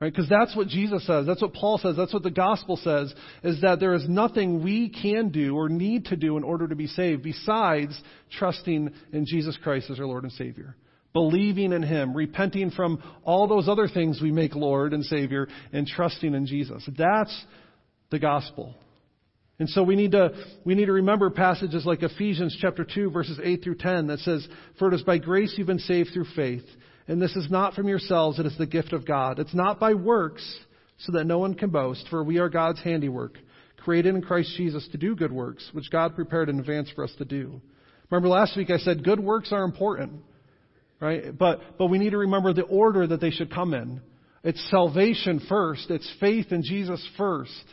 Right? 0.00 0.12
Because 0.12 0.28
that's 0.28 0.56
what 0.56 0.66
Jesus 0.66 1.06
says. 1.06 1.26
That's 1.26 1.40
what 1.40 1.54
Paul 1.54 1.78
says. 1.78 1.94
That's 1.96 2.12
what 2.12 2.24
the 2.24 2.30
gospel 2.30 2.76
says, 2.76 3.14
is 3.44 3.60
that 3.60 3.78
there 3.78 3.94
is 3.94 4.08
nothing 4.08 4.64
we 4.64 4.88
can 4.88 5.28
do 5.28 5.54
or 5.56 5.68
need 5.68 6.06
to 6.06 6.16
do 6.16 6.36
in 6.36 6.42
order 6.42 6.66
to 6.66 6.74
be 6.74 6.88
saved 6.88 7.22
besides 7.22 7.98
trusting 8.36 8.90
in 9.12 9.26
Jesus 9.26 9.56
Christ 9.62 9.90
as 9.90 10.00
our 10.00 10.06
Lord 10.06 10.24
and 10.24 10.32
Savior. 10.32 10.74
Believing 11.12 11.72
in 11.72 11.82
Him, 11.82 12.14
repenting 12.14 12.70
from 12.70 13.02
all 13.24 13.46
those 13.46 13.68
other 13.68 13.88
things 13.88 14.20
we 14.20 14.32
make 14.32 14.54
Lord 14.54 14.92
and 14.92 15.04
Savior, 15.04 15.48
and 15.72 15.86
trusting 15.86 16.34
in 16.34 16.46
Jesus. 16.46 16.88
That's 16.96 17.44
the 18.10 18.18
gospel. 18.18 18.74
And 19.58 19.68
so 19.68 19.82
we 19.82 19.94
need 19.94 20.12
to, 20.12 20.32
we 20.64 20.74
need 20.74 20.86
to 20.86 20.92
remember 20.92 21.30
passages 21.30 21.84
like 21.84 22.02
Ephesians 22.02 22.56
chapter 22.60 22.84
2 22.84 23.10
verses 23.10 23.38
8 23.42 23.62
through 23.62 23.76
10 23.76 24.08
that 24.08 24.18
says, 24.20 24.46
For 24.78 24.88
it 24.88 24.94
is 24.94 25.02
by 25.02 25.18
grace 25.18 25.54
you've 25.56 25.66
been 25.66 25.78
saved 25.78 26.10
through 26.12 26.26
faith. 26.34 26.64
And 27.06 27.20
this 27.20 27.36
is 27.36 27.50
not 27.50 27.74
from 27.74 27.88
yourselves, 27.88 28.38
it 28.38 28.46
is 28.46 28.56
the 28.56 28.66
gift 28.66 28.92
of 28.92 29.06
God. 29.06 29.38
It's 29.38 29.54
not 29.54 29.78
by 29.78 29.94
works, 29.94 30.44
so 30.98 31.12
that 31.12 31.24
no 31.24 31.38
one 31.38 31.54
can 31.54 31.70
boast, 31.70 32.06
for 32.10 32.22
we 32.22 32.38
are 32.38 32.48
God's 32.48 32.80
handiwork, 32.80 33.38
created 33.78 34.14
in 34.14 34.22
Christ 34.22 34.54
Jesus 34.56 34.88
to 34.92 34.98
do 34.98 35.16
good 35.16 35.32
works, 35.32 35.68
which 35.72 35.90
God 35.90 36.14
prepared 36.14 36.48
in 36.48 36.60
advance 36.60 36.90
for 36.94 37.04
us 37.04 37.12
to 37.18 37.24
do. 37.24 37.60
Remember 38.10 38.28
last 38.28 38.56
week 38.56 38.70
I 38.70 38.78
said 38.78 39.04
good 39.04 39.20
works 39.20 39.52
are 39.52 39.64
important, 39.64 40.22
right? 41.02 41.36
But, 41.36 41.60
but 41.76 41.88
we 41.88 41.98
need 41.98 42.10
to 42.10 42.18
remember 42.18 42.54
the 42.54 42.62
order 42.62 43.06
that 43.06 43.20
they 43.20 43.30
should 43.30 43.52
come 43.52 43.74
in. 43.74 44.00
It's 44.42 44.70
salvation 44.70 45.40
first. 45.48 45.90
It's 45.90 46.10
faith 46.18 46.50
in 46.50 46.62
Jesus 46.62 47.06
first 47.18 47.64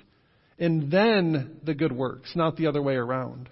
and 0.59 0.91
then 0.91 1.57
the 1.63 1.73
good 1.73 1.91
works, 1.91 2.36
not 2.36 2.57
the 2.57 2.67
other 2.67 2.82
way 2.82 2.95
around. 2.95 3.49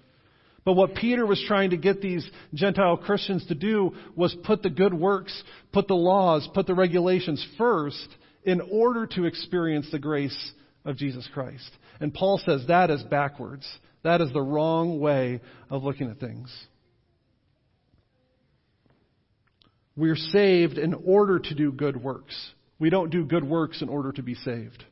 But 0.64 0.74
what 0.74 0.94
Peter 0.94 1.24
was 1.24 1.42
trying 1.48 1.70
to 1.70 1.78
get 1.78 2.02
these 2.02 2.28
Gentile 2.52 2.98
Christians 2.98 3.46
to 3.46 3.54
do 3.54 3.94
was 4.14 4.36
put 4.44 4.62
the 4.62 4.70
good 4.70 4.92
works, 4.92 5.42
put 5.72 5.88
the 5.88 5.94
laws, 5.94 6.46
put 6.52 6.66
the 6.66 6.74
regulations 6.74 7.44
first 7.56 8.08
in 8.44 8.60
order 8.60 9.06
to 9.06 9.24
experience 9.24 9.88
the 9.90 9.98
grace 9.98 10.52
of 10.84 10.96
Jesus 10.96 11.26
Christ. 11.32 11.70
And 12.00 12.12
Paul 12.12 12.40
says 12.44 12.64
that 12.68 12.90
is 12.90 13.02
backwards. 13.04 13.66
That 14.04 14.20
is 14.20 14.32
the 14.32 14.42
wrong 14.42 15.00
way 15.00 15.40
of 15.70 15.82
looking 15.82 16.10
at 16.10 16.20
things. 16.20 16.54
We're 19.98 20.16
saved 20.16 20.78
in 20.78 20.94
order 20.94 21.40
to 21.40 21.54
do 21.54 21.72
good 21.72 22.00
works. 22.00 22.34
We 22.78 22.88
don't 22.88 23.10
do 23.10 23.24
good 23.24 23.42
works 23.42 23.82
in 23.82 23.88
order 23.88 24.12
to 24.12 24.22
be 24.22 24.36
saved. 24.36 24.84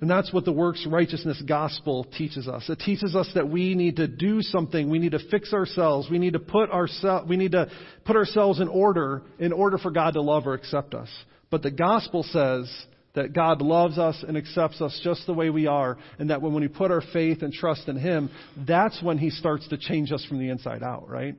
And 0.00 0.10
that's 0.10 0.32
what 0.32 0.44
the 0.44 0.52
works 0.52 0.84
righteousness 0.90 1.40
gospel 1.46 2.04
teaches 2.18 2.48
us. 2.48 2.68
It 2.68 2.80
teaches 2.80 3.14
us 3.14 3.30
that 3.36 3.48
we 3.48 3.76
need 3.76 3.96
to 3.96 4.08
do 4.08 4.42
something. 4.42 4.90
We 4.90 4.98
need 4.98 5.12
to 5.12 5.20
fix 5.30 5.52
ourselves. 5.52 6.10
We 6.10 6.18
need 6.18 6.32
to 6.32 6.40
put 6.40 6.70
ourselves, 6.70 7.28
we 7.28 7.36
need 7.36 7.52
to 7.52 7.70
put 8.04 8.16
ourselves 8.16 8.58
in 8.58 8.66
order 8.66 9.22
in 9.38 9.52
order 9.52 9.78
for 9.78 9.92
God 9.92 10.14
to 10.14 10.22
love 10.22 10.48
or 10.48 10.54
accept 10.54 10.94
us. 10.94 11.08
But 11.48 11.62
the 11.62 11.70
gospel 11.70 12.24
says 12.24 12.68
that 13.16 13.32
God 13.32 13.60
loves 13.60 13.98
us 13.98 14.22
and 14.26 14.36
accepts 14.36 14.80
us 14.80 15.00
just 15.02 15.26
the 15.26 15.34
way 15.34 15.50
we 15.50 15.66
are, 15.66 15.98
and 16.18 16.30
that 16.30 16.40
when 16.42 16.54
we 16.54 16.68
put 16.68 16.92
our 16.92 17.02
faith 17.12 17.42
and 17.42 17.52
trust 17.52 17.88
in 17.88 17.96
Him, 17.96 18.30
that's 18.66 19.02
when 19.02 19.18
He 19.18 19.30
starts 19.30 19.66
to 19.68 19.76
change 19.76 20.12
us 20.12 20.24
from 20.26 20.38
the 20.38 20.50
inside 20.50 20.84
out, 20.84 21.08
right? 21.08 21.34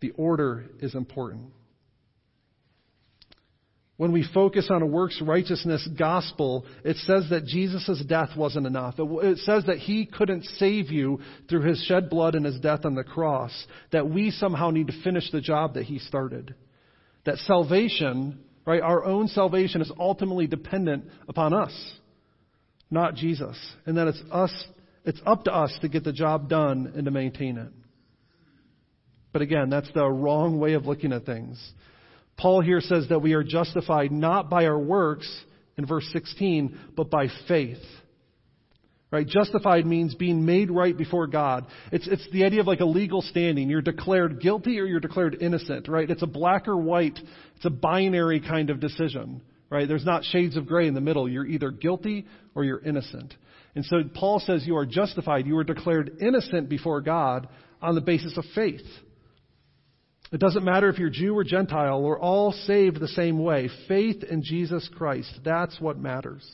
The 0.00 0.12
order 0.12 0.64
is 0.80 0.94
important. 0.94 1.50
When 3.96 4.12
we 4.12 4.28
focus 4.32 4.68
on 4.70 4.82
a 4.82 4.86
works 4.86 5.20
righteousness 5.22 5.88
gospel, 5.98 6.66
it 6.84 6.96
says 6.98 7.28
that 7.30 7.46
Jesus' 7.46 8.02
death 8.06 8.36
wasn't 8.36 8.66
enough. 8.66 8.96
It 8.98 9.38
says 9.38 9.64
that 9.66 9.78
he 9.78 10.04
couldn't 10.04 10.44
save 10.58 10.90
you 10.90 11.20
through 11.48 11.62
his 11.62 11.82
shed 11.84 12.10
blood 12.10 12.34
and 12.34 12.44
his 12.44 12.60
death 12.60 12.84
on 12.84 12.94
the 12.94 13.04
cross. 13.04 13.52
That 13.92 14.08
we 14.08 14.30
somehow 14.30 14.70
need 14.70 14.88
to 14.88 15.02
finish 15.02 15.30
the 15.30 15.40
job 15.40 15.74
that 15.74 15.84
he 15.84 15.98
started. 15.98 16.54
That 17.24 17.38
salvation, 17.38 18.38
right, 18.66 18.82
our 18.82 19.04
own 19.04 19.28
salvation 19.28 19.80
is 19.80 19.90
ultimately 19.98 20.46
dependent 20.46 21.04
upon 21.28 21.54
us, 21.54 21.72
not 22.90 23.14
Jesus. 23.14 23.56
And 23.86 23.96
that 23.96 24.08
it's 24.08 24.22
us, 24.30 24.52
it's 25.04 25.20
up 25.24 25.44
to 25.44 25.54
us 25.54 25.76
to 25.82 25.88
get 25.88 26.04
the 26.04 26.12
job 26.12 26.48
done 26.48 26.92
and 26.94 27.04
to 27.04 27.10
maintain 27.10 27.56
it. 27.58 27.72
But 29.32 29.42
again, 29.42 29.70
that's 29.70 29.90
the 29.94 30.06
wrong 30.06 30.58
way 30.58 30.74
of 30.74 30.86
looking 30.86 31.12
at 31.12 31.24
things. 31.24 31.58
Paul 32.36 32.60
here 32.60 32.80
says 32.80 33.06
that 33.08 33.22
we 33.22 33.34
are 33.34 33.44
justified 33.44 34.12
not 34.12 34.50
by 34.50 34.66
our 34.66 34.78
works 34.78 35.28
in 35.76 35.86
verse 35.86 36.08
16, 36.12 36.78
but 36.96 37.10
by 37.10 37.28
faith. 37.48 37.82
Right? 39.10 39.26
Justified 39.26 39.86
means 39.86 40.16
being 40.16 40.44
made 40.44 40.68
right 40.70 40.96
before 40.96 41.28
God. 41.28 41.66
It's, 41.92 42.08
it's 42.08 42.28
the 42.32 42.44
idea 42.44 42.60
of 42.60 42.66
like 42.66 42.80
a 42.80 42.84
legal 42.84 43.22
standing. 43.22 43.70
You're 43.70 43.80
declared 43.80 44.40
guilty 44.40 44.80
or 44.80 44.84
you're 44.84 44.98
declared 44.98 45.36
innocent, 45.40 45.86
right? 45.86 46.10
It's 46.10 46.24
a 46.24 46.26
black 46.26 46.66
or 46.66 46.76
white. 46.76 47.18
It's 47.54 47.64
a 47.64 47.70
binary 47.70 48.40
kind 48.40 48.68
of 48.68 48.80
decision, 48.80 49.42
right? 49.70 49.86
There's 49.86 50.04
not 50.04 50.24
shades 50.24 50.56
of 50.56 50.66
gray 50.66 50.88
in 50.88 50.94
the 50.94 51.00
middle. 51.00 51.28
You're 51.28 51.46
either 51.46 51.70
guilty 51.70 52.26
or 52.56 52.64
you're 52.64 52.80
innocent. 52.80 53.32
And 53.76 53.84
so 53.84 53.98
Paul 54.12 54.40
says 54.40 54.66
you 54.66 54.76
are 54.76 54.86
justified. 54.86 55.46
You 55.46 55.56
are 55.58 55.64
declared 55.64 56.16
innocent 56.20 56.68
before 56.68 57.00
God 57.00 57.48
on 57.80 57.94
the 57.94 58.00
basis 58.00 58.36
of 58.36 58.44
faith. 58.56 58.82
It 60.32 60.40
doesn't 60.40 60.64
matter 60.64 60.88
if 60.88 60.98
you're 60.98 61.10
Jew 61.10 61.38
or 61.38 61.44
Gentile, 61.44 62.02
we're 62.02 62.18
all 62.18 62.50
saved 62.50 62.98
the 62.98 63.06
same 63.06 63.38
way. 63.38 63.70
Faith 63.86 64.24
in 64.24 64.42
Jesus 64.42 64.90
Christ. 64.96 65.30
That's 65.44 65.80
what 65.80 65.98
matters. 65.98 66.44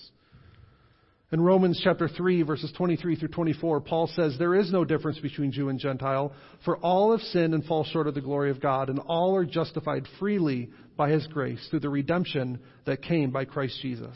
In 1.32 1.40
Romans 1.40 1.80
chapter 1.82 2.08
3, 2.08 2.42
verses 2.42 2.70
23 2.76 3.16
through 3.16 3.28
24, 3.28 3.80
Paul 3.80 4.06
says, 4.14 4.36
There 4.38 4.54
is 4.54 4.70
no 4.70 4.84
difference 4.84 5.18
between 5.18 5.50
Jew 5.50 5.70
and 5.70 5.78
Gentile, 5.78 6.34
for 6.62 6.76
all 6.76 7.12
have 7.12 7.22
sinned 7.22 7.54
and 7.54 7.64
fall 7.64 7.84
short 7.84 8.06
of 8.06 8.12
the 8.12 8.20
glory 8.20 8.50
of 8.50 8.60
God, 8.60 8.90
and 8.90 8.98
all 8.98 9.34
are 9.34 9.46
justified 9.46 10.06
freely 10.18 10.68
by 10.94 11.08
his 11.08 11.26
grace 11.28 11.66
through 11.70 11.80
the 11.80 11.88
redemption 11.88 12.60
that 12.84 13.00
came 13.00 13.30
by 13.30 13.46
Christ 13.46 13.78
Jesus. 13.80 14.14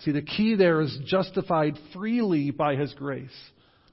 See, 0.00 0.10
the 0.10 0.22
key 0.22 0.56
there 0.56 0.80
is 0.80 0.98
justified 1.06 1.78
freely 1.94 2.50
by 2.50 2.74
his 2.74 2.92
grace. 2.94 3.30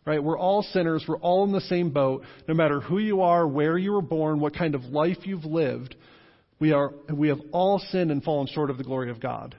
Right? 0.04 0.24
We're 0.24 0.40
all 0.40 0.64
sinners. 0.64 1.06
We're 1.08 1.20
all 1.20 1.44
in 1.44 1.52
the 1.52 1.62
same 1.62 1.92
boat. 1.92 2.24
No 2.48 2.56
matter 2.56 2.80
who 2.80 2.98
you 2.98 3.22
are, 3.22 3.48
where 3.48 3.78
you 3.78 3.92
were 3.92 4.02
born, 4.02 4.40
what 4.40 4.56
kind 4.56 4.74
of 4.74 4.86
life 4.86 5.18
you've 5.26 5.46
lived, 5.46 5.96
we 6.60 6.72
are 6.72 6.92
we 7.14 7.28
have 7.28 7.42
all 7.52 7.78
sinned 7.78 8.10
and 8.10 8.24
fallen 8.24 8.48
short 8.48 8.72
of 8.72 8.80
the 8.80 8.84
glory 8.84 9.12
of 9.12 9.20
God. 9.20 9.56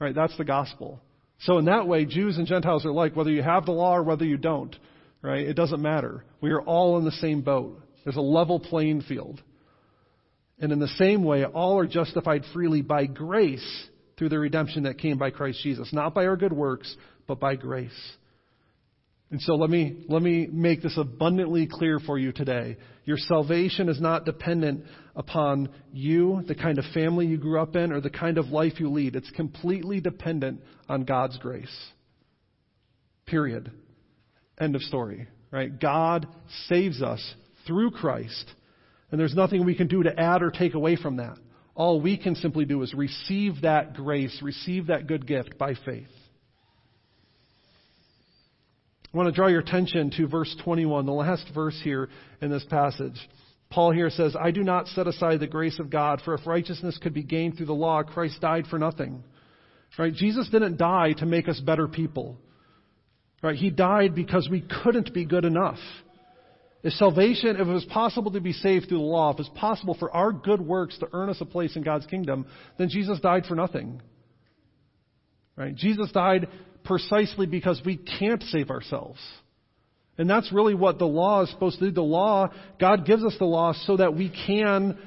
Right? 0.00 0.14
That's 0.14 0.36
the 0.38 0.44
gospel. 0.44 1.02
So 1.40 1.58
in 1.58 1.66
that 1.66 1.86
way, 1.86 2.04
Jews 2.04 2.38
and 2.38 2.46
Gentiles 2.46 2.86
are 2.86 2.92
like 2.92 3.14
whether 3.14 3.30
you 3.30 3.42
have 3.42 3.66
the 3.66 3.72
law 3.72 3.96
or 3.96 4.02
whether 4.02 4.24
you 4.24 4.36
don't. 4.36 4.74
Right? 5.22 5.46
It 5.46 5.54
doesn't 5.54 5.82
matter. 5.82 6.24
We 6.40 6.50
are 6.50 6.62
all 6.62 6.98
in 6.98 7.04
the 7.04 7.10
same 7.12 7.42
boat. 7.42 7.80
There's 8.04 8.16
a 8.16 8.20
level 8.20 8.60
playing 8.60 9.02
field. 9.02 9.42
And 10.58 10.72
in 10.72 10.78
the 10.78 10.88
same 10.88 11.24
way, 11.24 11.44
all 11.44 11.78
are 11.78 11.86
justified 11.86 12.42
freely 12.52 12.80
by 12.80 13.06
grace 13.06 13.86
through 14.16 14.30
the 14.30 14.38
redemption 14.38 14.84
that 14.84 14.98
came 14.98 15.18
by 15.18 15.30
Christ 15.30 15.60
Jesus. 15.62 15.92
Not 15.92 16.14
by 16.14 16.26
our 16.26 16.36
good 16.36 16.52
works, 16.52 16.96
but 17.26 17.40
by 17.40 17.56
grace. 17.56 17.90
And 19.30 19.40
so 19.42 19.56
let 19.56 19.68
me, 19.68 20.04
let 20.08 20.22
me 20.22 20.46
make 20.50 20.82
this 20.82 20.96
abundantly 20.96 21.66
clear 21.66 21.98
for 21.98 22.18
you 22.18 22.32
today. 22.32 22.76
Your 23.06 23.16
salvation 23.16 23.88
is 23.88 24.00
not 24.00 24.24
dependent 24.24 24.84
upon 25.14 25.70
you, 25.92 26.42
the 26.46 26.56
kind 26.56 26.76
of 26.78 26.84
family 26.92 27.26
you 27.26 27.38
grew 27.38 27.60
up 27.60 27.76
in, 27.76 27.92
or 27.92 28.00
the 28.00 28.10
kind 28.10 28.36
of 28.36 28.48
life 28.48 28.80
you 28.80 28.90
lead. 28.90 29.14
It's 29.14 29.30
completely 29.30 30.00
dependent 30.00 30.60
on 30.88 31.04
God's 31.04 31.38
grace. 31.38 31.74
Period. 33.24 33.70
End 34.60 34.74
of 34.74 34.82
story. 34.82 35.28
Right? 35.52 35.80
God 35.80 36.26
saves 36.68 37.00
us 37.00 37.34
through 37.66 37.92
Christ. 37.92 38.50
And 39.12 39.20
there's 39.20 39.36
nothing 39.36 39.64
we 39.64 39.76
can 39.76 39.86
do 39.86 40.02
to 40.02 40.20
add 40.20 40.42
or 40.42 40.50
take 40.50 40.74
away 40.74 40.96
from 40.96 41.18
that. 41.18 41.38
All 41.76 42.00
we 42.00 42.16
can 42.16 42.34
simply 42.34 42.64
do 42.64 42.82
is 42.82 42.92
receive 42.92 43.62
that 43.62 43.94
grace, 43.94 44.40
receive 44.42 44.88
that 44.88 45.06
good 45.06 45.28
gift 45.28 45.56
by 45.56 45.74
faith. 45.84 46.08
I 49.12 49.16
want 49.16 49.28
to 49.28 49.32
draw 49.32 49.46
your 49.46 49.60
attention 49.60 50.10
to 50.16 50.26
verse 50.26 50.54
21, 50.64 51.06
the 51.06 51.12
last 51.12 51.46
verse 51.54 51.78
here 51.82 52.08
in 52.40 52.50
this 52.50 52.64
passage. 52.68 53.16
Paul 53.70 53.92
here 53.92 54.10
says, 54.10 54.36
I 54.38 54.50
do 54.50 54.62
not 54.62 54.88
set 54.88 55.06
aside 55.06 55.40
the 55.40 55.46
grace 55.46 55.78
of 55.78 55.90
God, 55.90 56.20
for 56.24 56.34
if 56.34 56.46
righteousness 56.46 56.98
could 57.02 57.14
be 57.14 57.22
gained 57.22 57.56
through 57.56 57.66
the 57.66 57.74
law, 57.74 58.02
Christ 58.02 58.40
died 58.40 58.66
for 58.68 58.78
nothing. 58.78 59.24
Right? 59.98 60.12
Jesus 60.12 60.48
didn't 60.50 60.76
die 60.76 61.14
to 61.14 61.26
make 61.26 61.48
us 61.48 61.60
better 61.60 61.88
people. 61.88 62.36
Right? 63.42 63.56
He 63.56 63.70
died 63.70 64.14
because 64.14 64.48
we 64.50 64.64
couldn't 64.82 65.14
be 65.14 65.24
good 65.24 65.44
enough. 65.44 65.78
If 66.82 66.92
salvation, 66.94 67.56
if 67.56 67.66
it 67.66 67.72
was 67.72 67.84
possible 67.86 68.30
to 68.32 68.40
be 68.40 68.52
saved 68.52 68.88
through 68.88 68.98
the 68.98 69.04
law, 69.04 69.30
if 69.30 69.36
it 69.36 69.38
was 69.38 69.48
possible 69.56 69.96
for 69.98 70.10
our 70.14 70.32
good 70.32 70.60
works 70.60 70.98
to 70.98 71.08
earn 71.12 71.30
us 71.30 71.40
a 71.40 71.44
place 71.44 71.74
in 71.74 71.82
God's 71.82 72.06
kingdom, 72.06 72.46
then 72.78 72.88
Jesus 72.88 73.18
died 73.20 73.46
for 73.46 73.54
nothing. 73.54 74.00
Right? 75.56 75.74
Jesus 75.74 76.12
died 76.12 76.48
precisely 76.86 77.46
because 77.46 77.80
we 77.84 77.96
can't 77.96 78.42
save 78.44 78.70
ourselves. 78.70 79.20
And 80.18 80.30
that's 80.30 80.50
really 80.52 80.74
what 80.74 80.98
the 80.98 81.06
law 81.06 81.42
is 81.42 81.50
supposed 81.50 81.78
to 81.78 81.86
do. 81.86 81.90
The 81.90 82.02
law, 82.02 82.48
God 82.80 83.04
gives 83.04 83.24
us 83.24 83.34
the 83.38 83.44
law 83.44 83.74
so 83.84 83.98
that 83.98 84.14
we 84.14 84.32
can 84.46 84.98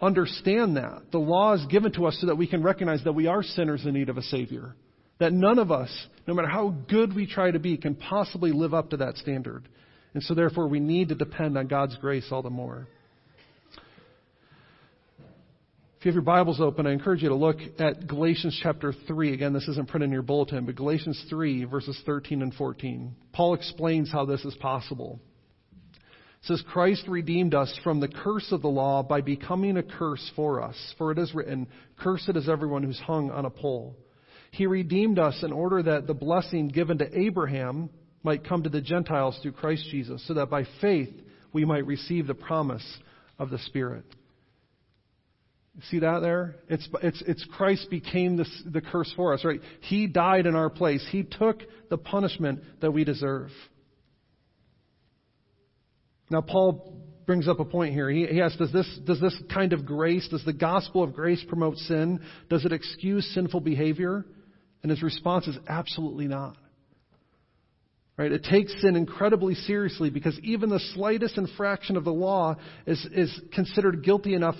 understand 0.00 0.76
that. 0.76 1.10
The 1.10 1.18
law 1.18 1.54
is 1.54 1.64
given 1.66 1.92
to 1.92 2.06
us 2.06 2.18
so 2.20 2.28
that 2.28 2.36
we 2.36 2.46
can 2.46 2.62
recognize 2.62 3.02
that 3.04 3.12
we 3.12 3.26
are 3.26 3.42
sinners 3.42 3.84
in 3.84 3.94
need 3.94 4.08
of 4.08 4.18
a 4.18 4.22
Savior. 4.22 4.76
That 5.18 5.32
none 5.32 5.58
of 5.58 5.72
us, 5.72 5.90
no 6.26 6.34
matter 6.34 6.48
how 6.48 6.74
good 6.88 7.14
we 7.14 7.26
try 7.26 7.50
to 7.50 7.58
be, 7.58 7.76
can 7.76 7.94
possibly 7.94 8.52
live 8.52 8.74
up 8.74 8.90
to 8.90 8.98
that 8.98 9.16
standard. 9.16 9.68
And 10.12 10.22
so 10.22 10.34
therefore 10.34 10.68
we 10.68 10.80
need 10.80 11.08
to 11.08 11.14
depend 11.14 11.58
on 11.58 11.66
God's 11.66 11.96
grace 11.96 12.26
all 12.30 12.42
the 12.42 12.50
more. 12.50 12.86
If 16.04 16.08
you 16.08 16.10
have 16.10 16.16
your 16.16 16.34
Bibles 16.34 16.60
open, 16.60 16.86
I 16.86 16.92
encourage 16.92 17.22
you 17.22 17.30
to 17.30 17.34
look 17.34 17.56
at 17.78 18.06
Galatians 18.06 18.60
chapter 18.62 18.92
3. 19.06 19.32
Again, 19.32 19.54
this 19.54 19.66
isn't 19.68 19.88
printed 19.88 20.08
in 20.08 20.12
your 20.12 20.20
bulletin, 20.20 20.66
but 20.66 20.74
Galatians 20.74 21.18
3, 21.30 21.64
verses 21.64 21.98
13 22.04 22.42
and 22.42 22.52
14. 22.52 23.16
Paul 23.32 23.54
explains 23.54 24.12
how 24.12 24.26
this 24.26 24.44
is 24.44 24.54
possible. 24.56 25.18
It 25.94 26.00
says, 26.42 26.62
Christ 26.68 27.08
redeemed 27.08 27.54
us 27.54 27.74
from 27.82 28.00
the 28.00 28.08
curse 28.08 28.52
of 28.52 28.60
the 28.60 28.68
law 28.68 29.02
by 29.02 29.22
becoming 29.22 29.78
a 29.78 29.82
curse 29.82 30.30
for 30.36 30.62
us. 30.62 30.76
For 30.98 31.10
it 31.10 31.18
is 31.18 31.34
written, 31.34 31.68
Cursed 31.98 32.36
is 32.36 32.50
everyone 32.50 32.82
who's 32.82 33.00
hung 33.00 33.30
on 33.30 33.46
a 33.46 33.50
pole. 33.50 33.96
He 34.50 34.66
redeemed 34.66 35.18
us 35.18 35.42
in 35.42 35.52
order 35.52 35.82
that 35.84 36.06
the 36.06 36.12
blessing 36.12 36.68
given 36.68 36.98
to 36.98 37.18
Abraham 37.18 37.88
might 38.22 38.46
come 38.46 38.62
to 38.64 38.68
the 38.68 38.82
Gentiles 38.82 39.38
through 39.40 39.52
Christ 39.52 39.88
Jesus, 39.90 40.22
so 40.28 40.34
that 40.34 40.50
by 40.50 40.66
faith 40.82 41.14
we 41.54 41.64
might 41.64 41.86
receive 41.86 42.26
the 42.26 42.34
promise 42.34 42.84
of 43.38 43.48
the 43.48 43.58
Spirit. 43.60 44.04
See 45.90 45.98
that 45.98 46.20
there? 46.20 46.54
It's, 46.68 46.88
it's, 47.02 47.22
it's 47.26 47.44
Christ 47.56 47.90
became 47.90 48.36
the, 48.36 48.46
the 48.66 48.80
curse 48.80 49.12
for 49.16 49.34
us, 49.34 49.44
right? 49.44 49.60
He 49.80 50.06
died 50.06 50.46
in 50.46 50.54
our 50.54 50.70
place. 50.70 51.04
He 51.10 51.24
took 51.24 51.62
the 51.90 51.98
punishment 51.98 52.60
that 52.80 52.92
we 52.92 53.02
deserve. 53.02 53.50
Now, 56.30 56.42
Paul 56.42 57.02
brings 57.26 57.48
up 57.48 57.58
a 57.58 57.64
point 57.64 57.92
here. 57.92 58.08
He, 58.08 58.26
he 58.26 58.40
asks, 58.40 58.56
does 58.56 58.72
this, 58.72 58.86
does 59.04 59.20
this 59.20 59.36
kind 59.52 59.72
of 59.72 59.84
grace, 59.84 60.28
does 60.28 60.44
the 60.44 60.52
gospel 60.52 61.02
of 61.02 61.12
grace 61.12 61.42
promote 61.48 61.76
sin? 61.78 62.20
Does 62.48 62.64
it 62.64 62.72
excuse 62.72 63.28
sinful 63.34 63.60
behavior? 63.60 64.24
And 64.82 64.90
his 64.90 65.02
response 65.02 65.48
is 65.48 65.56
absolutely 65.68 66.28
not. 66.28 66.56
Right? 68.16 68.30
It 68.30 68.44
takes 68.44 68.72
sin 68.80 68.94
incredibly 68.94 69.54
seriously 69.54 70.08
because 70.08 70.38
even 70.44 70.68
the 70.68 70.80
slightest 70.94 71.36
infraction 71.36 71.96
of 71.96 72.04
the 72.04 72.12
law 72.12 72.54
is, 72.86 73.04
is 73.12 73.40
considered 73.52 74.04
guilty 74.04 74.34
enough 74.34 74.56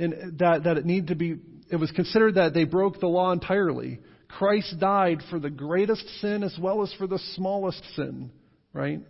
in, 0.00 0.36
that, 0.38 0.64
that 0.64 0.78
it 0.78 0.86
need 0.86 1.08
to 1.08 1.14
be, 1.14 1.36
it 1.70 1.76
was 1.76 1.90
considered 1.90 2.36
that 2.36 2.54
they 2.54 2.64
broke 2.64 3.00
the 3.00 3.06
law 3.06 3.32
entirely. 3.32 4.00
Christ 4.28 4.76
died 4.80 5.18
for 5.28 5.38
the 5.38 5.50
greatest 5.50 6.06
sin 6.20 6.42
as 6.42 6.56
well 6.60 6.82
as 6.82 6.92
for 6.94 7.06
the 7.06 7.20
smallest 7.34 7.82
sin, 7.94 8.30
right? 8.72 9.00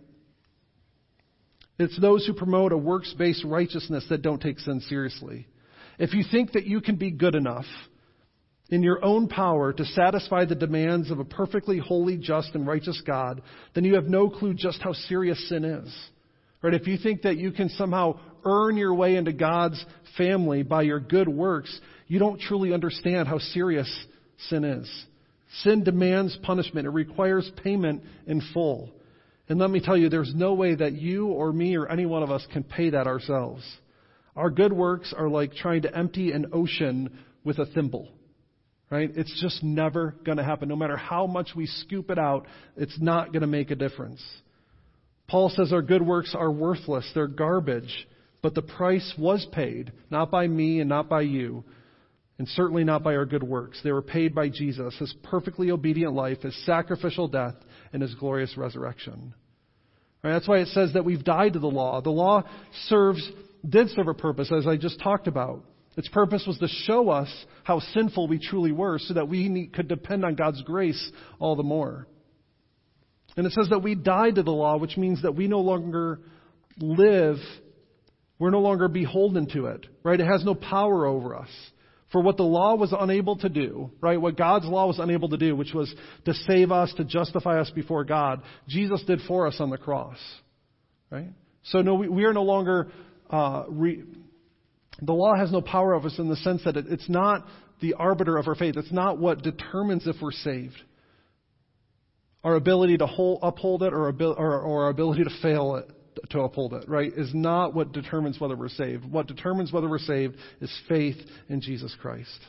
It's 1.79 1.99
those 1.99 2.25
who 2.25 2.33
promote 2.33 2.73
a 2.73 2.77
works 2.77 3.13
based 3.17 3.43
righteousness 3.43 4.05
that 4.09 4.21
don't 4.21 4.41
take 4.41 4.59
sin 4.59 4.81
seriously. 4.81 5.47
If 5.97 6.13
you 6.13 6.23
think 6.29 6.53
that 6.53 6.65
you 6.65 6.81
can 6.81 6.95
be 6.97 7.11
good 7.11 7.35
enough 7.35 7.65
in 8.69 8.83
your 8.83 9.03
own 9.03 9.27
power 9.27 9.73
to 9.73 9.85
satisfy 9.85 10.45
the 10.45 10.55
demands 10.55 11.11
of 11.11 11.19
a 11.19 11.25
perfectly 11.25 11.77
holy, 11.77 12.17
just, 12.17 12.55
and 12.55 12.67
righteous 12.67 13.01
God, 13.05 13.41
then 13.75 13.83
you 13.83 13.95
have 13.95 14.05
no 14.05 14.29
clue 14.29 14.53
just 14.53 14.81
how 14.81 14.93
serious 14.93 15.49
sin 15.49 15.63
is. 15.63 15.93
Right? 16.61 16.73
If 16.73 16.87
you 16.87 16.97
think 16.97 17.23
that 17.23 17.37
you 17.37 17.51
can 17.51 17.69
somehow 17.69 18.19
earn 18.45 18.77
your 18.77 18.93
way 18.93 19.15
into 19.15 19.33
God's 19.33 19.83
family 20.17 20.63
by 20.63 20.83
your 20.83 20.99
good 20.99 21.27
works, 21.27 21.79
you 22.07 22.19
don't 22.19 22.39
truly 22.39 22.73
understand 22.73 23.27
how 23.27 23.39
serious 23.39 23.89
sin 24.49 24.63
is. 24.63 25.05
Sin 25.63 25.83
demands 25.83 26.37
punishment. 26.43 26.87
It 26.87 26.91
requires 26.91 27.49
payment 27.63 28.03
in 28.25 28.41
full. 28.53 28.89
And 29.49 29.59
let 29.59 29.69
me 29.69 29.81
tell 29.81 29.97
you, 29.97 30.09
there's 30.09 30.33
no 30.33 30.53
way 30.53 30.75
that 30.75 30.93
you 30.93 31.27
or 31.27 31.51
me 31.51 31.75
or 31.75 31.87
any 31.89 32.05
one 32.05 32.23
of 32.23 32.31
us 32.31 32.45
can 32.53 32.63
pay 32.63 32.91
that 32.91 33.07
ourselves. 33.07 33.63
Our 34.35 34.49
good 34.49 34.71
works 34.71 35.13
are 35.15 35.27
like 35.27 35.53
trying 35.53 35.81
to 35.81 35.95
empty 35.95 36.31
an 36.31 36.47
ocean 36.53 37.19
with 37.43 37.59
a 37.59 37.65
thimble. 37.65 38.07
Right? 38.89 39.11
It's 39.15 39.41
just 39.41 39.63
never 39.63 40.15
going 40.25 40.37
to 40.37 40.43
happen. 40.43 40.67
No 40.69 40.75
matter 40.75 40.97
how 40.97 41.27
much 41.27 41.49
we 41.55 41.65
scoop 41.65 42.09
it 42.09 42.19
out, 42.19 42.45
it's 42.75 42.97
not 42.99 43.33
going 43.33 43.41
to 43.41 43.47
make 43.47 43.71
a 43.71 43.75
difference. 43.75 44.21
Paul 45.27 45.49
says 45.49 45.71
our 45.71 45.81
good 45.81 46.01
works 46.01 46.35
are 46.37 46.51
worthless, 46.51 47.09
they're 47.15 47.27
garbage, 47.27 48.07
but 48.41 48.55
the 48.55 48.61
price 48.61 49.13
was 49.17 49.45
paid, 49.51 49.91
not 50.09 50.31
by 50.31 50.47
me 50.47 50.79
and 50.79 50.89
not 50.89 51.09
by 51.09 51.21
you, 51.21 51.63
and 52.37 52.47
certainly 52.49 52.83
not 52.83 53.03
by 53.03 53.15
our 53.15 53.25
good 53.25 53.43
works. 53.43 53.79
They 53.83 53.91
were 53.91 54.01
paid 54.01 54.33
by 54.33 54.49
Jesus, 54.49 54.95
his 54.97 55.13
perfectly 55.23 55.69
obedient 55.69 56.13
life, 56.13 56.41
his 56.41 56.65
sacrificial 56.65 57.27
death, 57.27 57.55
and 57.93 58.01
his 58.01 58.15
glorious 58.15 58.57
resurrection. 58.57 59.35
Right, 60.23 60.33
that's 60.33 60.47
why 60.47 60.59
it 60.59 60.69
says 60.69 60.93
that 60.93 61.05
we've 61.05 61.23
died 61.23 61.53
to 61.53 61.59
the 61.59 61.67
law. 61.67 62.01
The 62.01 62.09
law 62.09 62.43
serves, 62.87 63.27
did 63.67 63.89
serve 63.89 64.07
a 64.07 64.13
purpose, 64.13 64.51
as 64.51 64.65
I 64.65 64.77
just 64.77 64.99
talked 65.01 65.27
about. 65.27 65.63
Its 65.97 66.07
purpose 66.07 66.45
was 66.47 66.57
to 66.59 66.67
show 66.67 67.09
us 67.09 67.29
how 67.63 67.79
sinful 67.79 68.27
we 68.27 68.39
truly 68.39 68.71
were 68.71 68.97
so 68.97 69.13
that 69.15 69.27
we 69.27 69.67
could 69.67 69.87
depend 69.87 70.23
on 70.23 70.35
God's 70.35 70.61
grace 70.61 71.11
all 71.37 71.55
the 71.55 71.63
more. 71.63 72.07
And 73.35 73.45
it 73.45 73.53
says 73.53 73.69
that 73.69 73.83
we 73.83 73.95
died 73.95 74.35
to 74.35 74.43
the 74.43 74.51
law, 74.51 74.77
which 74.77 74.97
means 74.97 75.21
that 75.23 75.35
we 75.35 75.47
no 75.47 75.59
longer 75.59 76.19
live, 76.79 77.37
we're 78.41 78.49
no 78.49 78.59
longer 78.59 78.87
beholden 78.87 79.45
to 79.53 79.67
it, 79.67 79.85
right? 80.01 80.19
It 80.19 80.25
has 80.25 80.43
no 80.43 80.55
power 80.55 81.05
over 81.05 81.35
us. 81.35 81.49
For 82.11 82.23
what 82.23 82.37
the 82.37 82.43
law 82.43 82.73
was 82.73 82.91
unable 82.91 83.35
to 83.35 83.49
do, 83.49 83.91
right? 84.01 84.19
What 84.19 84.35
God's 84.35 84.65
law 84.65 84.87
was 84.87 84.97
unable 84.97 85.29
to 85.29 85.37
do, 85.37 85.55
which 85.55 85.75
was 85.75 85.93
to 86.25 86.33
save 86.33 86.71
us, 86.71 86.91
to 86.97 87.03
justify 87.03 87.61
us 87.61 87.69
before 87.69 88.03
God, 88.03 88.41
Jesus 88.67 89.03
did 89.05 89.19
for 89.27 89.45
us 89.45 89.57
on 89.59 89.69
the 89.69 89.77
cross, 89.77 90.17
right? 91.11 91.29
So 91.65 91.83
no, 91.83 91.93
we, 91.93 92.09
we 92.09 92.23
are 92.23 92.33
no 92.33 92.41
longer, 92.41 92.91
uh, 93.29 93.65
re, 93.69 94.05
the 94.99 95.13
law 95.13 95.35
has 95.35 95.51
no 95.51 95.61
power 95.61 95.93
over 95.93 96.07
us 96.07 96.17
in 96.17 96.27
the 96.27 96.35
sense 96.37 96.63
that 96.65 96.77
it, 96.77 96.87
it's 96.89 97.07
not 97.07 97.45
the 97.79 97.93
arbiter 97.93 98.37
of 98.37 98.47
our 98.47 98.55
faith. 98.55 98.75
It's 98.75 98.91
not 98.91 99.19
what 99.19 99.43
determines 99.43 100.07
if 100.07 100.15
we're 100.19 100.31
saved 100.31 100.81
our 102.43 102.55
ability 102.55 102.97
to 102.97 103.05
hold, 103.05 103.37
uphold 103.43 103.83
it 103.83 103.93
or, 103.93 104.09
or, 104.09 104.61
or 104.61 104.83
our 104.85 104.89
ability 104.89 105.25
to 105.25 105.31
fail 105.43 105.75
it 105.75 105.87
to 106.29 106.41
uphold 106.41 106.73
it, 106.73 106.87
right, 106.87 107.11
is 107.15 107.33
not 107.33 107.73
what 107.73 107.91
determines 107.91 108.39
whether 108.39 108.55
we're 108.55 108.69
saved. 108.69 109.05
What 109.05 109.27
determines 109.27 109.71
whether 109.71 109.89
we're 109.89 109.99
saved 109.99 110.35
is 110.59 110.71
faith 110.87 111.17
in 111.49 111.61
Jesus 111.61 111.95
Christ. 112.01 112.39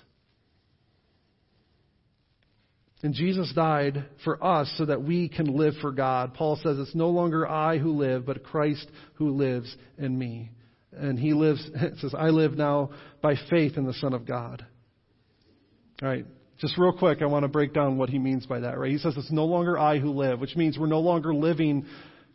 And 3.03 3.15
Jesus 3.15 3.53
died 3.55 4.05
for 4.25 4.43
us 4.43 4.73
so 4.79 4.85
that 4.85 5.03
we 5.03 5.29
can 5.29 5.57
live 5.57 5.75
for 5.81 5.91
God. 5.91 6.35
Paul 6.35 6.57
says 6.63 6.79
it's 6.79 6.95
no 6.95 7.09
longer 7.09 7.49
I 7.49 7.79
who 7.79 7.93
live, 7.93 8.25
but 8.25 8.45
Christ 8.45 8.89
who 9.15 9.31
lives 9.31 9.75
in 9.99 10.17
me. 10.17 10.51
And 10.93 11.19
he 11.19 11.33
lives, 11.33 11.69
it 11.75 11.99
says, 11.99 12.15
I 12.17 12.29
live 12.29 12.53
now 12.53 12.91
by 13.21 13.35
faith 13.51 13.77
in 13.77 13.87
the 13.87 13.95
Son 13.95 14.13
of 14.13 14.25
God. 14.25 14.65
All 16.01 16.09
right. 16.09 16.27
Just 16.59 16.79
real 16.79 16.93
quick, 16.93 17.23
I 17.23 17.27
want 17.27 17.43
to 17.43 17.49
break 17.49 17.75
down 17.75 17.99
what 17.99 18.09
he 18.09 18.21
means 18.21 18.47
by 18.47 18.61
that, 18.61 18.79
right? 18.79 18.93
He 18.93 18.99
says 18.99 19.15
it's 19.17 19.33
no 19.33 19.47
longer 19.47 19.77
I 19.77 19.99
who 19.99 20.13
live, 20.13 20.39
which 20.39 20.55
means 20.55 20.79
we're 20.79 20.87
no 20.87 21.01
longer 21.01 21.35
living 21.35 21.87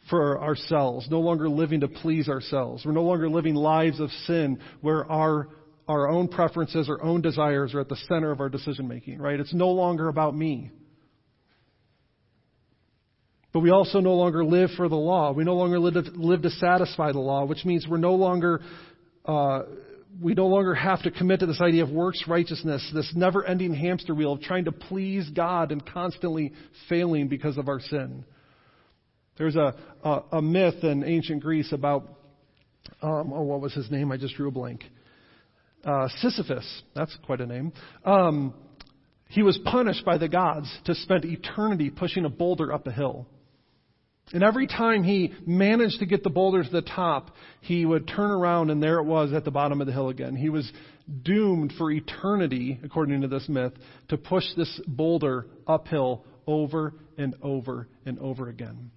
for 0.10 0.42
ourselves, 0.42 1.08
no 1.10 1.20
longer 1.20 1.50
living 1.50 1.82
to 1.82 1.88
please 1.88 2.30
ourselves. 2.30 2.86
We're 2.86 2.94
no 2.94 3.04
longer 3.04 3.30
living 3.30 3.56
lives 3.56 4.00
of 4.00 4.10
sin 4.26 4.60
where 4.82 5.10
our 5.12 5.50
our 5.88 6.10
own 6.10 6.28
preferences, 6.28 6.90
our 6.90 7.02
own 7.02 7.22
desires 7.22 7.74
are 7.74 7.80
at 7.80 7.88
the 7.88 7.96
center 8.10 8.32
of 8.32 8.42
our 8.42 8.50
decision 8.50 8.90
making, 8.90 9.20
right? 9.20 9.40
It's 9.40 9.54
no 9.54 9.70
longer 9.70 10.10
about 10.10 10.36
me. 10.36 10.70
But 13.54 13.62
we 13.62 13.70
also 13.70 14.02
no 14.02 14.14
longer 14.16 14.44
live 14.44 14.72
for 14.76 14.90
the 14.90 14.98
law. 14.98 15.32
We 15.32 15.46
no 15.46 15.56
longer 15.56 15.80
live 15.80 15.94
to, 15.94 16.12
live 16.12 16.42
to 16.42 16.50
satisfy 16.50 17.14
the 17.14 17.20
law, 17.20 17.46
which 17.46 17.64
means 17.64 17.88
we're 17.90 17.98
no 17.98 18.16
longer 18.16 18.62
uh, 19.26 19.62
we 20.22 20.34
no 20.34 20.48
longer 20.48 20.74
have 20.74 21.04
to 21.04 21.12
commit 21.12 21.42
to 21.42 21.46
this 21.46 21.62
idea 21.62 21.84
of 21.84 21.90
works 21.90 22.24
righteousness, 22.28 22.90
this 22.94 23.12
never 23.16 23.46
ending 23.46 23.74
hamster 23.74 24.16
wheel 24.16 24.34
of 24.34 24.42
trying 24.42 24.66
to 24.66 24.72
please 24.72 25.30
God 25.30 25.72
and 25.72 25.86
constantly 25.86 26.54
failing 26.90 27.28
because 27.28 27.58
of 27.58 27.68
our 27.68 27.80
sin. 27.80 28.26
There's 29.38 29.56
a, 29.56 29.76
a, 30.04 30.24
a 30.34 30.42
myth 30.42 30.84
in 30.84 31.04
ancient 31.04 31.42
Greece 31.42 31.72
about, 31.72 32.04
um, 33.02 33.32
oh, 33.34 33.44
what 33.44 33.62
was 33.62 33.74
his 33.74 33.90
name? 33.92 34.12
I 34.12 34.18
just 34.18 34.36
drew 34.36 34.48
a 34.48 34.52
blank. 34.52 34.84
Uh, 35.84 36.08
Sisyphus. 36.18 36.84
That's 36.96 37.16
quite 37.26 37.42
a 37.42 37.46
name. 37.46 37.72
Um, 38.04 38.54
he 39.30 39.44
was 39.44 39.58
punished 39.66 40.06
by 40.06 40.18
the 40.18 40.28
gods 40.28 40.70
to 40.86 40.96
spend 40.96 41.26
eternity 41.26 41.90
pushing 41.90 42.26
a 42.26 42.30
boulder 42.30 42.74
up 42.74 42.88
a 42.88 42.92
hill. 42.92 43.28
And 44.34 44.44
every 44.44 44.68
time 44.68 45.04
he 45.04 45.34
managed 45.46 46.00
to 46.00 46.06
get 46.06 46.24
the 46.24 46.30
boulder 46.30 46.64
to 46.64 46.70
the 46.70 46.82
top, 46.82 47.32
he 47.62 47.86
would 47.86 48.08
turn 48.08 48.30
around 48.30 48.70
and 48.72 48.84
there 48.84 49.00
it 49.00 49.06
was 49.06 49.32
at 49.32 49.46
the 49.46 49.52
bottom 49.52 49.80
of 49.80 49.88
the 49.88 49.94
hill 49.94 50.10
again. 50.10 50.36
He 50.36 50.50
was 50.50 50.70
doomed 51.24 51.74
for 51.78 51.90
eternity, 51.90 52.78
according 52.84 53.22
to 53.22 53.30
this 53.30 53.48
myth, 53.48 53.72
to 54.10 54.18
push 54.18 54.44
this 54.58 54.82
boulder 54.86 55.48
uphill 55.66 56.26
over 56.46 56.94
and 57.18 57.36
over 57.42 57.88
and 58.06 58.20
over 58.20 58.50
again. 58.50 58.92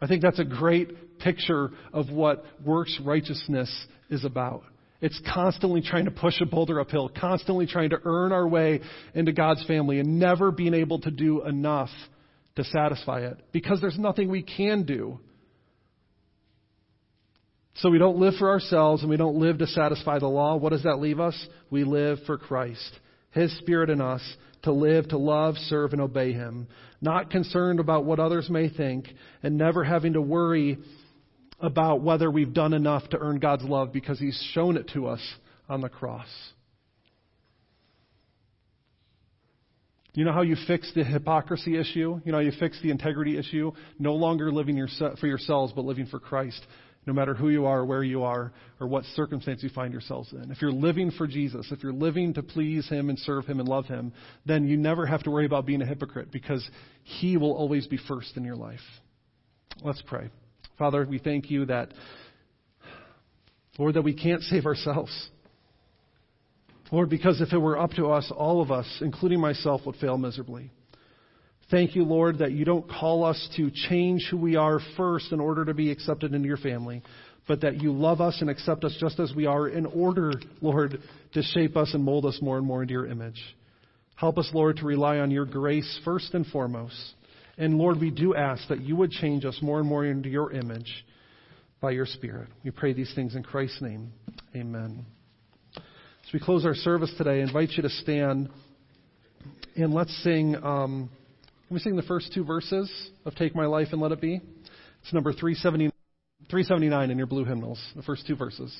I 0.00 0.06
think 0.06 0.22
that's 0.22 0.38
a 0.38 0.44
great 0.44 1.18
picture 1.18 1.70
of 1.92 2.10
what 2.10 2.44
works 2.64 2.98
righteousness 3.04 3.86
is 4.10 4.24
about. 4.24 4.62
It's 5.00 5.20
constantly 5.32 5.80
trying 5.80 6.06
to 6.06 6.10
push 6.10 6.40
a 6.40 6.46
boulder 6.46 6.80
uphill, 6.80 7.08
constantly 7.08 7.66
trying 7.66 7.90
to 7.90 8.00
earn 8.04 8.32
our 8.32 8.46
way 8.46 8.80
into 9.14 9.32
God's 9.32 9.64
family 9.66 10.00
and 10.00 10.18
never 10.18 10.50
being 10.50 10.74
able 10.74 11.00
to 11.00 11.10
do 11.10 11.44
enough 11.44 11.90
to 12.56 12.64
satisfy 12.64 13.20
it 13.20 13.38
because 13.52 13.80
there's 13.80 13.98
nothing 13.98 14.28
we 14.28 14.42
can 14.42 14.84
do. 14.84 15.20
So 17.76 17.90
we 17.90 17.98
don't 17.98 18.18
live 18.18 18.34
for 18.40 18.50
ourselves 18.50 19.02
and 19.02 19.10
we 19.10 19.16
don't 19.16 19.36
live 19.36 19.58
to 19.58 19.68
satisfy 19.68 20.18
the 20.18 20.26
law. 20.26 20.56
What 20.56 20.70
does 20.70 20.82
that 20.82 20.98
leave 20.98 21.20
us? 21.20 21.46
We 21.70 21.84
live 21.84 22.18
for 22.26 22.36
Christ. 22.36 22.98
His 23.30 23.56
Spirit 23.58 23.90
in 23.90 24.00
us 24.00 24.22
to 24.62 24.72
live, 24.72 25.08
to 25.08 25.18
love, 25.18 25.56
serve, 25.56 25.92
and 25.92 26.00
obey 26.00 26.32
Him. 26.32 26.68
Not 27.00 27.30
concerned 27.30 27.80
about 27.80 28.04
what 28.04 28.18
others 28.18 28.50
may 28.50 28.68
think 28.68 29.08
and 29.42 29.56
never 29.56 29.84
having 29.84 30.14
to 30.14 30.20
worry 30.20 30.78
about 31.60 32.02
whether 32.02 32.30
we've 32.30 32.54
done 32.54 32.72
enough 32.72 33.08
to 33.10 33.18
earn 33.18 33.38
God's 33.38 33.64
love 33.64 33.92
because 33.92 34.18
He's 34.18 34.40
shown 34.52 34.76
it 34.76 34.90
to 34.94 35.06
us 35.06 35.20
on 35.68 35.80
the 35.80 35.88
cross. 35.88 36.28
You 40.14 40.24
know 40.24 40.32
how 40.32 40.42
you 40.42 40.56
fix 40.66 40.90
the 40.94 41.04
hypocrisy 41.04 41.78
issue? 41.78 42.20
You 42.24 42.32
know 42.32 42.38
how 42.38 42.44
you 42.44 42.52
fix 42.58 42.80
the 42.82 42.90
integrity 42.90 43.38
issue? 43.38 43.70
No 44.00 44.14
longer 44.14 44.50
living 44.50 44.84
for 45.20 45.26
yourselves, 45.28 45.72
but 45.76 45.84
living 45.84 46.06
for 46.06 46.18
Christ 46.18 46.60
no 47.08 47.14
matter 47.14 47.32
who 47.32 47.48
you 47.48 47.64
are, 47.64 47.86
where 47.86 48.04
you 48.04 48.22
are, 48.22 48.52
or 48.78 48.86
what 48.86 49.02
circumstance 49.16 49.62
you 49.62 49.70
find 49.70 49.94
yourselves 49.94 50.30
in. 50.32 50.50
If 50.50 50.60
you're 50.60 50.70
living 50.70 51.10
for 51.10 51.26
Jesus, 51.26 51.66
if 51.72 51.82
you're 51.82 51.90
living 51.90 52.34
to 52.34 52.42
please 52.42 52.86
Him 52.86 53.08
and 53.08 53.18
serve 53.18 53.46
Him 53.46 53.60
and 53.60 53.68
love 53.68 53.86
Him, 53.86 54.12
then 54.44 54.68
you 54.68 54.76
never 54.76 55.06
have 55.06 55.22
to 55.22 55.30
worry 55.30 55.46
about 55.46 55.64
being 55.64 55.80
a 55.80 55.86
hypocrite 55.86 56.30
because 56.30 56.68
He 57.04 57.38
will 57.38 57.54
always 57.54 57.86
be 57.86 57.98
first 58.06 58.36
in 58.36 58.44
your 58.44 58.56
life. 58.56 58.78
Let's 59.82 60.02
pray. 60.06 60.28
Father, 60.78 61.06
we 61.08 61.18
thank 61.18 61.50
you 61.50 61.64
that, 61.64 61.94
Lord, 63.78 63.94
that 63.94 64.02
we 64.02 64.12
can't 64.12 64.42
save 64.42 64.66
ourselves. 64.66 65.30
Lord, 66.92 67.08
because 67.08 67.40
if 67.40 67.54
it 67.54 67.58
were 67.58 67.78
up 67.78 67.92
to 67.92 68.08
us, 68.10 68.30
all 68.36 68.60
of 68.60 68.70
us, 68.70 68.86
including 69.00 69.40
myself, 69.40 69.80
would 69.86 69.96
fail 69.96 70.18
miserably. 70.18 70.70
Thank 71.70 71.94
you, 71.94 72.04
Lord, 72.04 72.38
that 72.38 72.52
you 72.52 72.64
don't 72.64 72.88
call 72.88 73.24
us 73.24 73.48
to 73.56 73.70
change 73.70 74.26
who 74.30 74.38
we 74.38 74.56
are 74.56 74.80
first 74.96 75.32
in 75.32 75.40
order 75.40 75.66
to 75.66 75.74
be 75.74 75.90
accepted 75.90 76.32
into 76.32 76.48
your 76.48 76.56
family, 76.56 77.02
but 77.46 77.60
that 77.60 77.82
you 77.82 77.92
love 77.92 78.22
us 78.22 78.38
and 78.40 78.48
accept 78.48 78.84
us 78.84 78.96
just 78.98 79.20
as 79.20 79.34
we 79.36 79.44
are 79.44 79.68
in 79.68 79.84
order, 79.84 80.32
Lord, 80.62 80.98
to 81.34 81.42
shape 81.42 81.76
us 81.76 81.92
and 81.92 82.02
mold 82.02 82.24
us 82.24 82.38
more 82.40 82.56
and 82.56 82.66
more 82.66 82.80
into 82.80 82.92
your 82.92 83.06
image. 83.06 83.38
Help 84.16 84.38
us, 84.38 84.48
Lord, 84.54 84.78
to 84.78 84.86
rely 84.86 85.18
on 85.18 85.30
your 85.30 85.44
grace 85.44 86.00
first 86.06 86.32
and 86.32 86.46
foremost. 86.46 87.14
And 87.58 87.76
Lord, 87.76 88.00
we 88.00 88.10
do 88.10 88.34
ask 88.34 88.66
that 88.68 88.80
you 88.80 88.96
would 88.96 89.10
change 89.10 89.44
us 89.44 89.58
more 89.60 89.78
and 89.78 89.86
more 89.86 90.06
into 90.06 90.30
your 90.30 90.52
image 90.52 91.04
by 91.82 91.90
your 91.90 92.06
Spirit. 92.06 92.48
We 92.64 92.70
pray 92.70 92.94
these 92.94 93.12
things 93.14 93.34
in 93.34 93.42
Christ's 93.42 93.82
name. 93.82 94.10
Amen. 94.56 95.04
As 95.76 96.32
we 96.32 96.40
close 96.40 96.64
our 96.64 96.74
service 96.74 97.12
today, 97.18 97.40
I 97.40 97.42
invite 97.42 97.72
you 97.72 97.82
to 97.82 97.90
stand 97.90 98.48
and 99.76 99.92
let's 99.92 100.16
sing. 100.22 100.56
Um, 100.62 101.10
can 101.68 101.74
we 101.74 101.80
sing 101.80 101.96
the 101.96 102.02
first 102.02 102.32
two 102.32 102.44
verses 102.44 102.90
of 103.26 103.34
Take 103.34 103.54
My 103.54 103.66
Life 103.66 103.88
and 103.92 104.00
Let 104.00 104.10
It 104.10 104.22
Be? 104.22 104.40
It's 105.02 105.12
number 105.12 105.34
370, 105.34 105.90
379 106.48 107.10
in 107.10 107.18
your 107.18 107.26
blue 107.26 107.44
hymnals, 107.44 107.78
the 107.94 108.02
first 108.02 108.26
two 108.26 108.36
verses. 108.36 108.74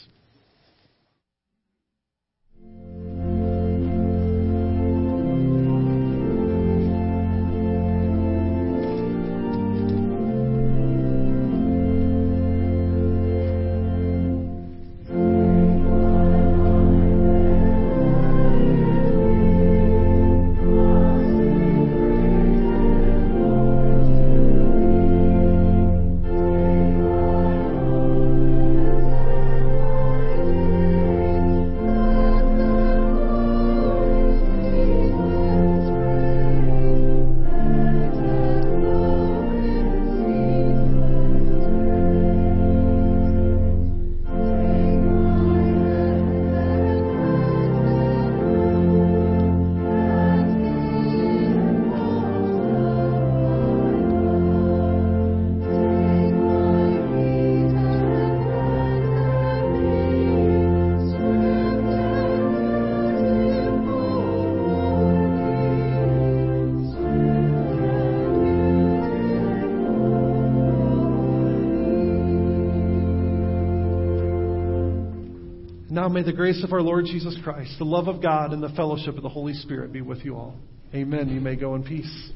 Now 76.09 76.15
may 76.15 76.23
the 76.23 76.33
grace 76.33 76.65
of 76.65 76.73
our 76.73 76.81
Lord 76.81 77.05
Jesus 77.05 77.37
Christ, 77.45 77.75
the 77.79 77.85
love 77.85 78.09
of 78.09 78.23
God, 78.23 78.55
and 78.55 78.63
the 78.63 78.71
fellowship 78.71 79.19
of 79.19 79.23
the 79.23 79.29
Holy 79.29 79.53
Spirit 79.53 79.93
be 79.93 80.01
with 80.01 80.25
you 80.25 80.37
all. 80.37 80.55
Amen. 80.95 81.29
You 81.29 81.39
may 81.39 81.55
go 81.55 81.75
in 81.75 81.85
peace. 81.85 82.31